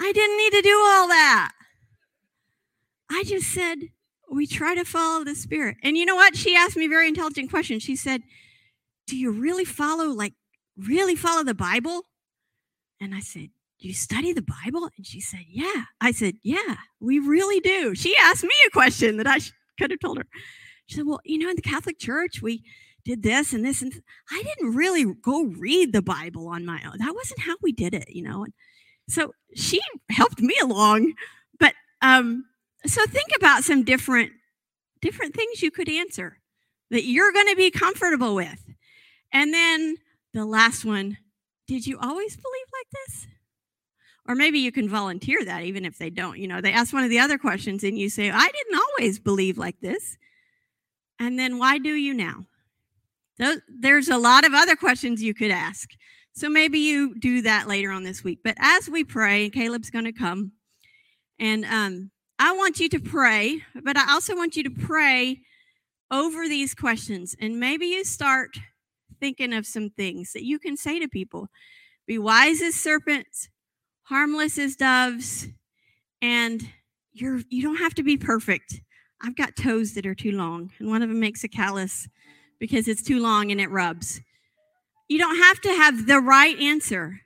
I 0.00 0.12
didn't 0.12 0.36
need 0.36 0.52
to 0.52 0.62
do 0.62 0.74
all 0.74 1.08
that. 1.08 1.52
I 3.10 3.24
just 3.24 3.52
said, 3.52 3.90
we 4.30 4.46
try 4.46 4.74
to 4.74 4.84
follow 4.84 5.24
the 5.24 5.34
Spirit. 5.34 5.76
And 5.82 5.96
you 5.96 6.04
know 6.06 6.14
what? 6.14 6.36
She 6.36 6.54
asked 6.54 6.76
me 6.76 6.86
a 6.86 6.90
very 6.90 7.08
intelligent 7.08 7.50
question. 7.50 7.80
She 7.80 7.96
said, 7.96 8.22
Do 9.06 9.16
you 9.16 9.32
really 9.32 9.64
follow, 9.64 10.06
like, 10.06 10.34
really 10.76 11.16
follow 11.16 11.42
the 11.42 11.54
Bible? 11.54 12.02
And 13.00 13.14
I 13.14 13.20
said, 13.20 13.50
you 13.88 13.94
study 13.94 14.32
the 14.32 14.42
Bible? 14.42 14.88
And 14.96 15.06
she 15.06 15.20
said, 15.20 15.44
Yeah. 15.48 15.84
I 16.00 16.12
said, 16.12 16.34
Yeah, 16.42 16.76
we 17.00 17.18
really 17.18 17.60
do. 17.60 17.94
She 17.94 18.16
asked 18.16 18.44
me 18.44 18.50
a 18.66 18.70
question 18.70 19.16
that 19.18 19.26
I 19.26 19.38
could 19.78 19.90
have 19.90 20.00
told 20.00 20.18
her. 20.18 20.26
She 20.86 20.96
said, 20.96 21.06
Well, 21.06 21.20
you 21.24 21.38
know, 21.38 21.48
in 21.48 21.56
the 21.56 21.62
Catholic 21.62 21.98
Church, 21.98 22.42
we 22.42 22.62
did 23.04 23.22
this 23.22 23.52
and 23.52 23.64
this. 23.64 23.82
And 23.82 23.92
th-. 23.92 24.04
I 24.30 24.42
didn't 24.42 24.74
really 24.74 25.04
go 25.22 25.44
read 25.44 25.92
the 25.92 26.02
Bible 26.02 26.48
on 26.48 26.66
my 26.66 26.80
own. 26.84 26.98
That 26.98 27.14
wasn't 27.14 27.40
how 27.40 27.56
we 27.62 27.72
did 27.72 27.94
it, 27.94 28.10
you 28.10 28.22
know. 28.22 28.44
And 28.44 28.52
so 29.08 29.32
she 29.54 29.80
helped 30.10 30.40
me 30.40 30.54
along. 30.62 31.14
But 31.58 31.74
um, 32.02 32.44
so 32.86 33.04
think 33.06 33.28
about 33.36 33.64
some 33.64 33.84
different 33.84 34.32
different 35.00 35.34
things 35.34 35.62
you 35.62 35.70
could 35.70 35.88
answer 35.88 36.38
that 36.90 37.04
you're 37.04 37.32
going 37.32 37.48
to 37.48 37.56
be 37.56 37.70
comfortable 37.70 38.34
with. 38.34 38.62
And 39.32 39.54
then 39.54 39.96
the 40.34 40.44
last 40.44 40.84
one, 40.84 41.16
did 41.66 41.86
you 41.86 41.98
always 41.98 42.36
believe 42.36 42.66
like 42.72 42.86
this? 43.06 43.26
Or 44.30 44.36
maybe 44.36 44.60
you 44.60 44.70
can 44.70 44.88
volunteer 44.88 45.44
that 45.44 45.64
even 45.64 45.84
if 45.84 45.98
they 45.98 46.08
don't. 46.08 46.38
You 46.38 46.46
know, 46.46 46.60
they 46.60 46.72
ask 46.72 46.92
one 46.92 47.02
of 47.02 47.10
the 47.10 47.18
other 47.18 47.36
questions 47.36 47.82
and 47.82 47.98
you 47.98 48.08
say, 48.08 48.30
I 48.30 48.48
didn't 48.48 48.80
always 48.80 49.18
believe 49.18 49.58
like 49.58 49.80
this. 49.80 50.16
And 51.18 51.36
then 51.36 51.58
why 51.58 51.78
do 51.78 51.94
you 51.94 52.14
now? 52.14 52.46
There's 53.68 54.08
a 54.08 54.16
lot 54.16 54.46
of 54.46 54.54
other 54.54 54.76
questions 54.76 55.20
you 55.20 55.34
could 55.34 55.50
ask. 55.50 55.90
So 56.32 56.48
maybe 56.48 56.78
you 56.78 57.18
do 57.18 57.42
that 57.42 57.66
later 57.66 57.90
on 57.90 58.04
this 58.04 58.22
week. 58.22 58.38
But 58.44 58.54
as 58.60 58.88
we 58.88 59.02
pray, 59.02 59.50
Caleb's 59.50 59.90
going 59.90 60.04
to 60.04 60.12
come, 60.12 60.52
and 61.40 61.64
um, 61.64 62.12
I 62.38 62.52
want 62.52 62.78
you 62.78 62.88
to 62.90 63.00
pray, 63.00 63.62
but 63.82 63.96
I 63.96 64.12
also 64.12 64.36
want 64.36 64.56
you 64.56 64.62
to 64.62 64.70
pray 64.70 65.40
over 66.12 66.46
these 66.46 66.72
questions. 66.72 67.34
And 67.40 67.58
maybe 67.58 67.86
you 67.86 68.04
start 68.04 68.50
thinking 69.18 69.52
of 69.52 69.66
some 69.66 69.90
things 69.90 70.34
that 70.34 70.44
you 70.44 70.60
can 70.60 70.76
say 70.76 71.00
to 71.00 71.08
people 71.08 71.48
Be 72.06 72.16
wise 72.16 72.62
as 72.62 72.76
serpents, 72.76 73.48
harmless 74.10 74.58
as 74.58 74.74
doves, 74.74 75.46
and 76.20 76.68
you're, 77.12 77.42
you 77.48 77.62
don't 77.62 77.76
have 77.76 77.94
to 77.94 78.02
be 78.02 78.16
perfect. 78.16 78.80
I've 79.22 79.36
got 79.36 79.54
toes 79.54 79.94
that 79.94 80.04
are 80.04 80.16
too 80.16 80.32
long, 80.32 80.72
and 80.80 80.90
one 80.90 81.00
of 81.00 81.08
them 81.08 81.20
makes 81.20 81.44
a 81.44 81.48
callus 81.48 82.08
because 82.58 82.88
it's 82.88 83.02
too 83.02 83.20
long 83.20 83.52
and 83.52 83.60
it 83.60 83.70
rubs. 83.70 84.20
You 85.08 85.18
don't 85.18 85.36
have 85.36 85.60
to 85.60 85.68
have 85.68 86.08
the 86.08 86.18
right 86.18 86.58
answer. 86.58 87.20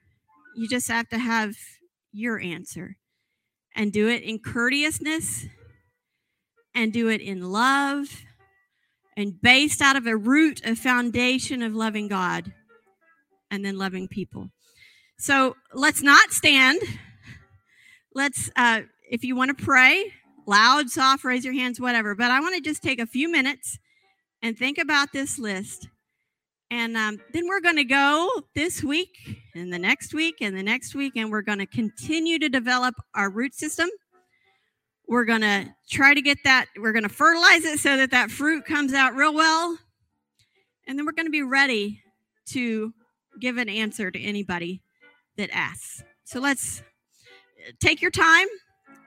You 0.57 0.68
just 0.68 0.89
have 0.89 1.09
to 1.09 1.18
have 1.18 1.57
your 2.12 2.39
answer 2.39 2.97
and 3.74 3.91
do 3.91 4.09
it 4.09 4.22
in 4.22 4.39
courteousness 4.39 5.47
and 6.74 6.93
do 6.93 7.09
it 7.09 7.22
in 7.22 7.51
love 7.51 8.24
and 9.16 9.41
based 9.41 9.80
out 9.80 9.97
of 9.97 10.07
a 10.07 10.16
root, 10.16 10.61
a 10.66 10.76
foundation 10.76 11.62
of 11.62 11.74
loving 11.74 12.09
God 12.09 12.53
and 13.51 13.64
then 13.64 13.78
loving 13.78 14.07
people. 14.07 14.51
So 15.19 15.57
let's 15.73 16.03
not 16.03 16.31
stand. 16.31 16.81
Let's, 18.15 18.51
uh, 18.57 18.83
if 19.11 19.25
you 19.25 19.37
want 19.37 19.57
to 19.57 19.65
pray, 19.65 20.12
loud, 20.47 20.91
soft, 20.91 21.25
raise 21.25 21.45
your 21.45 21.55
hands, 21.55 21.81
whatever. 21.81 22.15
But 22.15 22.31
I 22.31 22.41
want 22.41 22.55
to 22.57 22.61
just 22.61 22.83
take 22.83 23.01
a 23.01 23.07
few 23.07 23.31
minutes 23.31 23.79
and 24.43 24.59
think 24.59 24.79
about 24.79 25.12
this 25.12 25.39
list. 25.39 25.89
And 26.71 26.97
um, 26.97 27.21
then 27.33 27.47
we're 27.47 27.61
going 27.61 27.77
to 27.77 27.85
go 27.85 28.29
this 28.55 28.83
week 28.83 29.11
and 29.55 29.73
the 29.73 29.79
next 29.79 30.15
week 30.15 30.37
and 30.41 30.57
the 30.57 30.62
next 30.62 30.95
week, 30.95 31.12
and 31.17 31.31
we're 31.31 31.43
going 31.43 31.59
to 31.59 31.67
continue 31.67 32.39
to 32.39 32.49
develop 32.49 32.95
our 33.15 33.31
root 33.31 33.55
system. 33.55 33.89
We're 35.07 35.25
going 35.25 35.43
to 35.43 35.67
try 35.91 36.15
to 36.15 36.23
get 36.23 36.39
that, 36.45 36.67
we're 36.79 36.93
going 36.93 37.05
to 37.05 37.09
fertilize 37.09 37.65
it 37.65 37.79
so 37.79 37.97
that 37.97 38.11
that 38.11 38.31
fruit 38.31 38.65
comes 38.65 38.95
out 38.95 39.15
real 39.15 39.35
well. 39.35 39.79
And 40.87 40.99
then 40.99 41.07
we're 41.07 41.12
going 41.12 41.27
to 41.27 41.31
be 41.31 41.43
ready 41.43 42.01
to 42.49 42.93
give 43.41 43.57
an 43.59 43.69
answer 43.69 44.11
to 44.11 44.21
anybody 44.21 44.83
that 45.37 45.51
asks. 45.53 46.03
So 46.24 46.41
let's 46.41 46.82
take 47.80 48.01
your 48.01 48.11
time 48.11 48.47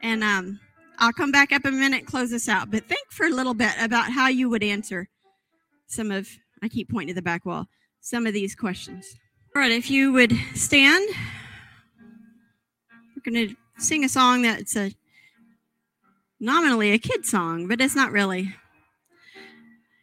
and 0.02 0.24
um, 0.24 0.60
I'll 1.00 1.14
come 1.14 1.32
back 1.32 1.52
up 1.52 1.66
in 1.66 1.74
a 1.74 1.78
minute, 1.78 2.06
close 2.06 2.32
this 2.32 2.50
out. 2.50 2.72
But 2.72 2.86
think 2.86 3.12
for 3.12 3.26
a 3.26 3.32
little 3.32 3.54
bit 3.54 3.72
about 3.80 4.12
how 4.12 4.28
you 4.28 4.50
would 4.50 4.64
answer 4.64 5.08
some 5.88 6.12
of, 6.12 6.28
I 6.62 6.68
keep 6.68 6.90
pointing 6.90 7.10
to 7.10 7.14
the 7.14 7.22
back 7.22 7.46
wall, 7.46 7.68
some 8.02 8.26
of 8.26 8.34
these 8.34 8.56
questions. 8.56 9.18
All 9.56 9.62
right, 9.62 9.72
if 9.72 9.90
you 9.90 10.12
would 10.14 10.34
stand, 10.54 11.08
we're 13.16 13.32
going 13.32 13.50
to 13.50 13.56
sing 13.78 14.04
a 14.04 14.10
song 14.10 14.42
that's 14.44 14.76
a 14.76 14.92
nominally 16.40 16.92
a 16.92 17.00
kid 17.00 17.26
song, 17.26 17.68
but 17.68 17.82
it's 17.82 17.96
not 17.96 18.12
really. 18.12 18.54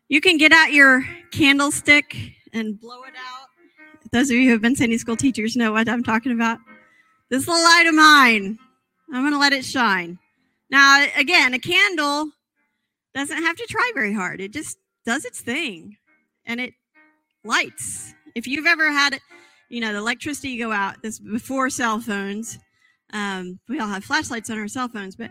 You 0.08 0.20
can 0.20 0.38
get 0.38 0.52
out 0.52 0.72
your 0.72 1.06
candlestick 1.30 2.16
and 2.52 2.80
blow 2.80 3.02
it 3.02 3.14
out. 3.16 3.48
Those 4.12 4.30
of 4.30 4.36
you 4.36 4.44
who 4.44 4.52
have 4.52 4.62
been 4.62 4.76
Sunday 4.76 4.98
school 4.98 5.16
teachers 5.16 5.56
know 5.56 5.72
what 5.72 5.88
I'm 5.88 6.02
talking 6.02 6.32
about. 6.32 6.58
This 7.30 7.48
little 7.48 7.62
light 7.62 7.86
of 7.86 7.94
mine. 7.94 8.58
I'm 9.12 9.22
going 9.22 9.32
to 9.32 9.38
let 9.38 9.52
it 9.52 9.64
shine. 9.64 10.18
Now, 10.70 11.04
again, 11.16 11.54
a 11.54 11.58
candle 11.58 12.30
doesn't 13.14 13.42
have 13.42 13.56
to 13.56 13.66
try 13.68 13.90
very 13.94 14.12
hard. 14.12 14.40
It 14.40 14.52
just 14.52 14.78
does 15.06 15.24
its 15.24 15.40
thing 15.40 15.96
and 16.46 16.60
it 16.60 16.74
lights. 17.44 18.14
If 18.34 18.46
you've 18.46 18.66
ever 18.66 18.90
had, 18.90 19.20
you 19.68 19.80
know, 19.80 19.92
the 19.92 19.98
electricity 19.98 20.58
go 20.58 20.72
out, 20.72 21.02
this 21.02 21.18
before 21.18 21.70
cell 21.70 22.00
phones, 22.00 22.58
um, 23.12 23.60
we 23.68 23.78
all 23.78 23.88
have 23.88 24.04
flashlights 24.04 24.50
on 24.50 24.58
our 24.58 24.68
cell 24.68 24.88
phones, 24.88 25.16
but 25.16 25.30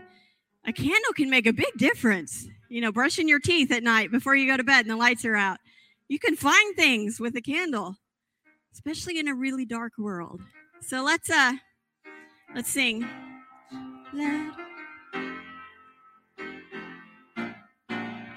a 0.66 0.72
candle 0.72 1.12
can 1.14 1.28
make 1.28 1.46
a 1.46 1.52
big 1.52 1.72
difference. 1.76 2.46
You 2.70 2.80
know, 2.80 2.92
brushing 2.92 3.28
your 3.28 3.40
teeth 3.40 3.70
at 3.70 3.82
night 3.82 4.10
before 4.10 4.34
you 4.34 4.46
go 4.46 4.56
to 4.56 4.64
bed 4.64 4.86
and 4.86 4.90
the 4.90 4.96
lights 4.96 5.24
are 5.24 5.36
out. 5.36 5.58
You 6.08 6.18
can 6.18 6.36
find 6.36 6.74
things 6.76 7.20
with 7.20 7.36
a 7.36 7.42
candle, 7.42 7.96
especially 8.74 9.18
in 9.18 9.28
a 9.28 9.34
really 9.34 9.64
dark 9.64 9.92
world. 9.96 10.42
So 10.82 11.02
let's 11.02 11.30
uh 11.30 11.54
let's 12.54 12.68
sing. 12.70 13.08
Let 14.12 14.54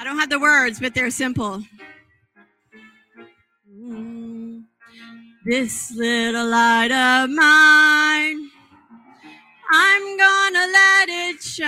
don't 0.07 0.17
have 0.19 0.29
the 0.29 0.39
words, 0.39 0.79
but 0.79 0.95
they're 0.95 1.09
simple. 1.11 1.61
This 5.45 5.91
little 5.93 6.47
light 6.47 6.91
of 6.91 7.29
mine, 7.29 8.49
I'm 9.71 10.17
gonna 10.17 10.65
let 10.71 11.09
it 11.09 11.43
shine. 11.43 11.67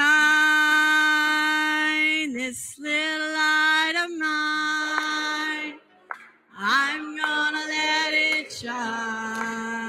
This 2.34 2.76
little 2.80 3.34
light 3.34 3.96
of 4.06 4.10
mine, 4.18 4.69
let 8.64 9.89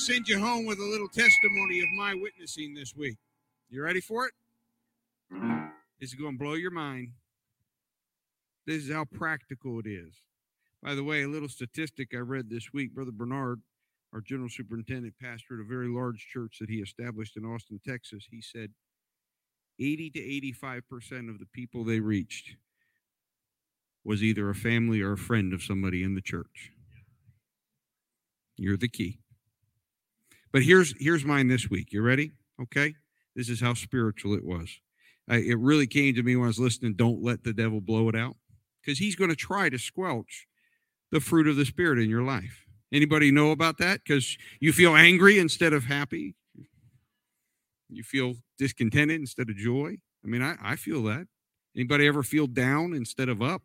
send 0.00 0.26
you 0.28 0.38
home 0.38 0.64
with 0.64 0.78
a 0.78 0.84
little 0.84 1.08
testimony 1.08 1.80
of 1.80 1.90
my 1.90 2.14
witnessing 2.14 2.72
this 2.72 2.96
week. 2.96 3.18
You 3.68 3.82
ready 3.82 4.00
for 4.00 4.26
it? 4.26 4.32
This 6.00 6.08
is 6.08 6.14
going 6.14 6.38
to 6.38 6.38
blow 6.38 6.54
your 6.54 6.70
mind. 6.70 7.08
This 8.66 8.84
is 8.84 8.90
how 8.90 9.04
practical 9.04 9.78
it 9.78 9.86
is. 9.86 10.14
By 10.82 10.94
the 10.94 11.04
way, 11.04 11.22
a 11.22 11.28
little 11.28 11.50
statistic 11.50 12.14
I 12.14 12.18
read 12.18 12.48
this 12.48 12.72
week 12.72 12.94
Brother 12.94 13.10
Bernard, 13.12 13.60
our 14.14 14.22
general 14.22 14.48
superintendent, 14.48 15.14
pastored 15.22 15.60
a 15.60 15.68
very 15.68 15.88
large 15.88 16.26
church 16.32 16.56
that 16.60 16.70
he 16.70 16.76
established 16.76 17.36
in 17.36 17.44
Austin, 17.44 17.78
Texas. 17.86 18.26
He 18.30 18.40
said 18.40 18.70
80 19.78 20.10
to 20.10 20.20
85% 20.64 21.28
of 21.28 21.38
the 21.38 21.46
people 21.52 21.84
they 21.84 22.00
reached 22.00 22.56
was 24.02 24.22
either 24.22 24.48
a 24.48 24.54
family 24.54 25.02
or 25.02 25.12
a 25.12 25.18
friend 25.18 25.52
of 25.52 25.62
somebody 25.62 26.02
in 26.02 26.14
the 26.14 26.22
church. 26.22 26.72
You're 28.56 28.78
the 28.78 28.88
key. 28.88 29.18
But 30.52 30.62
here's 30.62 30.94
here's 30.98 31.24
mine 31.24 31.48
this 31.48 31.70
week. 31.70 31.92
You 31.92 32.02
ready? 32.02 32.32
Okay. 32.60 32.94
This 33.36 33.48
is 33.48 33.60
how 33.60 33.74
spiritual 33.74 34.34
it 34.34 34.44
was. 34.44 34.68
I, 35.28 35.36
it 35.36 35.58
really 35.58 35.86
came 35.86 36.14
to 36.14 36.22
me 36.22 36.34
when 36.34 36.44
I 36.44 36.48
was 36.48 36.58
listening. 36.58 36.94
Don't 36.94 37.22
let 37.22 37.44
the 37.44 37.52
devil 37.52 37.80
blow 37.80 38.08
it 38.08 38.16
out, 38.16 38.36
because 38.82 38.98
he's 38.98 39.14
going 39.14 39.30
to 39.30 39.36
try 39.36 39.68
to 39.68 39.78
squelch 39.78 40.46
the 41.12 41.20
fruit 41.20 41.46
of 41.46 41.56
the 41.56 41.64
spirit 41.64 41.98
in 41.98 42.10
your 42.10 42.22
life. 42.22 42.64
Anybody 42.92 43.30
know 43.30 43.52
about 43.52 43.78
that? 43.78 44.00
Because 44.04 44.36
you 44.58 44.72
feel 44.72 44.96
angry 44.96 45.38
instead 45.38 45.72
of 45.72 45.84
happy. 45.84 46.34
You 47.88 48.02
feel 48.02 48.34
discontented 48.58 49.20
instead 49.20 49.48
of 49.48 49.56
joy. 49.56 49.98
I 50.24 50.28
mean, 50.28 50.42
I, 50.42 50.56
I 50.60 50.76
feel 50.76 51.04
that. 51.04 51.26
Anybody 51.76 52.08
ever 52.08 52.24
feel 52.24 52.48
down 52.48 52.94
instead 52.94 53.28
of 53.28 53.40
up? 53.40 53.62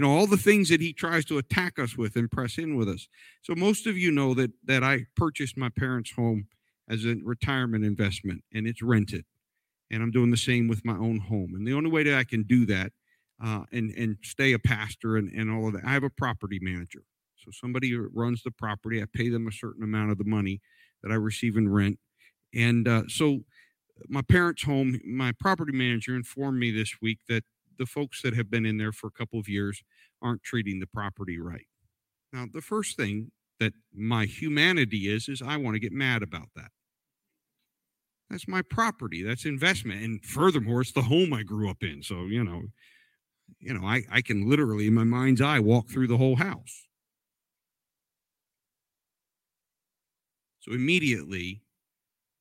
You 0.00 0.06
know, 0.06 0.16
all 0.16 0.26
the 0.26 0.38
things 0.38 0.70
that 0.70 0.80
he 0.80 0.94
tries 0.94 1.26
to 1.26 1.36
attack 1.36 1.78
us 1.78 1.94
with 1.94 2.16
and 2.16 2.30
press 2.30 2.56
in 2.56 2.74
with 2.74 2.88
us. 2.88 3.06
So 3.42 3.54
most 3.54 3.86
of 3.86 3.98
you 3.98 4.10
know 4.10 4.32
that 4.32 4.50
that 4.64 4.82
I 4.82 5.04
purchased 5.14 5.58
my 5.58 5.68
parents' 5.68 6.12
home 6.12 6.46
as 6.88 7.04
a 7.04 7.16
retirement 7.22 7.84
investment 7.84 8.42
and 8.50 8.66
it's 8.66 8.80
rented. 8.80 9.26
And 9.90 10.02
I'm 10.02 10.10
doing 10.10 10.30
the 10.30 10.38
same 10.38 10.68
with 10.68 10.86
my 10.86 10.94
own 10.94 11.18
home. 11.18 11.52
And 11.54 11.66
the 11.66 11.74
only 11.74 11.90
way 11.90 12.02
that 12.04 12.16
I 12.16 12.24
can 12.24 12.44
do 12.44 12.64
that 12.64 12.92
uh, 13.44 13.64
and 13.72 13.90
and 13.90 14.16
stay 14.22 14.54
a 14.54 14.58
pastor 14.58 15.18
and, 15.18 15.30
and 15.34 15.50
all 15.50 15.66
of 15.66 15.74
that, 15.74 15.84
I 15.84 15.90
have 15.90 16.04
a 16.04 16.08
property 16.08 16.60
manager. 16.62 17.02
So 17.36 17.50
somebody 17.52 17.94
runs 17.94 18.42
the 18.42 18.52
property. 18.52 19.02
I 19.02 19.04
pay 19.12 19.28
them 19.28 19.46
a 19.46 19.52
certain 19.52 19.84
amount 19.84 20.12
of 20.12 20.16
the 20.16 20.24
money 20.24 20.62
that 21.02 21.12
I 21.12 21.16
receive 21.16 21.58
in 21.58 21.68
rent. 21.68 21.98
And 22.54 22.88
uh, 22.88 23.02
so 23.08 23.40
my 24.08 24.22
parents' 24.22 24.62
home, 24.62 24.98
my 25.04 25.32
property 25.38 25.72
manager 25.72 26.16
informed 26.16 26.58
me 26.58 26.70
this 26.70 27.02
week 27.02 27.18
that 27.28 27.44
the 27.80 27.86
folks 27.86 28.20
that 28.20 28.36
have 28.36 28.50
been 28.50 28.66
in 28.66 28.76
there 28.76 28.92
for 28.92 29.06
a 29.06 29.10
couple 29.10 29.40
of 29.40 29.48
years 29.48 29.82
aren't 30.20 30.42
treating 30.42 30.78
the 30.78 30.86
property 30.86 31.40
right. 31.40 31.66
Now, 32.30 32.44
the 32.52 32.60
first 32.60 32.96
thing 32.96 33.32
that 33.58 33.72
my 33.92 34.26
humanity 34.26 35.10
is, 35.12 35.28
is 35.28 35.40
I 35.42 35.56
want 35.56 35.74
to 35.76 35.80
get 35.80 35.90
mad 35.90 36.22
about 36.22 36.50
that. 36.54 36.68
That's 38.28 38.46
my 38.46 38.60
property. 38.60 39.24
That's 39.24 39.46
investment. 39.46 40.04
And 40.04 40.22
furthermore, 40.22 40.82
it's 40.82 40.92
the 40.92 41.02
home 41.02 41.32
I 41.32 41.42
grew 41.42 41.70
up 41.70 41.82
in. 41.82 42.02
So, 42.02 42.26
you 42.26 42.44
know, 42.44 42.64
you 43.58 43.72
know, 43.72 43.84
I, 43.84 44.02
I 44.12 44.20
can 44.20 44.48
literally 44.48 44.86
in 44.86 44.94
my 44.94 45.04
mind's 45.04 45.40
eye 45.40 45.58
walk 45.58 45.88
through 45.88 46.06
the 46.06 46.18
whole 46.18 46.36
house. 46.36 46.86
So 50.60 50.72
immediately, 50.72 51.62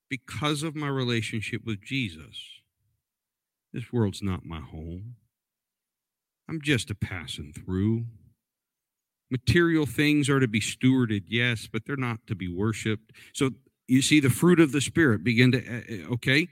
because 0.09 0.63
of 0.63 0.75
my 0.75 0.89
relationship 0.89 1.61
with 1.65 1.81
Jesus, 1.81 2.37
this 3.71 3.93
world's 3.93 4.21
not 4.21 4.45
my 4.45 4.59
home. 4.59 5.15
I'm 6.49 6.61
just 6.61 6.89
a 6.89 6.95
passing 6.95 7.53
through. 7.53 8.05
Material 9.29 9.85
things 9.85 10.27
are 10.29 10.39
to 10.39 10.47
be 10.47 10.59
stewarded, 10.59 11.25
yes, 11.27 11.69
but 11.71 11.83
they're 11.85 11.95
not 11.95 12.25
to 12.27 12.35
be 12.35 12.51
worshiped. 12.51 13.11
So 13.33 13.51
you 13.87 14.01
see 14.01 14.19
the 14.19 14.31
fruit 14.31 14.59
of 14.59 14.71
the 14.71 14.81
spirit 14.81 15.23
begin 15.23 15.51
to, 15.51 15.59
uh, 15.59 16.13
okay? 16.13 16.47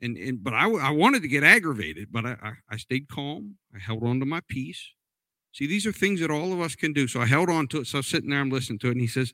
And, 0.00 0.16
and 0.16 0.42
but 0.42 0.54
I, 0.54 0.70
I 0.70 0.90
wanted 0.90 1.22
to 1.22 1.28
get 1.28 1.42
aggravated, 1.42 2.08
but 2.12 2.24
I, 2.24 2.36
I, 2.42 2.52
I 2.70 2.76
stayed 2.76 3.08
calm. 3.08 3.56
I 3.74 3.80
held 3.80 4.04
on 4.04 4.20
to 4.20 4.26
my 4.26 4.40
peace. 4.48 4.92
See, 5.52 5.66
these 5.66 5.84
are 5.86 5.92
things 5.92 6.20
that 6.20 6.30
all 6.30 6.52
of 6.52 6.60
us 6.60 6.76
can 6.76 6.92
do. 6.92 7.08
So 7.08 7.20
I 7.20 7.26
held 7.26 7.50
on 7.50 7.66
to 7.68 7.80
it. 7.80 7.88
So 7.88 7.98
I'm 7.98 8.04
sitting 8.04 8.30
there, 8.30 8.40
I'm 8.40 8.50
listening 8.50 8.78
to 8.80 8.88
it, 8.88 8.92
and 8.92 9.00
he 9.00 9.08
says, 9.08 9.32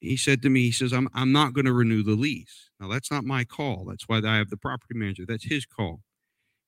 he 0.00 0.18
said 0.18 0.42
to 0.42 0.50
me, 0.50 0.64
he 0.64 0.72
says, 0.72 0.92
I'm, 0.92 1.08
I'm 1.14 1.32
not 1.32 1.54
going 1.54 1.64
to 1.64 1.72
renew 1.72 2.02
the 2.02 2.12
lease. 2.12 2.68
Now, 2.78 2.88
that's 2.88 3.10
not 3.10 3.24
my 3.24 3.44
call. 3.44 3.86
That's 3.88 4.06
why 4.06 4.18
I 4.18 4.36
have 4.36 4.50
the 4.50 4.58
property 4.58 4.94
manager. 4.94 5.24
That's 5.26 5.44
his 5.44 5.64
call. 5.64 6.00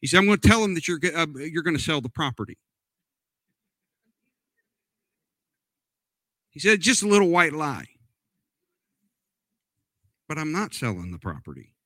He 0.01 0.07
said, 0.07 0.19
I'm 0.19 0.27
going 0.27 0.39
to 0.39 0.49
tell 0.49 0.65
him 0.65 0.75
that 0.75 0.89
you're, 0.89 1.01
uh, 1.15 1.27
you're 1.37 1.63
going 1.63 1.77
to 1.77 1.83
sell 1.83 2.01
the 2.01 2.09
property. 2.09 2.57
He 6.59 6.63
said, 6.63 6.81
just 6.81 7.05
a 7.05 7.07
little 7.07 7.29
white 7.29 7.53
lie. 7.53 7.87
But 10.29 10.39
I'm 10.39 10.51
not 10.51 10.75
selling 10.75 11.13
the 11.13 11.19
property. 11.19 11.77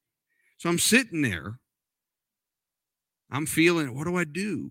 So 0.57 0.70
I'm 0.70 0.79
sitting 0.79 1.20
there. 1.20 1.59
I'm 3.31 3.45
feeling, 3.45 3.95
what 3.95 4.07
do 4.07 4.16
I 4.16 4.25
do? 4.25 4.70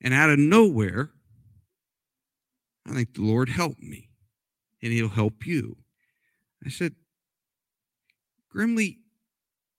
And 0.00 0.14
out 0.14 0.30
of 0.30 0.38
nowhere, 0.38 1.10
I 2.86 2.92
think 2.94 3.14
the 3.14 3.22
Lord 3.22 3.48
helped 3.48 3.82
me 3.82 4.10
and 4.80 4.92
he'll 4.92 5.08
help 5.08 5.44
you. 5.44 5.78
I 6.64 6.68
said, 6.68 6.94
grimly, 8.48 9.00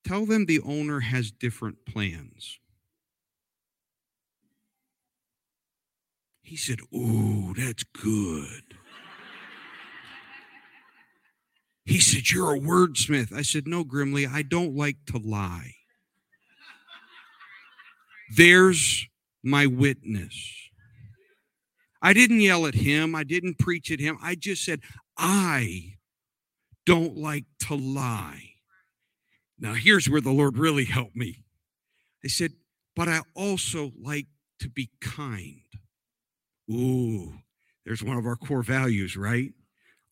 tell 0.05 0.25
them 0.25 0.45
the 0.45 0.59
owner 0.59 0.99
has 0.99 1.31
different 1.31 1.85
plans. 1.85 2.59
He 6.41 6.57
said, 6.57 6.79
Ooh, 6.93 7.53
that's 7.55 7.83
good. 7.83 8.75
He 11.89 11.99
said, 11.99 12.29
You're 12.29 12.53
a 12.53 12.59
wordsmith. 12.59 13.33
I 13.33 13.41
said, 13.41 13.67
No, 13.67 13.83
Grimley, 13.83 14.31
I 14.31 14.43
don't 14.43 14.75
like 14.75 14.97
to 15.07 15.17
lie. 15.17 15.73
There's 18.35 19.07
my 19.43 19.65
witness. 19.65 20.35
I 21.99 22.13
didn't 22.13 22.41
yell 22.41 22.67
at 22.67 22.75
him. 22.75 23.15
I 23.15 23.23
didn't 23.23 23.57
preach 23.57 23.89
at 23.89 23.99
him. 23.99 24.19
I 24.21 24.35
just 24.35 24.63
said, 24.63 24.81
I 25.17 25.95
don't 26.85 27.17
like 27.17 27.45
to 27.61 27.75
lie. 27.75 28.51
Now, 29.57 29.73
here's 29.73 30.07
where 30.07 30.21
the 30.21 30.31
Lord 30.31 30.59
really 30.59 30.85
helped 30.85 31.15
me. 31.15 31.43
I 32.23 32.27
said, 32.27 32.51
but 32.95 33.07
I 33.07 33.21
also 33.35 33.93
like 33.99 34.27
to 34.59 34.69
be 34.69 34.91
kind. 35.01 35.61
Ooh, 36.69 37.33
there's 37.83 38.03
one 38.03 38.17
of 38.17 38.27
our 38.27 38.35
core 38.35 38.61
values, 38.61 39.17
right? 39.17 39.53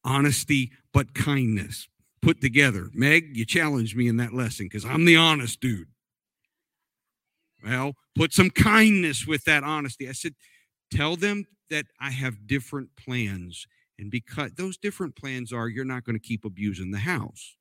Honesty, 0.03 0.71
but 0.93 1.13
kindness 1.13 1.87
put 2.21 2.41
together. 2.41 2.89
Meg, 2.93 3.35
you 3.37 3.45
challenged 3.45 3.95
me 3.95 4.07
in 4.07 4.17
that 4.17 4.33
lesson 4.33 4.65
because 4.65 4.85
I'm 4.85 5.05
the 5.05 5.15
honest 5.15 5.59
dude. 5.59 5.87
Well, 7.63 7.93
put 8.15 8.33
some 8.33 8.49
kindness 8.49 9.25
with 9.25 9.43
that 9.45 9.63
honesty. 9.63 10.07
I 10.07 10.13
said, 10.13 10.33
tell 10.91 11.15
them 11.15 11.45
that 11.69 11.85
I 11.99 12.11
have 12.11 12.47
different 12.47 12.89
plans. 12.95 13.67
And 13.99 14.11
because 14.11 14.51
those 14.53 14.77
different 14.77 15.15
plans 15.15 15.51
are, 15.51 15.67
you're 15.67 15.85
not 15.85 16.03
going 16.03 16.15
to 16.15 16.27
keep 16.27 16.45
abusing 16.45 16.91
the 16.91 16.99
house. 16.99 17.55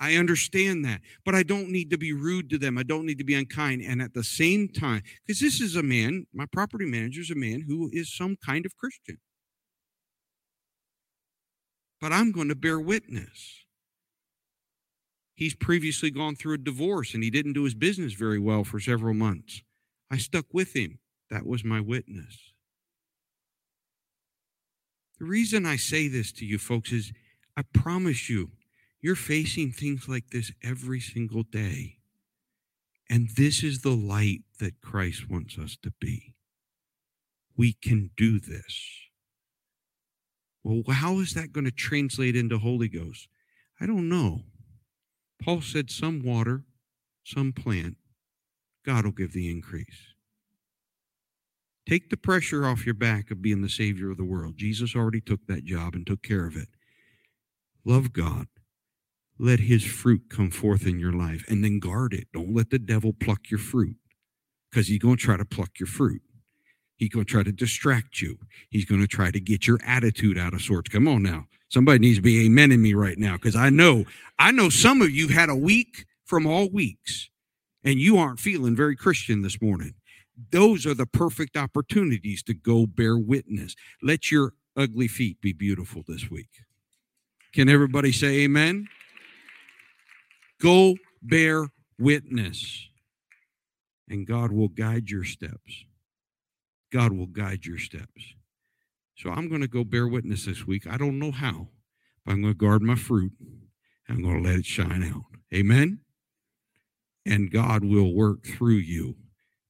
I 0.00 0.14
understand 0.14 0.84
that, 0.84 1.00
but 1.24 1.34
I 1.34 1.42
don't 1.42 1.70
need 1.70 1.90
to 1.90 1.98
be 1.98 2.12
rude 2.12 2.50
to 2.50 2.58
them. 2.58 2.78
I 2.78 2.84
don't 2.84 3.04
need 3.04 3.18
to 3.18 3.24
be 3.24 3.34
unkind. 3.34 3.82
And 3.82 4.00
at 4.00 4.14
the 4.14 4.22
same 4.22 4.68
time, 4.68 5.02
because 5.26 5.40
this 5.40 5.60
is 5.60 5.74
a 5.74 5.82
man, 5.82 6.26
my 6.32 6.46
property 6.46 6.84
manager 6.84 7.20
is 7.20 7.30
a 7.30 7.34
man 7.34 7.64
who 7.66 7.90
is 7.92 8.14
some 8.14 8.36
kind 8.44 8.64
of 8.64 8.76
Christian 8.76 9.18
but 12.00 12.12
I'm 12.12 12.32
going 12.32 12.48
to 12.48 12.54
bear 12.54 12.78
witness. 12.78 13.64
He's 15.34 15.54
previously 15.54 16.10
gone 16.10 16.34
through 16.34 16.54
a 16.54 16.58
divorce 16.58 17.14
and 17.14 17.22
he 17.22 17.30
didn't 17.30 17.52
do 17.52 17.64
his 17.64 17.74
business 17.74 18.12
very 18.12 18.38
well 18.40 18.64
for 18.64 18.80
several 18.80 19.14
months. 19.14 19.62
I 20.10 20.16
stuck 20.16 20.46
with 20.52 20.74
him. 20.74 20.98
That 21.30 21.46
was 21.46 21.62
my 21.62 21.80
witness. 21.80 22.52
The 25.18 25.26
reason 25.26 25.66
I 25.66 25.76
say 25.76 26.08
this 26.08 26.32
to 26.32 26.44
you 26.44 26.58
folks 26.58 26.92
is 26.92 27.12
I 27.56 27.62
promise 27.72 28.28
you, 28.28 28.52
you're 29.00 29.16
facing 29.16 29.72
things 29.72 30.08
like 30.08 30.30
this 30.30 30.52
every 30.62 31.00
single 31.00 31.42
day. 31.42 31.98
And 33.10 33.30
this 33.36 33.62
is 33.62 33.80
the 33.80 33.96
light 33.96 34.42
that 34.58 34.80
Christ 34.80 35.30
wants 35.30 35.58
us 35.58 35.76
to 35.82 35.92
be. 36.00 36.34
We 37.56 37.72
can 37.72 38.10
do 38.16 38.38
this. 38.38 39.07
Well, 40.64 40.82
how 40.88 41.18
is 41.20 41.34
that 41.34 41.52
going 41.52 41.64
to 41.64 41.70
translate 41.70 42.36
into 42.36 42.58
Holy 42.58 42.88
Ghost? 42.88 43.28
I 43.80 43.86
don't 43.86 44.08
know. 44.08 44.42
Paul 45.42 45.60
said, 45.60 45.90
some 45.90 46.22
water, 46.22 46.64
some 47.24 47.52
plant. 47.52 47.96
God 48.84 49.04
will 49.04 49.12
give 49.12 49.32
the 49.32 49.50
increase. 49.50 50.14
Take 51.88 52.10
the 52.10 52.16
pressure 52.16 52.66
off 52.66 52.84
your 52.84 52.94
back 52.94 53.30
of 53.30 53.40
being 53.40 53.62
the 53.62 53.68
Savior 53.68 54.10
of 54.10 54.18
the 54.18 54.24
world. 54.24 54.56
Jesus 54.56 54.94
already 54.94 55.20
took 55.20 55.46
that 55.46 55.64
job 55.64 55.94
and 55.94 56.06
took 56.06 56.22
care 56.22 56.46
of 56.46 56.56
it. 56.56 56.68
Love 57.84 58.12
God. 58.12 58.46
Let 59.38 59.60
His 59.60 59.84
fruit 59.84 60.24
come 60.28 60.50
forth 60.50 60.86
in 60.86 60.98
your 60.98 61.12
life 61.12 61.44
and 61.48 61.64
then 61.64 61.78
guard 61.78 62.12
it. 62.12 62.26
Don't 62.34 62.54
let 62.54 62.70
the 62.70 62.78
devil 62.78 63.12
pluck 63.12 63.50
your 63.50 63.60
fruit 63.60 63.96
because 64.70 64.88
he's 64.88 64.98
going 64.98 65.16
to 65.16 65.22
try 65.22 65.36
to 65.36 65.44
pluck 65.44 65.70
your 65.78 65.86
fruit. 65.86 66.22
He's 66.98 67.08
going 67.08 67.24
to 67.24 67.30
try 67.30 67.42
to 67.42 67.52
distract 67.52 68.20
you. 68.20 68.38
He's 68.70 68.84
going 68.84 69.00
to 69.00 69.06
try 69.06 69.30
to 69.30 69.40
get 69.40 69.66
your 69.66 69.78
attitude 69.86 70.36
out 70.36 70.52
of 70.52 70.60
sorts. 70.60 70.90
Come 70.90 71.08
on 71.08 71.22
now. 71.22 71.46
Somebody 71.68 72.00
needs 72.00 72.18
to 72.18 72.22
be 72.22 72.44
amen 72.44 72.72
in 72.72 72.82
me 72.82 72.94
right 72.94 73.18
now 73.18 73.34
because 73.34 73.56
I 73.56 73.70
know, 73.70 74.04
I 74.38 74.50
know 74.50 74.68
some 74.68 75.00
of 75.00 75.10
you 75.10 75.28
had 75.28 75.48
a 75.48 75.54
week 75.54 76.06
from 76.24 76.46
all 76.46 76.68
weeks 76.68 77.30
and 77.84 77.98
you 78.00 78.18
aren't 78.18 78.40
feeling 78.40 78.74
very 78.74 78.96
Christian 78.96 79.42
this 79.42 79.62
morning. 79.62 79.94
Those 80.50 80.86
are 80.86 80.94
the 80.94 81.06
perfect 81.06 81.56
opportunities 81.56 82.42
to 82.44 82.54
go 82.54 82.86
bear 82.86 83.16
witness. 83.16 83.74
Let 84.02 84.30
your 84.30 84.54
ugly 84.76 85.08
feet 85.08 85.40
be 85.40 85.52
beautiful 85.52 86.04
this 86.06 86.30
week. 86.30 86.50
Can 87.52 87.68
everybody 87.68 88.12
say 88.12 88.40
amen? 88.40 88.88
Go 90.60 90.96
bear 91.22 91.68
witness, 91.98 92.88
and 94.08 94.26
God 94.26 94.52
will 94.52 94.68
guide 94.68 95.10
your 95.10 95.24
steps. 95.24 95.84
God 96.92 97.12
will 97.12 97.26
guide 97.26 97.66
your 97.66 97.78
steps. 97.78 98.34
So 99.16 99.30
I'm 99.30 99.48
going 99.48 99.60
to 99.60 99.68
go 99.68 99.84
bear 99.84 100.06
witness 100.06 100.44
this 100.46 100.66
week. 100.66 100.86
I 100.86 100.96
don't 100.96 101.18
know 101.18 101.32
how, 101.32 101.68
but 102.24 102.32
I'm 102.32 102.42
going 102.42 102.54
to 102.54 102.58
guard 102.58 102.82
my 102.82 102.94
fruit. 102.94 103.32
And 104.06 104.18
I'm 104.18 104.22
going 104.22 104.42
to 104.42 104.48
let 104.48 104.58
it 104.58 104.66
shine 104.66 105.02
out. 105.04 105.24
Amen. 105.52 106.00
And 107.26 107.50
God 107.50 107.84
will 107.84 108.14
work 108.14 108.44
through 108.44 108.76
you 108.76 109.16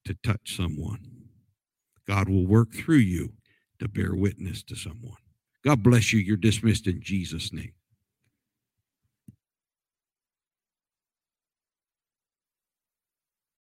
to 0.04 0.14
touch 0.22 0.56
someone. 0.56 1.00
God 2.06 2.28
will 2.28 2.46
work 2.46 2.72
through 2.72 2.96
you 2.96 3.32
to 3.80 3.88
bear 3.88 4.14
witness 4.14 4.62
to 4.64 4.76
someone. 4.76 5.16
God 5.64 5.82
bless 5.82 6.12
you. 6.12 6.20
You're 6.20 6.36
dismissed 6.36 6.86
in 6.86 7.00
Jesus' 7.02 7.52
name. 7.52 7.72